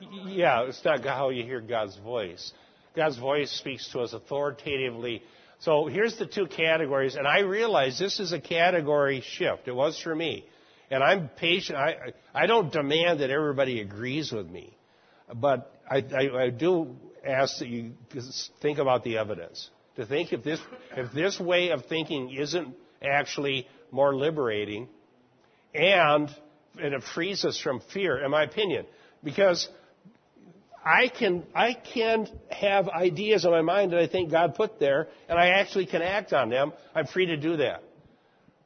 Yeah, 0.00 0.62
it's 0.64 0.84
not 0.84 1.04
how 1.04 1.30
you 1.30 1.44
hear 1.44 1.60
God's 1.60 1.96
voice. 1.96 2.52
God's 2.94 3.18
voice 3.18 3.50
speaks 3.50 3.88
to 3.92 4.00
us 4.00 4.12
authoritatively. 4.12 5.22
So 5.60 5.86
here's 5.86 6.16
the 6.18 6.26
two 6.26 6.46
categories, 6.46 7.16
and 7.16 7.26
I 7.26 7.40
realize 7.40 7.98
this 7.98 8.18
is 8.18 8.32
a 8.32 8.40
category 8.40 9.22
shift. 9.24 9.68
It 9.68 9.74
was 9.74 10.00
for 10.00 10.14
me. 10.14 10.46
And 10.90 11.04
I'm 11.04 11.28
patient. 11.28 11.78
I, 11.78 12.12
I 12.34 12.46
don't 12.46 12.72
demand 12.72 13.20
that 13.20 13.30
everybody 13.30 13.80
agrees 13.80 14.32
with 14.32 14.48
me. 14.48 14.76
But 15.32 15.72
I, 15.88 15.98
I, 15.98 16.44
I 16.44 16.50
do 16.50 16.96
ask 17.24 17.58
that 17.58 17.68
you 17.68 17.92
think 18.60 18.78
about 18.78 19.04
the 19.04 19.18
evidence. 19.18 19.70
To 19.96 20.06
think 20.06 20.32
if 20.32 20.42
this, 20.42 20.60
if 20.96 21.12
this 21.12 21.38
way 21.38 21.70
of 21.70 21.86
thinking 21.86 22.30
isn't 22.32 22.74
actually 23.02 23.68
more 23.92 24.14
liberating 24.16 24.88
and, 25.74 26.28
and 26.80 26.94
it 26.94 27.02
frees 27.14 27.44
us 27.44 27.60
from 27.60 27.80
fear, 27.92 28.22
in 28.24 28.30
my 28.30 28.42
opinion. 28.42 28.86
Because 29.22 29.68
I 30.84 31.08
can, 31.08 31.44
I 31.54 31.74
can 31.74 32.26
have 32.50 32.88
ideas 32.88 33.44
in 33.44 33.50
my 33.50 33.60
mind 33.60 33.92
that 33.92 34.00
I 34.00 34.06
think 34.06 34.30
God 34.30 34.54
put 34.54 34.80
there, 34.80 35.08
and 35.28 35.38
I 35.38 35.48
actually 35.48 35.86
can 35.86 36.02
act 36.02 36.32
on 36.32 36.48
them. 36.48 36.72
I'm 36.94 37.06
free 37.06 37.26
to 37.26 37.36
do 37.36 37.58
that. 37.58 37.82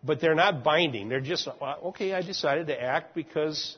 But 0.02 0.20
they're 0.20 0.34
not 0.34 0.62
binding. 0.62 1.09
They're 1.09 1.20
just, 1.20 1.48
okay, 1.61 2.12
I 2.12 2.22
decided 2.22 2.68
to 2.68 2.80
act 2.80 3.14
because 3.14 3.76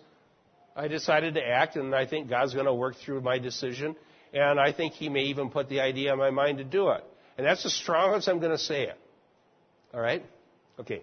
I 0.74 0.88
decided 0.88 1.34
to 1.34 1.42
act, 1.42 1.76
and 1.76 1.94
I 1.94 2.06
think 2.06 2.28
God's 2.28 2.52
going 2.52 2.66
to 2.66 2.74
work 2.74 2.96
through 2.96 3.22
my 3.22 3.38
decision, 3.38 3.96
and 4.34 4.60
I 4.60 4.72
think 4.72 4.92
He 4.94 5.08
may 5.08 5.24
even 5.24 5.48
put 5.50 5.68
the 5.68 5.80
idea 5.80 6.12
in 6.12 6.18
my 6.18 6.30
mind 6.30 6.58
to 6.58 6.64
do 6.64 6.90
it. 6.90 7.04
And 7.38 7.46
that's 7.46 7.64
as 7.64 7.72
strong 7.72 8.14
as 8.14 8.28
I'm 8.28 8.38
going 8.40 8.52
to 8.52 8.58
say 8.58 8.82
it. 8.82 8.98
All 9.94 10.00
right? 10.00 10.22
Okay. 10.78 11.02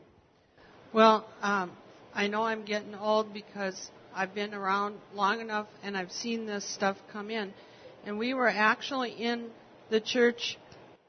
Well, 0.94 1.26
um, 1.42 1.72
I 2.14 2.28
know 2.28 2.44
I'm 2.44 2.64
getting 2.64 2.94
old 2.94 3.34
because 3.34 3.90
I've 4.16 4.36
been 4.36 4.54
around 4.54 4.96
long 5.16 5.42
enough 5.42 5.68
and 5.84 5.98
I've 5.98 6.12
seen 6.12 6.46
this 6.46 6.64
stuff 6.66 6.98
come 7.12 7.32
in. 7.32 7.54
And 8.06 8.20
we 8.20 8.34
were 8.34 8.50
actually 8.50 9.12
in 9.12 9.48
the 9.90 10.00
church 10.00 10.58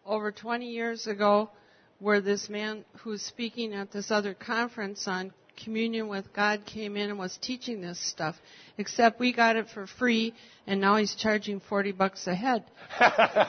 over 0.06 0.32
20 0.32 0.66
years 0.66 1.06
ago 1.06 1.50
where 1.98 2.20
this 2.20 2.48
man 2.48 2.84
who's 2.98 3.22
speaking 3.22 3.74
at 3.74 3.92
this 3.92 4.10
other 4.10 4.34
conference 4.34 5.06
on 5.06 5.32
communion 5.62 6.08
with 6.08 6.32
God 6.32 6.64
came 6.66 6.96
in 6.96 7.10
and 7.10 7.18
was 7.18 7.38
teaching 7.40 7.80
this 7.80 7.98
stuff. 7.98 8.36
Except 8.76 9.20
we 9.20 9.32
got 9.32 9.56
it 9.56 9.68
for 9.72 9.86
free 9.86 10.34
and 10.66 10.80
now 10.80 10.96
he's 10.96 11.14
charging 11.14 11.60
40 11.60 11.92
bucks 11.92 12.26
a 12.26 12.34
head. 12.34 12.64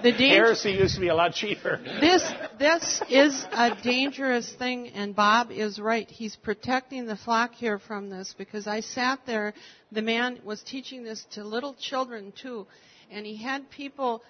The 0.03 0.12
danger- 0.12 0.28
Heresy 0.28 0.72
used 0.72 0.95
to 0.95 1.01
be 1.01 1.08
a 1.08 1.16
lot 1.16 1.34
cheaper. 1.34 1.80
this 1.99 2.24
this 2.60 3.01
is 3.10 3.45
a 3.51 3.76
dangerous 3.82 4.51
thing 4.53 4.89
and 4.89 5.16
Bob 5.16 5.51
is 5.51 5.80
right. 5.80 6.10
He's 6.10 6.36
protecting 6.36 7.06
the 7.06 7.16
flock 7.16 7.53
here 7.53 7.80
from 7.80 8.10
this 8.10 8.36
because 8.38 8.68
I 8.68 8.82
sat 8.82 9.20
there 9.26 9.53
the 9.91 10.01
man 10.01 10.39
was 10.43 10.62
teaching 10.62 11.03
this 11.03 11.26
to 11.32 11.43
little 11.43 11.74
children 11.74 12.34
too 12.39 12.68
and 13.12 13.26
he 13.26 13.36
had 13.38 13.70
people 13.70 14.22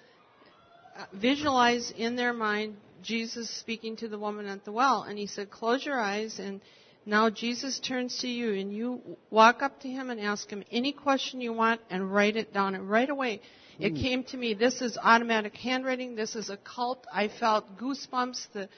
uh, 0.96 1.04
visualize 1.12 1.92
in 1.96 2.16
their 2.16 2.32
mind 2.32 2.76
Jesus 3.02 3.50
speaking 3.50 3.96
to 3.96 4.08
the 4.08 4.18
woman 4.18 4.46
at 4.46 4.64
the 4.64 4.72
well 4.72 5.02
and 5.02 5.18
he 5.18 5.26
said 5.26 5.50
close 5.50 5.84
your 5.84 6.00
eyes 6.00 6.38
and 6.38 6.60
now 7.06 7.30
Jesus 7.30 7.78
turns 7.78 8.18
to 8.18 8.28
you 8.28 8.52
and 8.54 8.72
you 8.72 9.00
walk 9.30 9.62
up 9.62 9.80
to 9.82 9.88
him 9.88 10.10
and 10.10 10.20
ask 10.20 10.50
him 10.50 10.64
any 10.72 10.92
question 10.92 11.40
you 11.40 11.52
want 11.52 11.80
and 11.88 12.12
write 12.12 12.36
it 12.36 12.52
down. 12.52 12.74
And 12.74 12.90
right 12.90 13.08
away 13.08 13.40
it 13.78 13.90
hmm. 13.90 14.02
came 14.02 14.24
to 14.24 14.36
me. 14.36 14.54
This 14.54 14.82
is 14.82 14.98
automatic 15.00 15.54
handwriting. 15.56 16.16
This 16.16 16.34
is 16.34 16.50
a 16.50 16.56
cult. 16.56 17.06
I 17.12 17.28
felt 17.28 17.78
goosebumps. 17.78 18.48
The 18.52 18.68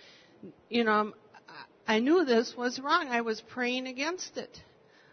you 0.68 0.84
know 0.84 0.92
um, 0.92 1.14
i 1.86 2.00
knew 2.00 2.24
this 2.26 2.54
was 2.56 2.78
wrong. 2.78 3.08
I 3.08 3.22
was 3.22 3.40
praying 3.40 3.86
against 3.86 4.36
it. 4.36 4.60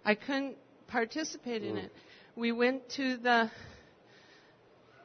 I 0.04 0.16
couldn't 0.16 0.58
participate 0.88 1.64
in 1.64 1.72
hmm. 1.72 1.86
it. 1.86 1.92
We 2.36 2.52
went 2.52 2.90
to 2.98 3.16
the 3.16 3.50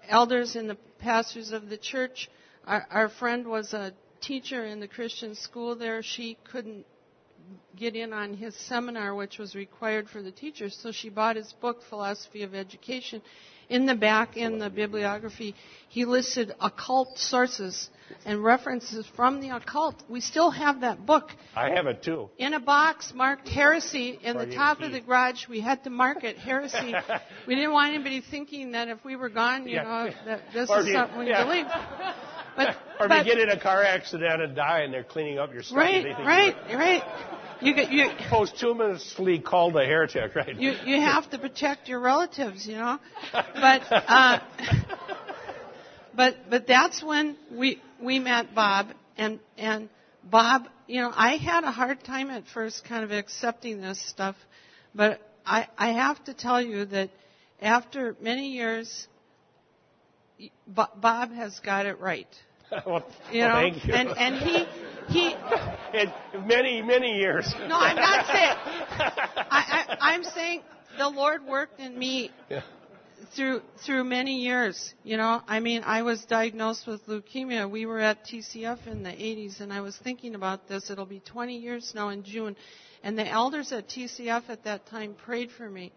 elders 0.09 0.57
and 0.57 0.69
the 0.69 0.77
pastors 0.99 1.53
of 1.53 1.69
the 1.69 1.79
church. 1.79 2.29
Our, 2.67 2.87
our 2.91 3.09
friend 3.09 3.47
was 3.47 3.73
a 3.73 3.93
teacher 4.21 4.67
in 4.67 4.81
the 4.81 4.89
christian 4.89 5.35
school 5.35 5.77
there. 5.77 6.03
She 6.03 6.37
couldn't 6.51 6.85
get 7.77 7.97
in 7.97 8.13
on 8.13 8.35
his 8.35 8.55
seminar 8.55 9.15
which 9.15 9.39
was 9.39 9.55
required 9.55 10.09
for 10.09 10.23
the 10.23 10.31
teachers 10.33 10.79
so 10.83 10.93
she 10.93 11.09
bought 11.09 11.37
his 11.37 11.53
book 11.61 11.83
philosophy 11.89 12.43
of 12.43 12.55
education 12.55 13.21
in 13.71 13.87
the 13.87 13.95
back 13.95 14.37
in 14.37 14.59
the 14.59 14.69
bibliography, 14.69 15.55
he 15.89 16.05
listed 16.05 16.53
occult 16.61 17.17
sources 17.17 17.89
and 18.27 18.43
references 18.43 19.07
from 19.15 19.41
the 19.41 19.51
occult. 19.51 19.95
We 20.09 20.21
still 20.21 20.51
have 20.51 20.81
that 20.81 21.07
book 21.07 21.31
I 21.55 21.71
have 21.71 21.87
it 21.87 22.03
too. 22.03 22.29
in 22.37 22.53
a 22.53 22.59
box 22.59 23.13
marked 23.15 23.49
heresy 23.49 24.19
in 24.23 24.37
the 24.37 24.47
top 24.47 24.81
of 24.81 24.91
the 24.91 25.01
garage. 25.01 25.47
We 25.49 25.61
had 25.61 25.85
to 25.85 25.91
mark 25.91 26.25
it 26.25 26.37
heresy. 26.37 26.93
we 27.47 27.55
didn't 27.55 27.73
want 27.73 27.95
anybody 27.95 28.21
thinking 28.29 28.73
that 28.73 28.89
if 28.89 29.05
we 29.05 29.15
were 29.15 29.29
gone, 29.31 29.69
you 29.69 29.77
Yeah. 29.77 29.83
know, 29.85 30.11
that 30.27 30.41
this 30.53 30.69
Or 30.69 30.81
is 30.81 30.87
you- 30.89 30.95
something 30.95 31.19
we 31.21 31.29
yeah. 31.29 31.45
believe. 31.45 31.67
But, 32.57 32.77
Or 32.99 33.07
if 33.07 33.09
but 33.11 33.27
you 33.27 33.33
get 33.37 33.41
in 33.41 33.49
a 33.51 33.61
car 33.61 33.85
accident 33.85 34.43
and 34.43 34.57
die 34.57 34.81
and 34.81 34.93
they're 34.93 35.05
cleaning 35.05 35.39
up 35.39 35.53
your 35.53 35.63
stuff. 35.63 35.79
right, 35.79 36.05
right, 36.19 36.57
right. 36.75 37.03
You 37.63 37.75
get 37.75 37.93
you. 37.93 38.09
Posthumously 38.29 39.39
called 39.39 39.77
a 39.77 39.85
heretic, 39.85 40.35
right? 40.35 40.57
You 40.57 40.73
you 40.85 41.01
have 41.01 41.29
to 41.31 41.39
protect 41.39 41.89
your 41.89 42.01
relatives, 42.01 42.67
you 42.67 42.77
know. 42.77 42.99
But 43.33 43.83
uh, 43.91 44.41
but 46.15 46.37
but 46.49 46.67
that's 46.67 47.03
when 47.03 47.37
we 47.53 47.81
we 48.01 48.19
met 48.19 48.55
Bob 48.55 48.89
and 49.17 49.41
and 49.59 49.89
Bob, 50.25 50.69
you 50.87 51.03
know, 51.03 51.13
I 51.15 51.37
had 51.37 51.65
a 51.65 51.71
hard 51.71 52.03
time 52.05 52.31
at 52.31 52.45
first 52.47 52.85
kind 52.85 53.05
of 53.05 53.11
accepting 53.11 53.81
this 53.81 54.01
stuff, 54.09 54.37
but 54.95 55.21
I 55.45 55.69
I 55.77 55.93
have 55.93 56.23
to 56.25 56.35
tell 56.35 56.61
you 56.63 56.85
that 56.87 57.11
after 57.61 58.17
many 58.21 58.53
years 58.53 59.07
Bo- 60.67 60.89
Bob 60.97 61.33
has 61.33 61.59
got 61.61 61.87
it 61.87 62.01
right. 62.01 62.29
well, 62.87 63.05
You 63.31 63.41
well, 63.43 63.49
know, 63.49 63.71
thank 63.71 63.87
you. 63.87 63.95
and 63.95 64.09
and 64.17 64.35
he 64.37 64.67
he 65.09 65.35
In 65.95 66.47
many, 66.47 66.83
many 66.83 67.19
years. 67.19 67.53
no, 67.67 67.77
I'm 67.77 67.97
not 67.97 68.27
saying. 68.27 68.57
I, 69.51 69.51
I, 69.51 69.97
I'm 70.01 70.23
saying 70.23 70.63
the 70.99 71.09
Lord 71.09 71.45
worked 71.45 71.81
in 71.81 71.99
me 71.99 72.31
Yeah. 72.49 72.63
through 73.35 73.63
through 73.85 74.05
many 74.05 74.41
years. 74.43 74.95
You 75.03 75.17
know, 75.17 75.41
I 75.49 75.59
mean, 75.61 75.83
I 75.85 76.03
was 76.03 76.25
diagnosed 76.27 76.87
with 76.87 77.05
leukemia. 77.07 77.69
We 77.69 77.87
were 77.87 77.99
at 78.01 78.25
TCF 78.25 78.87
in 78.87 79.03
the 79.03 79.11
80s, 79.11 79.61
and 79.61 79.73
I 79.73 79.81
was 79.81 79.97
thinking 79.97 80.35
about 80.37 80.69
this. 80.69 80.91
It'll 80.91 81.07
be 81.07 81.21
20 81.21 81.57
years 81.59 81.93
now 81.95 82.11
in 82.11 82.23
June, 82.23 82.57
and 83.03 83.19
the 83.19 83.27
elders 83.29 83.73
at 83.73 83.89
TCF 83.89 84.45
at 84.49 84.65
that 84.65 84.87
time 84.87 85.15
prayed 85.15 85.51
for 85.51 85.69
me, 85.69 85.93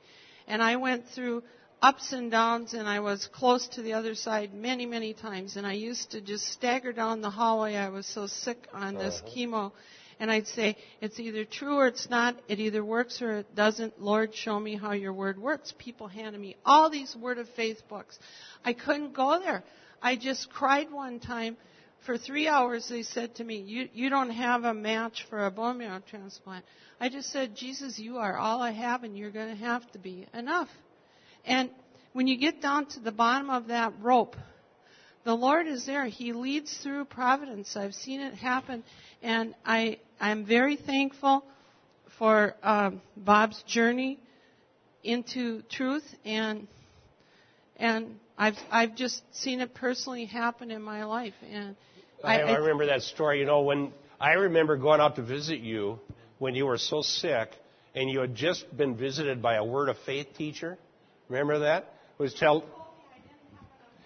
and 0.48 0.62
I 0.64 0.78
went 0.78 1.06
through 1.14 1.44
ups 1.84 2.14
and 2.14 2.32
downs, 2.32 2.74
and 2.74 2.88
I 2.88 3.02
was 3.02 3.28
close 3.28 3.68
to 3.70 3.82
the 3.82 3.94
other 3.94 4.16
side 4.16 4.54
many, 4.54 4.86
many 4.86 5.14
times. 5.14 5.58
And 5.58 5.68
I 5.68 5.74
used 5.74 6.12
to 6.12 6.22
just 6.22 6.48
stagger 6.48 6.94
down 6.94 7.20
the 7.20 7.30
hallway. 7.30 7.76
I 7.76 7.90
was 7.90 8.08
so 8.08 8.26
sick 8.26 8.70
on 8.74 8.96
this 8.96 9.22
uh-huh. 9.22 9.36
chemo. 9.36 9.72
And 10.18 10.32
I'd 10.32 10.48
say, 10.48 10.78
it's 11.02 11.20
either 11.20 11.44
true 11.44 11.76
or 11.76 11.88
it's 11.88 12.10
not. 12.10 12.40
It 12.48 12.60
either 12.60 12.86
works 12.86 13.22
or 13.22 13.40
it 13.40 13.54
doesn't. 13.54 14.02
Lord, 14.02 14.34
show 14.34 14.58
me 14.58 14.78
how 14.78 14.94
your 14.94 15.12
word 15.12 15.38
works. 15.38 15.74
People 15.78 16.08
handed 16.08 16.40
me 16.40 16.56
all 16.66 16.90
these 16.90 17.16
word 17.18 17.38
of 17.38 17.50
faith 17.50 17.82
books. 17.90 18.18
I 18.64 18.72
couldn't 18.72 19.14
go 19.14 19.38
there. 19.40 19.64
I 20.02 20.16
just 20.16 20.50
cried 20.52 20.90
one 20.90 21.20
time. 21.20 21.58
For 22.06 22.18
three 22.18 22.50
hours, 22.50 22.90
they 22.90 23.04
said 23.04 23.36
to 23.36 23.44
me, 23.46 23.62
you, 23.62 23.88
you 23.94 24.10
don't 24.10 24.30
have 24.30 24.66
a 24.66 24.74
match 24.74 25.26
for 25.30 25.46
a 25.46 25.52
bone 25.52 25.78
marrow 25.78 26.02
transplant. 26.10 26.66
I 27.00 27.08
just 27.08 27.32
said, 27.32 27.56
Jesus, 27.56 27.98
you 27.98 28.18
are 28.18 28.38
all 28.38 28.62
I 28.62 28.72
have 28.72 29.04
and 29.04 29.18
you're 29.18 29.32
going 29.32 29.50
to 29.50 29.64
have 29.64 29.90
to 29.94 30.00
be 30.00 30.28
enough. 30.34 30.70
And 31.46 31.70
when 32.14 32.28
you 32.28 32.38
get 32.38 32.62
down 32.62 32.86
to 32.88 33.00
the 33.00 33.12
bottom 33.12 33.50
of 33.50 33.68
that 33.68 33.94
rope, 34.02 34.36
the 35.24 35.34
Lord 35.34 35.68
is 35.68 35.86
there. 35.86 36.06
He 36.06 36.34
leads 36.34 36.78
through 36.78 37.06
providence. 37.06 37.76
I've 37.76 37.94
seen 37.94 38.20
it 38.20 38.34
happen, 38.34 38.84
and 39.22 39.56
I 39.66 40.00
I'm 40.20 40.46
very 40.46 40.76
thankful 40.76 41.46
for 42.18 42.56
um, 42.62 43.02
Bob's 43.16 43.62
journey 43.64 44.20
into 45.04 45.62
truth, 45.64 46.04
and 46.26 46.68
and 47.78 48.20
I've 48.38 48.58
I've 48.70 48.96
just 48.96 49.22
seen 49.34 49.62
it 49.62 49.74
personally 49.74 50.26
happen 50.26 50.72
in 50.72 50.82
my 50.82 51.06
life, 51.06 51.36
and 51.50 51.76
I, 52.24 52.42
I 52.42 52.58
remember 52.58 52.88
that 52.88 53.02
story. 53.02 53.40
You 53.40 53.46
know, 53.46 53.62
when 53.62 53.94
I 54.20 54.34
remember 54.34 54.78
going 54.78 55.02
out 55.02 55.16
to 55.16 55.22
visit 55.22 55.60
you 55.60 56.00
when 56.40 56.56
you 56.56 56.66
were 56.66 56.78
so 56.78 57.02
sick 57.02 57.50
and 57.96 58.10
you 58.10 58.20
had 58.20 58.36
just 58.36 58.76
been 58.76 58.96
visited 58.96 59.42
by 59.42 59.56
a 59.56 59.64
Word 59.64 59.90
of 59.90 59.98
Faith 60.06 60.28
teacher. 60.38 60.78
Remember 61.30 61.60
that? 61.60 61.94
Was 62.18 62.34
tell. 62.34 62.64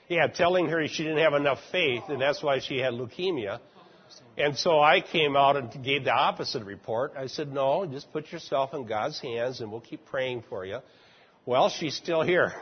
Yeah, 0.07 0.27
telling 0.27 0.67
her 0.69 0.87
she 0.87 1.03
didn't 1.03 1.19
have 1.19 1.33
enough 1.33 1.59
faith, 1.71 2.03
and 2.07 2.21
that's 2.21 2.41
why 2.41 2.59
she 2.59 2.77
had 2.77 2.93
leukemia. 2.93 3.59
And 4.37 4.55
so 4.55 4.79
I 4.79 5.01
came 5.01 5.35
out 5.35 5.57
and 5.57 5.83
gave 5.83 6.03
the 6.03 6.13
opposite 6.13 6.63
report. 6.63 7.13
I 7.17 7.27
said, 7.27 7.51
no, 7.51 7.85
just 7.85 8.11
put 8.13 8.31
yourself 8.31 8.73
in 8.73 8.85
God's 8.85 9.19
hands 9.19 9.61
and 9.61 9.71
we'll 9.71 9.81
keep 9.81 10.05
praying 10.05 10.43
for 10.47 10.65
you. 10.65 10.79
Well, 11.45 11.69
she's 11.69 11.95
still 11.95 12.21
here. 12.21 12.53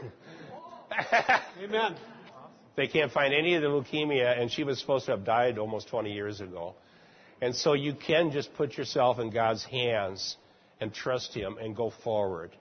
Amen. 1.63 1.95
They 2.75 2.87
can't 2.87 3.11
find 3.11 3.33
any 3.33 3.55
of 3.55 3.61
the 3.61 3.67
leukemia, 3.67 4.39
and 4.39 4.51
she 4.51 4.63
was 4.63 4.79
supposed 4.79 5.05
to 5.05 5.11
have 5.11 5.25
died 5.25 5.57
almost 5.57 5.87
20 5.89 6.13
years 6.13 6.41
ago. 6.41 6.75
And 7.41 7.55
so 7.55 7.73
you 7.73 7.93
can 7.93 8.31
just 8.31 8.53
put 8.53 8.77
yourself 8.77 9.19
in 9.19 9.29
God's 9.29 9.63
hands 9.63 10.37
and 10.79 10.93
trust 10.93 11.33
Him 11.33 11.57
and 11.59 11.75
go 11.75 11.91
forward. 12.03 12.51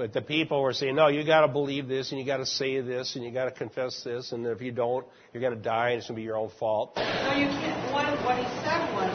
But 0.00 0.14
the 0.14 0.22
people 0.22 0.62
were 0.62 0.72
saying, 0.72 0.94
no, 0.94 1.08
you 1.08 1.26
got 1.26 1.42
to 1.42 1.48
believe 1.48 1.86
this, 1.86 2.10
and 2.10 2.18
you 2.18 2.24
got 2.24 2.38
to 2.38 2.46
say 2.46 2.80
this, 2.80 3.16
and 3.16 3.22
you 3.22 3.30
got 3.30 3.44
to 3.44 3.50
confess 3.50 4.02
this, 4.02 4.32
and 4.32 4.46
if 4.46 4.62
you 4.62 4.72
don't, 4.72 5.04
you're 5.34 5.42
going 5.42 5.54
to 5.54 5.60
die, 5.60 5.90
and 5.90 5.98
it's 5.98 6.08
going 6.08 6.16
to 6.16 6.20
be 6.20 6.24
your 6.24 6.38
own 6.38 6.50
fault. 6.58 6.94
No, 6.96 7.02
you 7.36 7.48
can't. 7.48 7.92
What, 7.92 8.06
what 8.24 8.38
he 8.38 8.44
said 8.64 8.94
was, 8.94 9.12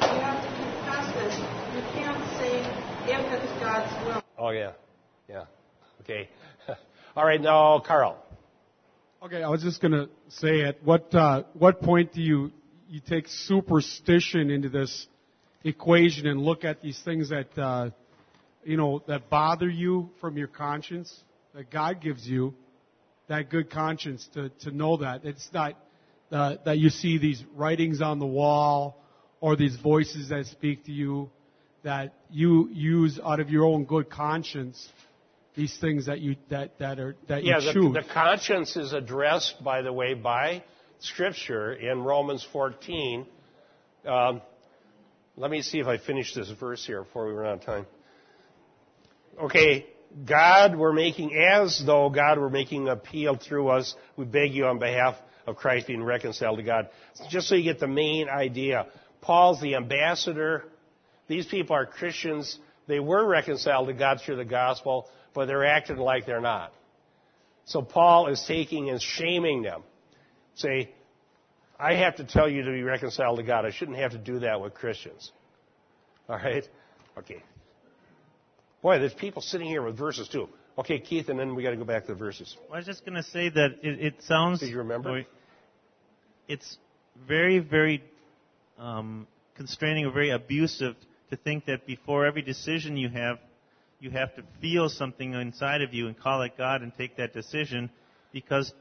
you 0.00 0.20
have 0.22 0.40
to 0.40 0.48
confess 0.62 1.12
this. 1.16 1.38
You 1.74 1.82
can't 1.90 2.38
say 2.38 2.60
if 3.12 3.42
it's 3.42 3.60
God's 3.60 4.06
will. 4.06 4.22
Oh 4.38 4.50
yeah, 4.50 4.74
yeah. 5.28 5.46
Okay. 6.02 6.28
All 7.16 7.24
right, 7.24 7.40
now 7.40 7.80
Carl. 7.80 8.24
Okay, 9.20 9.42
I 9.42 9.48
was 9.48 9.64
just 9.64 9.82
going 9.82 9.90
to 9.90 10.08
say 10.28 10.62
at 10.62 10.84
what 10.84 11.12
uh, 11.16 11.42
what 11.54 11.82
point 11.82 12.12
do 12.12 12.22
you 12.22 12.52
you 12.88 13.00
take 13.00 13.26
superstition 13.26 14.50
into 14.50 14.68
this 14.68 15.08
equation 15.64 16.28
and 16.28 16.40
look 16.40 16.62
at 16.62 16.80
these 16.80 17.00
things 17.04 17.30
that 17.30 17.58
uh, 17.58 17.90
you 18.64 18.76
know 18.76 19.02
that 19.06 19.30
bother 19.30 19.68
you 19.68 20.10
from 20.20 20.36
your 20.36 20.48
conscience 20.48 21.22
that 21.54 21.70
God 21.70 22.00
gives 22.00 22.26
you 22.26 22.54
that 23.28 23.50
good 23.50 23.70
conscience 23.70 24.28
to 24.34 24.48
to 24.60 24.70
know 24.70 24.98
that 24.98 25.24
it's 25.24 25.48
not 25.52 25.74
uh, 26.30 26.56
that 26.64 26.78
you 26.78 26.90
see 26.90 27.18
these 27.18 27.42
writings 27.54 28.00
on 28.02 28.18
the 28.18 28.26
wall 28.26 29.02
or 29.40 29.56
these 29.56 29.76
voices 29.76 30.28
that 30.28 30.46
speak 30.46 30.84
to 30.84 30.92
you 30.92 31.30
that 31.84 32.14
you 32.30 32.68
use 32.70 33.18
out 33.24 33.40
of 33.40 33.50
your 33.50 33.64
own 33.64 33.84
good 33.84 34.10
conscience 34.10 34.88
these 35.58 35.76
things 35.80 36.06
that 36.06 36.20
you 36.20 36.36
that 36.50 36.78
that 36.78 37.00
are 37.00 37.16
that 37.26 37.42
Yeah, 37.44 37.58
you 37.58 37.66
the, 37.66 37.72
choose. 37.72 37.94
the 37.94 38.12
conscience 38.14 38.76
is 38.76 38.92
addressed, 38.92 39.62
by 39.62 39.82
the 39.82 39.92
way, 39.92 40.14
by 40.14 40.62
Scripture 41.00 41.72
in 41.72 42.02
Romans 42.04 42.46
14. 42.52 43.26
Um, 44.06 44.40
let 45.36 45.50
me 45.50 45.62
see 45.62 45.80
if 45.80 45.86
I 45.88 45.98
finish 45.98 46.32
this 46.32 46.48
verse 46.50 46.86
here 46.86 47.02
before 47.02 47.26
we 47.26 47.32
run 47.32 47.52
out 47.52 47.58
of 47.58 47.64
time. 47.64 47.86
Okay, 49.40 49.86
God, 50.26 50.76
we're 50.76 50.92
making, 50.92 51.36
as 51.36 51.82
though 51.84 52.10
God 52.10 52.38
were 52.38 52.50
making 52.50 52.88
appeal 52.88 53.36
through 53.36 53.68
us, 53.68 53.94
we 54.16 54.24
beg 54.24 54.52
you 54.52 54.66
on 54.66 54.78
behalf 54.78 55.14
of 55.46 55.56
Christ 55.56 55.86
being 55.86 56.02
reconciled 56.02 56.58
to 56.58 56.64
God. 56.64 56.88
Just 57.30 57.48
so 57.48 57.54
you 57.54 57.64
get 57.64 57.78
the 57.78 57.88
main 57.88 58.28
idea. 58.28 58.86
Paul's 59.20 59.60
the 59.60 59.76
ambassador. 59.76 60.64
These 61.28 61.46
people 61.46 61.76
are 61.76 61.86
Christians. 61.86 62.58
They 62.86 63.00
were 63.00 63.26
reconciled 63.26 63.88
to 63.88 63.94
God 63.94 64.20
through 64.24 64.36
the 64.36 64.44
gospel, 64.44 65.08
but 65.34 65.46
they're 65.46 65.66
acting 65.66 65.98
like 65.98 66.26
they're 66.26 66.40
not. 66.40 66.72
So 67.66 67.82
Paul 67.82 68.28
is 68.28 68.42
taking 68.48 68.90
and 68.90 69.00
shaming 69.00 69.62
them. 69.62 69.82
Say, 70.54 70.90
I 71.78 71.94
have 71.94 72.16
to 72.16 72.24
tell 72.24 72.48
you 72.48 72.64
to 72.64 72.72
be 72.72 72.82
reconciled 72.82 73.38
to 73.38 73.44
God. 73.44 73.64
I 73.64 73.70
shouldn't 73.70 73.98
have 73.98 74.12
to 74.12 74.18
do 74.18 74.40
that 74.40 74.60
with 74.60 74.74
Christians. 74.74 75.30
All 76.28 76.36
right? 76.36 76.66
Okay. 77.18 77.42
Boy, 78.82 78.98
there's 78.98 79.14
people 79.14 79.42
sitting 79.42 79.66
here 79.66 79.82
with 79.82 79.96
verses 79.96 80.28
too. 80.28 80.48
Okay, 80.78 81.00
Keith, 81.00 81.28
and 81.28 81.38
then 81.38 81.56
we 81.56 81.64
got 81.64 81.70
to 81.70 81.76
go 81.76 81.84
back 81.84 82.06
to 82.06 82.12
the 82.12 82.18
verses. 82.18 82.56
I 82.72 82.76
was 82.76 82.86
just 82.86 83.04
going 83.04 83.16
to 83.16 83.24
say 83.24 83.48
that 83.48 83.78
it, 83.82 84.00
it 84.00 84.14
sounds. 84.22 84.60
Do 84.60 84.66
you 84.66 84.78
remember? 84.78 85.24
It's 86.46 86.78
very, 87.26 87.58
very 87.58 88.02
um, 88.78 89.26
constraining 89.56 90.06
or 90.06 90.12
very 90.12 90.30
abusive 90.30 90.94
to 91.30 91.36
think 91.36 91.66
that 91.66 91.86
before 91.86 92.24
every 92.26 92.42
decision 92.42 92.96
you 92.96 93.08
have, 93.08 93.38
you 94.00 94.10
have 94.10 94.34
to 94.36 94.44
feel 94.60 94.88
something 94.88 95.34
inside 95.34 95.82
of 95.82 95.92
you 95.92 96.06
and 96.06 96.18
call 96.18 96.42
it 96.42 96.52
God 96.56 96.82
and 96.82 96.92
take 96.96 97.16
that 97.16 97.34
decision, 97.34 97.90
because 98.32 98.72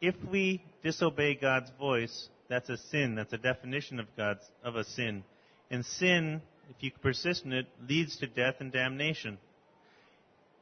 if 0.00 0.16
we 0.28 0.62
disobey 0.82 1.36
God's 1.36 1.70
voice, 1.78 2.28
that's 2.48 2.68
a 2.68 2.76
sin. 2.76 3.14
That's 3.14 3.32
a 3.32 3.38
definition 3.38 4.00
of 4.00 4.06
God's 4.16 4.42
of 4.64 4.74
a 4.74 4.82
sin, 4.82 5.22
and 5.70 5.86
sin, 5.86 6.42
if 6.70 6.76
you 6.80 6.90
persist 7.02 7.44
in 7.44 7.52
it, 7.52 7.66
leads 7.88 8.16
to 8.18 8.26
death 8.26 8.56
and 8.60 8.72
damnation. 8.72 9.38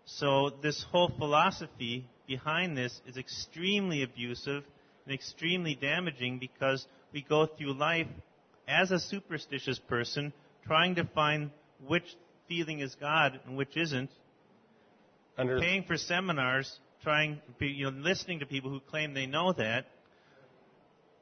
So 0.07 0.51
this 0.63 0.85
whole 0.91 1.11
philosophy 1.19 2.07
behind 2.27 2.77
this 2.77 3.01
is 3.07 3.17
extremely 3.17 4.03
abusive 4.03 4.65
and 5.05 5.15
extremely 5.15 5.75
damaging 5.75 6.39
because 6.39 6.87
we 7.13 7.23
go 7.23 7.47
through 7.47 7.75
life 7.75 8.07
as 8.67 8.91
a 8.91 8.99
superstitious 8.99 9.79
person 9.79 10.33
trying 10.67 10.95
to 10.97 11.05
find 11.15 11.51
which 11.87 12.05
feeling 12.49 12.81
is 12.81 12.95
God 12.95 13.39
and 13.47 13.57
which 13.57 13.77
isn't, 13.77 14.11
Under 15.37 15.61
paying 15.61 15.85
for 15.85 15.97
seminars 15.97 16.79
trying, 17.03 17.41
you 17.61 17.91
know, 17.91 17.97
listening 17.97 18.41
to 18.41 18.47
people 18.47 18.71
who 18.71 18.81
claim 18.81 19.15
they 19.15 19.27
know 19.27 19.53
that, 19.53 19.87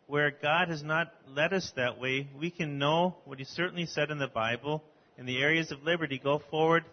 where 0.07 0.30
God 0.30 0.68
has 0.68 0.82
not 0.82 1.12
led 1.28 1.52
us 1.52 1.72
that 1.76 1.98
way, 2.00 2.28
we 2.38 2.50
can 2.50 2.78
know 2.78 3.16
what 3.24 3.38
He 3.38 3.44
certainly 3.44 3.86
said 3.86 4.11
in 4.11 4.18
the 4.18 4.28
Bible 4.28 4.82
in 5.18 5.26
the 5.26 5.38
areas 5.38 5.72
of 5.72 5.82
liberty. 5.82 6.20
Go 6.22 6.40
forward, 6.50 6.84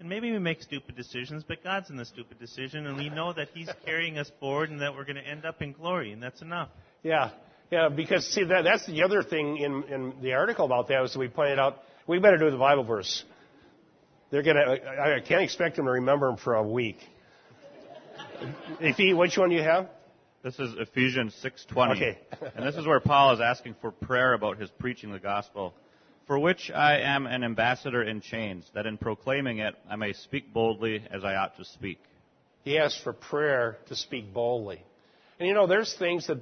and 0.00 0.08
maybe 0.08 0.32
we 0.32 0.38
make 0.38 0.62
stupid 0.62 0.96
decisions, 0.96 1.44
but 1.46 1.62
God's 1.62 1.90
in 1.90 1.96
the 1.96 2.04
stupid 2.04 2.38
decision, 2.38 2.86
and 2.86 2.96
we 2.96 3.08
know 3.08 3.32
that 3.32 3.48
He's 3.54 3.70
carrying 3.84 4.18
us 4.18 4.30
forward 4.40 4.70
and 4.70 4.80
that 4.80 4.94
we're 4.94 5.04
going 5.04 5.16
to 5.16 5.26
end 5.26 5.44
up 5.44 5.62
in 5.62 5.72
glory, 5.72 6.12
and 6.12 6.22
that's 6.22 6.42
enough. 6.42 6.68
Yeah, 7.02 7.30
yeah, 7.70 7.88
because 7.88 8.26
see 8.26 8.44
that 8.44 8.62
that's 8.62 8.86
the 8.86 9.02
other 9.02 9.22
thing 9.22 9.58
in, 9.58 9.84
in 9.84 10.14
the 10.22 10.32
article 10.32 10.64
about 10.64 10.88
that 10.88 11.00
was 11.00 11.16
we 11.16 11.28
pointed 11.28 11.58
out 11.58 11.82
we 12.06 12.18
better 12.18 12.38
do 12.38 12.50
the 12.50 12.56
Bible 12.56 12.84
verse. 12.84 13.24
They're 14.30 14.42
gonna. 14.42 14.76
I 15.16 15.20
can't 15.20 15.42
expect 15.42 15.76
them 15.76 15.86
to 15.86 15.92
remember 15.92 16.28
them 16.28 16.36
for 16.36 16.54
a 16.54 16.62
week. 16.62 16.98
If 18.80 18.96
he, 18.96 19.14
which 19.14 19.36
one 19.38 19.50
do 19.50 19.56
you 19.56 19.62
have? 19.62 19.88
This 20.46 20.60
is 20.60 20.74
Ephesians 20.78 21.34
6:20. 21.42 21.96
Okay. 21.96 22.18
and 22.54 22.64
this 22.64 22.76
is 22.76 22.86
where 22.86 23.00
Paul 23.00 23.32
is 23.32 23.40
asking 23.40 23.74
for 23.80 23.90
prayer 23.90 24.32
about 24.32 24.58
his 24.58 24.70
preaching 24.78 25.10
the 25.10 25.18
gospel, 25.18 25.74
for 26.28 26.38
which 26.38 26.70
I 26.70 26.98
am 26.98 27.26
an 27.26 27.42
ambassador 27.42 28.04
in 28.04 28.20
chains, 28.20 28.70
that 28.72 28.86
in 28.86 28.96
proclaiming 28.96 29.58
it 29.58 29.74
I 29.90 29.96
may 29.96 30.12
speak 30.12 30.52
boldly 30.52 31.02
as 31.10 31.24
I 31.24 31.34
ought 31.34 31.56
to 31.56 31.64
speak. 31.64 31.98
He 32.62 32.78
asks 32.78 33.02
for 33.02 33.12
prayer 33.12 33.78
to 33.86 33.96
speak 33.96 34.32
boldly. 34.32 34.84
And 35.40 35.48
you 35.48 35.54
know, 35.54 35.66
there's 35.66 35.92
things 35.94 36.28
that 36.28 36.38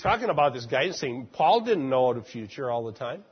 talking 0.00 0.28
about 0.28 0.52
this 0.52 0.66
guidance 0.66 1.00
thing, 1.00 1.26
Paul 1.32 1.62
didn't 1.62 1.88
know 1.88 2.12
the 2.12 2.20
future 2.20 2.70
all 2.70 2.84
the 2.84 2.92
time. 2.92 3.24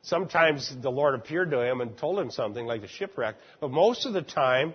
Sometimes 0.00 0.74
the 0.80 0.90
Lord 0.90 1.14
appeared 1.14 1.50
to 1.50 1.60
him 1.60 1.82
and 1.82 1.98
told 1.98 2.18
him 2.18 2.30
something 2.30 2.64
like 2.64 2.80
the 2.80 2.88
shipwreck, 2.88 3.34
but 3.60 3.70
most 3.70 4.06
of 4.06 4.14
the 4.14 4.22
time 4.22 4.72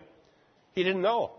he 0.75 0.83
didn't 0.83 1.01
know. 1.01 1.31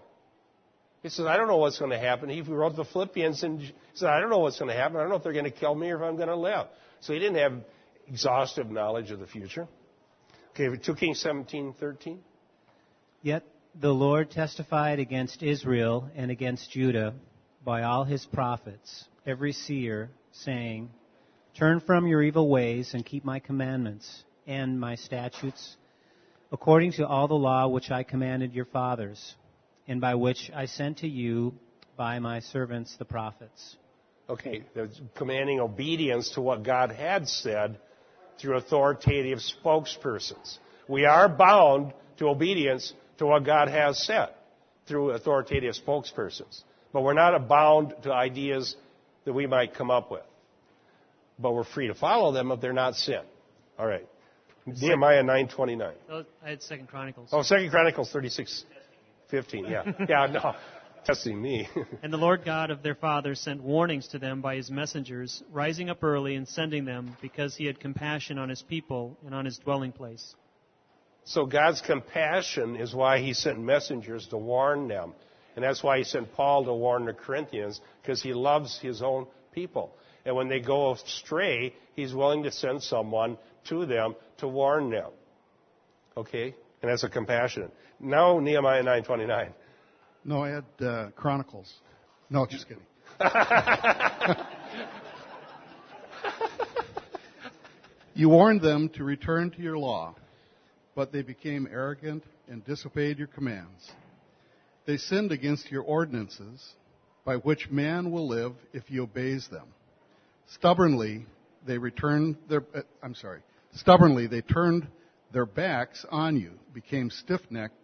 He 1.02 1.08
said, 1.08 1.26
I 1.26 1.36
don't 1.36 1.48
know 1.48 1.56
what's 1.56 1.78
going 1.78 1.90
to 1.90 1.98
happen. 1.98 2.28
He 2.28 2.42
wrote 2.42 2.76
the 2.76 2.84
Philippians 2.84 3.42
and 3.42 3.60
said, 3.94 4.08
I 4.08 4.20
don't 4.20 4.30
know 4.30 4.38
what's 4.38 4.58
going 4.58 4.70
to 4.70 4.76
happen. 4.76 4.98
I 4.98 5.00
don't 5.00 5.10
know 5.10 5.16
if 5.16 5.24
they're 5.24 5.32
going 5.32 5.44
to 5.44 5.50
kill 5.50 5.74
me 5.74 5.90
or 5.90 5.96
if 5.96 6.02
I'm 6.02 6.16
going 6.16 6.28
to 6.28 6.36
live. 6.36 6.66
So 7.00 7.12
he 7.12 7.18
didn't 7.18 7.38
have 7.38 7.54
exhaustive 8.06 8.70
knowledge 8.70 9.10
of 9.10 9.18
the 9.18 9.26
future. 9.26 9.66
Okay, 10.50 10.76
2 10.76 10.94
Kings 10.94 11.20
17, 11.20 11.74
13. 11.80 12.20
Yet 13.20 13.42
the 13.80 13.90
Lord 13.90 14.30
testified 14.30 15.00
against 15.00 15.42
Israel 15.42 16.08
and 16.14 16.30
against 16.30 16.70
Judah 16.70 17.14
by 17.64 17.82
all 17.82 18.04
his 18.04 18.24
prophets, 18.26 19.04
every 19.26 19.52
seer, 19.52 20.10
saying, 20.32 20.90
Turn 21.58 21.80
from 21.80 22.06
your 22.06 22.22
evil 22.22 22.48
ways 22.48 22.94
and 22.94 23.04
keep 23.04 23.24
my 23.24 23.40
commandments 23.40 24.24
and 24.46 24.78
my 24.78 24.94
statutes, 24.94 25.76
according 26.52 26.92
to 26.92 27.06
all 27.06 27.26
the 27.26 27.34
law 27.34 27.66
which 27.66 27.90
I 27.90 28.04
commanded 28.04 28.52
your 28.52 28.64
fathers 28.66 29.34
and 29.88 30.00
by 30.00 30.14
which 30.14 30.50
I 30.54 30.66
sent 30.66 30.98
to 30.98 31.08
you 31.08 31.54
by 31.96 32.18
my 32.18 32.40
servants 32.40 32.96
the 32.96 33.04
prophets. 33.04 33.76
Okay, 34.28 34.62
commanding 35.14 35.60
obedience 35.60 36.30
to 36.30 36.40
what 36.40 36.62
God 36.62 36.92
had 36.92 37.28
said 37.28 37.78
through 38.38 38.56
authoritative 38.56 39.38
spokespersons. 39.38 40.58
We 40.88 41.04
are 41.04 41.28
bound 41.28 41.92
to 42.18 42.28
obedience 42.28 42.92
to 43.18 43.26
what 43.26 43.44
God 43.44 43.68
has 43.68 44.02
said 44.04 44.30
through 44.86 45.10
authoritative 45.10 45.74
spokespersons. 45.74 46.62
But 46.92 47.02
we're 47.02 47.14
not 47.14 47.48
bound 47.48 47.94
to 48.02 48.12
ideas 48.12 48.76
that 49.24 49.32
we 49.32 49.46
might 49.46 49.74
come 49.74 49.90
up 49.90 50.10
with. 50.10 50.22
But 51.38 51.54
we're 51.54 51.64
free 51.64 51.88
to 51.88 51.94
follow 51.94 52.32
them 52.32 52.50
if 52.52 52.60
they're 52.60 52.72
not 52.72 52.94
sin. 52.94 53.22
All 53.78 53.86
right. 53.86 54.06
Nehemiah 54.66 55.22
9:29. 55.22 55.92
Oh, 56.10 56.24
I 56.44 56.50
had 56.50 56.62
Second 56.62 56.88
Chronicles. 56.88 57.30
Oh, 57.32 57.42
Second 57.42 57.70
Chronicles 57.70 58.10
36. 58.12 58.64
15, 59.32 59.64
yeah. 59.64 59.82
Yeah, 60.08 60.26
no. 60.26 60.54
Testing 61.04 61.40
me. 61.40 61.68
and 62.02 62.12
the 62.12 62.18
Lord 62.18 62.44
God 62.44 62.70
of 62.70 62.82
their 62.84 62.94
fathers 62.94 63.40
sent 63.40 63.60
warnings 63.60 64.06
to 64.08 64.18
them 64.18 64.40
by 64.40 64.54
his 64.54 64.70
messengers, 64.70 65.42
rising 65.50 65.90
up 65.90 66.04
early 66.04 66.36
and 66.36 66.46
sending 66.46 66.84
them, 66.84 67.16
because 67.20 67.56
he 67.56 67.64
had 67.64 67.80
compassion 67.80 68.38
on 68.38 68.48
his 68.48 68.62
people 68.62 69.18
and 69.24 69.34
on 69.34 69.44
his 69.44 69.58
dwelling 69.58 69.90
place. 69.90 70.36
So 71.24 71.46
God's 71.46 71.80
compassion 71.80 72.76
is 72.76 72.94
why 72.94 73.18
he 73.20 73.32
sent 73.32 73.58
messengers 73.58 74.28
to 74.28 74.36
warn 74.36 74.86
them. 74.86 75.14
And 75.56 75.64
that's 75.64 75.82
why 75.82 75.98
he 75.98 76.04
sent 76.04 76.32
Paul 76.34 76.64
to 76.66 76.74
warn 76.74 77.06
the 77.06 77.14
Corinthians, 77.14 77.80
because 78.02 78.22
he 78.22 78.34
loves 78.34 78.78
his 78.80 79.02
own 79.02 79.26
people. 79.52 79.96
And 80.24 80.36
when 80.36 80.48
they 80.48 80.60
go 80.60 80.92
astray, 80.92 81.74
he's 81.96 82.14
willing 82.14 82.42
to 82.44 82.52
send 82.52 82.82
someone 82.82 83.38
to 83.68 83.86
them 83.86 84.14
to 84.38 84.46
warn 84.46 84.90
them. 84.90 85.10
Okay? 86.16 86.54
And 86.82 86.90
that's 86.90 87.04
a 87.04 87.08
compassionate. 87.08 87.72
Now 88.00 88.40
Nehemiah 88.40 88.82
9:29. 88.82 89.52
No, 90.24 90.42
I 90.42 90.50
had 90.50 90.64
uh, 90.80 91.10
Chronicles. 91.16 91.72
No, 92.28 92.46
just 92.46 92.66
kidding. 92.68 92.82
you 98.14 98.28
warned 98.28 98.60
them 98.62 98.88
to 98.90 99.04
return 99.04 99.50
to 99.50 99.62
your 99.62 99.78
law, 99.78 100.14
but 100.94 101.12
they 101.12 101.22
became 101.22 101.68
arrogant 101.70 102.24
and 102.48 102.64
disobeyed 102.64 103.18
your 103.18 103.28
commands. 103.28 103.90
They 104.86 104.96
sinned 104.96 105.30
against 105.32 105.70
your 105.70 105.82
ordinances, 105.82 106.74
by 107.24 107.36
which 107.36 107.70
man 107.70 108.10
will 108.10 108.26
live 108.28 108.54
if 108.72 108.86
he 108.86 108.98
obeys 108.98 109.46
them. 109.48 109.66
Stubbornly, 110.54 111.26
they 111.66 111.78
returned 111.78 112.36
their. 112.48 112.64
Uh, 112.74 112.80
I'm 113.02 113.14
sorry. 113.14 113.40
Stubbornly, 113.74 114.26
they 114.26 114.40
turned 114.40 114.88
their 115.32 115.46
backs 115.46 116.04
on 116.10 116.36
you, 116.36 116.52
became 116.72 117.10
stiff-necked 117.10 117.74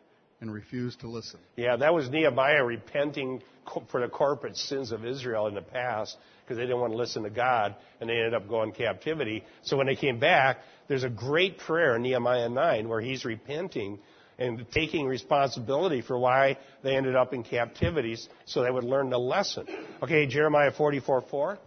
and 0.40 0.52
refused 0.52 1.00
to 1.00 1.08
listen. 1.08 1.40
Yeah, 1.56 1.76
that 1.76 1.92
was 1.92 2.08
Nehemiah 2.08 2.64
repenting 2.64 3.42
for 3.90 4.00
the 4.00 4.08
corporate 4.08 4.56
sins 4.56 4.92
of 4.92 5.04
Israel 5.04 5.46
in 5.46 5.54
the 5.54 5.62
past 5.62 6.16
because 6.44 6.56
they 6.56 6.62
didn't 6.62 6.80
want 6.80 6.92
to 6.92 6.96
listen 6.96 7.24
to 7.24 7.30
God 7.30 7.74
and 8.00 8.08
they 8.08 8.14
ended 8.14 8.34
up 8.34 8.48
going 8.48 8.72
captivity. 8.72 9.44
So 9.62 9.76
when 9.76 9.86
they 9.86 9.96
came 9.96 10.18
back, 10.18 10.58
there's 10.86 11.04
a 11.04 11.10
great 11.10 11.58
prayer 11.58 11.96
in 11.96 12.02
Nehemiah 12.02 12.48
9 12.48 12.88
where 12.88 13.00
he's 13.00 13.24
repenting 13.24 13.98
and 14.38 14.64
taking 14.70 15.06
responsibility 15.06 16.00
for 16.00 16.16
why 16.16 16.58
they 16.82 16.96
ended 16.96 17.16
up 17.16 17.34
in 17.34 17.42
captivities 17.42 18.28
so 18.46 18.62
they 18.62 18.70
would 18.70 18.84
learn 18.84 19.10
the 19.10 19.18
lesson. 19.18 19.66
Okay, 20.02 20.26
Jeremiah 20.26 20.70
44 20.70 21.22
4. 21.22 21.58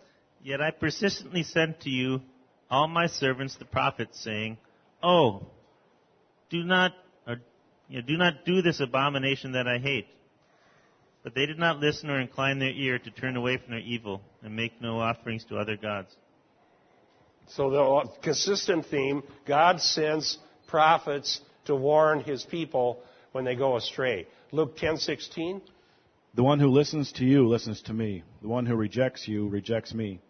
Yet 0.44 0.62
I 0.62 0.72
persistently 0.72 1.44
sent 1.44 1.82
to 1.82 1.90
you 1.90 2.22
all 2.70 2.88
my 2.88 3.08
servants 3.08 3.58
the 3.58 3.66
prophets, 3.66 4.24
saying, 4.24 4.58
Oh, 5.04 5.46
do 6.52 6.64
not 6.64 6.94
uh, 7.26 7.36
you 7.90 8.02
know, 8.02 8.08
do 8.08 8.18
not 8.18 8.46
do 8.46 8.62
this 8.62 8.80
abomination 8.80 9.54
that 9.54 9.68
I 9.68 9.80
hate. 9.80 10.08
But 11.24 11.36
they 11.36 11.46
did 11.46 11.60
not 11.60 11.80
listen 11.80 12.10
or 12.10 12.20
incline 12.20 12.60
their 12.60 12.72
ear 12.72 12.98
to 12.98 13.12
turn 13.12 13.36
away 13.36 13.58
from 13.58 13.72
their 13.72 13.80
evil 13.80 14.22
and 14.42 14.56
make 14.56 14.82
no 14.82 15.00
offerings 15.00 15.44
to 15.46 15.58
other 15.58 15.78
gods. 15.78 16.16
So 17.50 17.70
the 17.70 17.82
uh, 17.82 18.08
consistent 18.22 18.86
theme, 18.88 19.24
God 19.46 19.82
sends 19.82 20.38
prophets 20.68 21.42
to 21.66 21.76
warn 21.76 22.22
his 22.22 22.44
people 22.44 23.00
when 23.34 23.46
they 23.46 23.56
go 23.56 23.76
astray. 23.76 24.28
Luke 24.52 24.78
10:16 24.78 25.62
The 26.34 26.44
one 26.44 26.60
who 26.60 26.70
listens 26.70 27.12
to 27.14 27.26
you 27.26 27.48
listens 27.48 27.82
to 27.84 27.94
me. 27.94 28.24
The 28.42 28.48
one 28.48 28.66
who 28.66 28.76
rejects 28.76 29.28
you 29.28 29.48
rejects 29.48 29.94
me. 29.94 30.22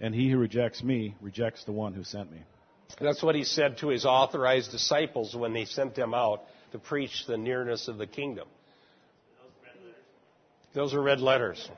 And 0.00 0.14
he 0.14 0.30
who 0.30 0.38
rejects 0.38 0.82
me 0.82 1.16
rejects 1.20 1.64
the 1.64 1.72
one 1.72 1.92
who 1.92 2.04
sent 2.04 2.30
me. 2.30 2.44
That's 3.00 3.22
what 3.22 3.34
he 3.34 3.44
said 3.44 3.78
to 3.78 3.88
his 3.88 4.04
authorized 4.04 4.70
disciples 4.70 5.34
when 5.34 5.52
they 5.52 5.64
sent 5.64 5.94
them 5.94 6.14
out 6.14 6.42
to 6.72 6.78
preach 6.78 7.24
the 7.26 7.36
nearness 7.36 7.88
of 7.88 7.98
the 7.98 8.06
kingdom. 8.06 8.48
Those 10.74 10.94
are 10.94 11.02
red 11.02 11.20
letters. 11.20 11.68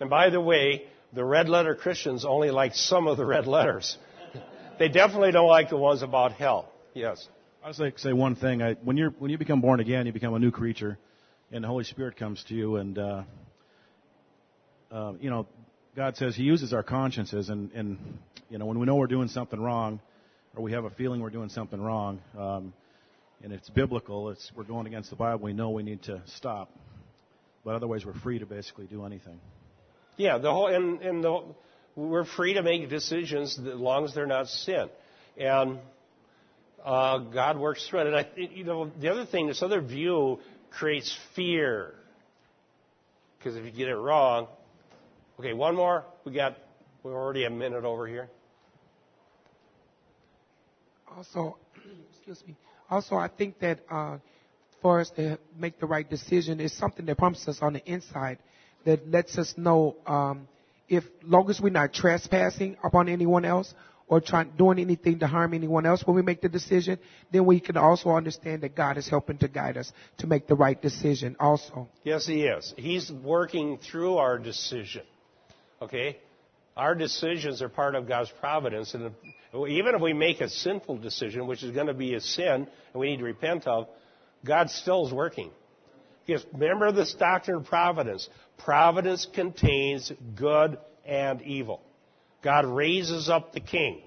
And 0.00 0.10
by 0.10 0.30
the 0.30 0.40
way, 0.40 0.84
the 1.12 1.24
red 1.24 1.48
letter 1.48 1.74
Christians 1.74 2.24
only 2.24 2.50
like 2.50 2.74
some 2.74 3.06
of 3.06 3.16
the 3.16 3.24
red 3.24 3.46
letters. 3.46 3.96
they 4.78 4.88
definitely 4.88 5.32
don't 5.32 5.48
like 5.48 5.70
the 5.70 5.76
ones 5.76 6.02
about 6.02 6.32
hell. 6.32 6.70
Yes. 6.94 7.28
I 7.64 7.68
was 7.68 7.78
like 7.78 7.96
to 7.96 8.00
say 8.00 8.12
one 8.12 8.36
thing. 8.36 8.62
I, 8.62 8.74
when 8.74 8.96
you 8.96 9.12
when 9.18 9.30
you 9.30 9.38
become 9.38 9.60
born 9.60 9.80
again, 9.80 10.06
you 10.06 10.12
become 10.12 10.34
a 10.34 10.38
new 10.38 10.50
creature, 10.50 10.98
and 11.50 11.64
the 11.64 11.68
Holy 11.68 11.84
Spirit 11.84 12.16
comes 12.16 12.44
to 12.44 12.54
you, 12.54 12.76
and 12.76 12.98
uh, 12.98 13.22
uh, 14.90 15.12
you 15.20 15.30
know, 15.30 15.46
God 15.96 16.14
says 16.18 16.36
He 16.36 16.42
uses 16.42 16.74
our 16.74 16.82
consciences, 16.82 17.48
and 17.48 17.72
and 17.72 17.98
you 18.50 18.58
know, 18.58 18.66
when 18.66 18.78
we 18.78 18.84
know 18.84 18.96
we're 18.96 19.06
doing 19.06 19.28
something 19.28 19.58
wrong, 19.58 19.98
or 20.54 20.62
we 20.62 20.72
have 20.72 20.84
a 20.84 20.90
feeling 20.90 21.22
we're 21.22 21.30
doing 21.30 21.48
something 21.48 21.80
wrong, 21.80 22.20
um, 22.38 22.74
and 23.42 23.50
it's 23.50 23.70
biblical, 23.70 24.28
it's 24.28 24.52
we're 24.54 24.64
going 24.64 24.86
against 24.86 25.08
the 25.08 25.16
Bible, 25.16 25.42
we 25.42 25.54
know 25.54 25.70
we 25.70 25.82
need 25.82 26.02
to 26.02 26.22
stop. 26.26 26.70
But 27.64 27.76
otherwise, 27.76 28.04
we're 28.04 28.12
free 28.12 28.38
to 28.38 28.46
basically 28.46 28.86
do 28.86 29.06
anything. 29.06 29.40
Yeah, 30.18 30.36
the 30.36 30.52
whole 30.52 30.66
and, 30.66 31.00
and 31.00 31.24
the, 31.24 31.42
we're 31.96 32.26
free 32.26 32.52
to 32.54 32.62
make 32.62 32.90
decisions 32.90 33.58
as 33.58 33.64
long 33.64 34.04
as 34.04 34.14
they're 34.14 34.26
not 34.26 34.48
sin, 34.48 34.90
and 35.38 35.78
uh, 36.84 37.18
God 37.18 37.58
works 37.58 37.88
through 37.88 38.00
it. 38.00 38.06
And 38.08 38.16
I, 38.16 38.26
you 38.36 38.64
know, 38.64 38.90
the 39.00 39.10
other 39.10 39.24
thing, 39.24 39.46
this 39.46 39.62
other 39.62 39.80
view 39.80 40.40
creates 40.70 41.16
fear 41.34 41.94
because 43.38 43.56
if 43.56 43.64
you 43.64 43.70
get 43.70 43.88
it 43.88 43.96
wrong, 43.96 44.48
okay, 45.38 45.52
one 45.52 45.74
more. 45.74 46.04
We 46.24 46.32
got 46.32 46.56
we're 47.02 47.14
already 47.14 47.44
a 47.44 47.50
minute 47.50 47.84
over 47.84 48.06
here. 48.06 48.28
Also, 51.16 51.56
excuse 52.10 52.42
me. 52.46 52.56
Also, 52.90 53.16
I 53.16 53.28
think 53.28 53.58
that 53.60 53.80
uh, 53.90 54.18
for 54.86 55.00
us 55.00 55.10
to 55.10 55.38
make 55.58 55.80
the 55.80 55.86
right 55.86 56.08
decision. 56.08 56.60
is 56.60 56.72
something 56.76 57.06
that 57.06 57.18
prompts 57.18 57.48
us 57.48 57.58
on 57.60 57.72
the 57.72 57.84
inside 57.90 58.38
that 58.84 59.08
lets 59.10 59.36
us 59.36 59.54
know 59.56 59.96
um, 60.06 60.46
if, 60.88 61.02
long 61.24 61.50
as 61.50 61.60
we're 61.60 61.70
not 61.70 61.92
trespassing 61.92 62.76
upon 62.84 63.08
anyone 63.08 63.44
else 63.44 63.74
or 64.06 64.20
trying 64.20 64.52
doing 64.56 64.78
anything 64.78 65.18
to 65.18 65.26
harm 65.26 65.52
anyone 65.54 65.84
else 65.84 66.06
when 66.06 66.14
we 66.14 66.22
make 66.22 66.40
the 66.40 66.48
decision, 66.48 66.96
then 67.32 67.44
we 67.44 67.58
can 67.58 67.76
also 67.76 68.10
understand 68.10 68.62
that 68.62 68.76
God 68.76 68.96
is 68.96 69.08
helping 69.08 69.38
to 69.38 69.48
guide 69.48 69.76
us 69.76 69.90
to 70.18 70.28
make 70.28 70.46
the 70.46 70.54
right 70.54 70.80
decision. 70.80 71.34
Also, 71.40 71.88
Yes, 72.04 72.24
He 72.26 72.44
is. 72.44 72.72
He's 72.76 73.10
working 73.10 73.78
through 73.78 74.18
our 74.18 74.38
decision. 74.38 75.02
Okay? 75.80 76.18
Our 76.76 76.94
decisions 76.94 77.62
are 77.62 77.68
part 77.68 77.94
of 77.94 78.06
God's 78.06 78.30
providence. 78.40 78.94
And 78.94 79.12
even 79.68 79.94
if 79.94 80.00
we 80.00 80.12
make 80.12 80.40
a 80.40 80.48
sinful 80.48 80.98
decision, 80.98 81.46
which 81.46 81.62
is 81.62 81.70
going 81.72 81.86
to 81.86 81.94
be 81.94 82.14
a 82.14 82.20
sin 82.20 82.66
and 82.92 83.00
we 83.00 83.10
need 83.10 83.18
to 83.18 83.24
repent 83.24 83.66
of, 83.66 83.88
God 84.44 84.70
still 84.70 85.06
is 85.06 85.12
working. 85.12 85.50
Because 86.26 86.44
remember 86.52 86.92
this 86.92 87.14
doctrine 87.14 87.58
of 87.58 87.64
providence. 87.64 88.28
Providence 88.58 89.26
contains 89.32 90.12
good 90.34 90.78
and 91.06 91.40
evil. 91.42 91.80
God 92.42 92.66
raises 92.66 93.28
up 93.28 93.52
the 93.52 93.60
king. 93.60 94.02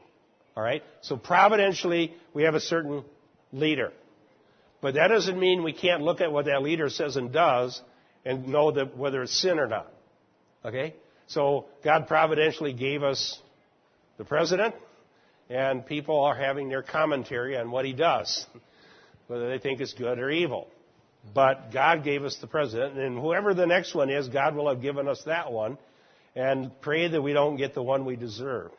All 0.56 0.64
right? 0.64 0.84
So 1.02 1.18
providentially, 1.18 2.14
we 2.34 2.44
have 2.44 2.56
a 2.56 2.60
certain 2.60 3.04
leader. 3.52 3.92
But 4.82 4.94
that 4.94 5.08
doesn't 5.08 5.40
mean 5.40 5.64
we 5.64 5.74
can't 5.74 6.02
look 6.02 6.22
at 6.22 6.32
what 6.32 6.46
that 6.46 6.62
leader 6.62 6.90
says 6.90 7.16
and 7.16 7.32
does 7.32 7.82
and 8.26 8.48
know 8.48 8.72
that 8.72 8.96
whether 8.98 9.24
it's 9.24 9.42
sin 9.42 9.60
or 9.60 9.68
not. 9.68 9.92
Okay? 10.64 10.96
So 11.30 11.66
God 11.84 12.08
providentially 12.08 12.74
gave 12.74 13.04
us 13.04 13.40
the 14.18 14.26
president, 14.26 14.74
and 15.48 15.86
people 15.86 16.20
are 16.22 16.36
having 16.36 16.70
their 16.70 16.82
commentary 16.82 17.56
on 17.56 17.70
what 17.70 17.86
he 17.86 17.94
does, 17.94 18.48
whether 19.28 19.48
they 19.48 19.60
think 19.60 19.80
it's 19.80 19.94
good 19.94 20.18
or 20.18 20.32
evil. 20.32 20.68
But 21.34 21.72
God 21.72 22.04
gave 22.04 22.24
us 22.24 22.36
the 22.42 22.48
president, 22.48 22.98
and 22.98 23.20
whoever 23.20 23.54
the 23.54 23.68
next 23.68 23.94
one 23.94 24.10
is, 24.10 24.28
God 24.28 24.56
will 24.56 24.70
have 24.70 24.82
given 24.82 25.08
us 25.08 25.22
that 25.28 25.52
one, 25.52 25.78
and 26.36 26.72
pray 26.82 27.08
that 27.08 27.22
we 27.22 27.32
don't 27.34 27.58
get 27.58 27.76
the 27.76 27.84
one 27.84 28.06
we 28.06 28.16
deserve. 28.16 28.72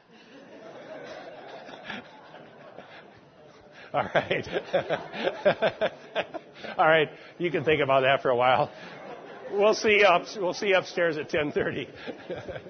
All 3.94 4.08
right. 4.12 4.48
All 6.76 6.86
right. 6.86 7.10
You 7.38 7.52
can 7.52 7.62
think 7.62 7.80
about 7.80 8.00
that 8.00 8.22
for 8.22 8.30
a 8.30 8.36
while. 8.36 8.72
We'll 9.52 9.74
see 9.74 10.04
up. 10.04 10.24
We'll 10.36 10.54
see 10.54 10.72
upstairs 10.72 11.16
at 11.16 11.28
10:30. 11.28 11.88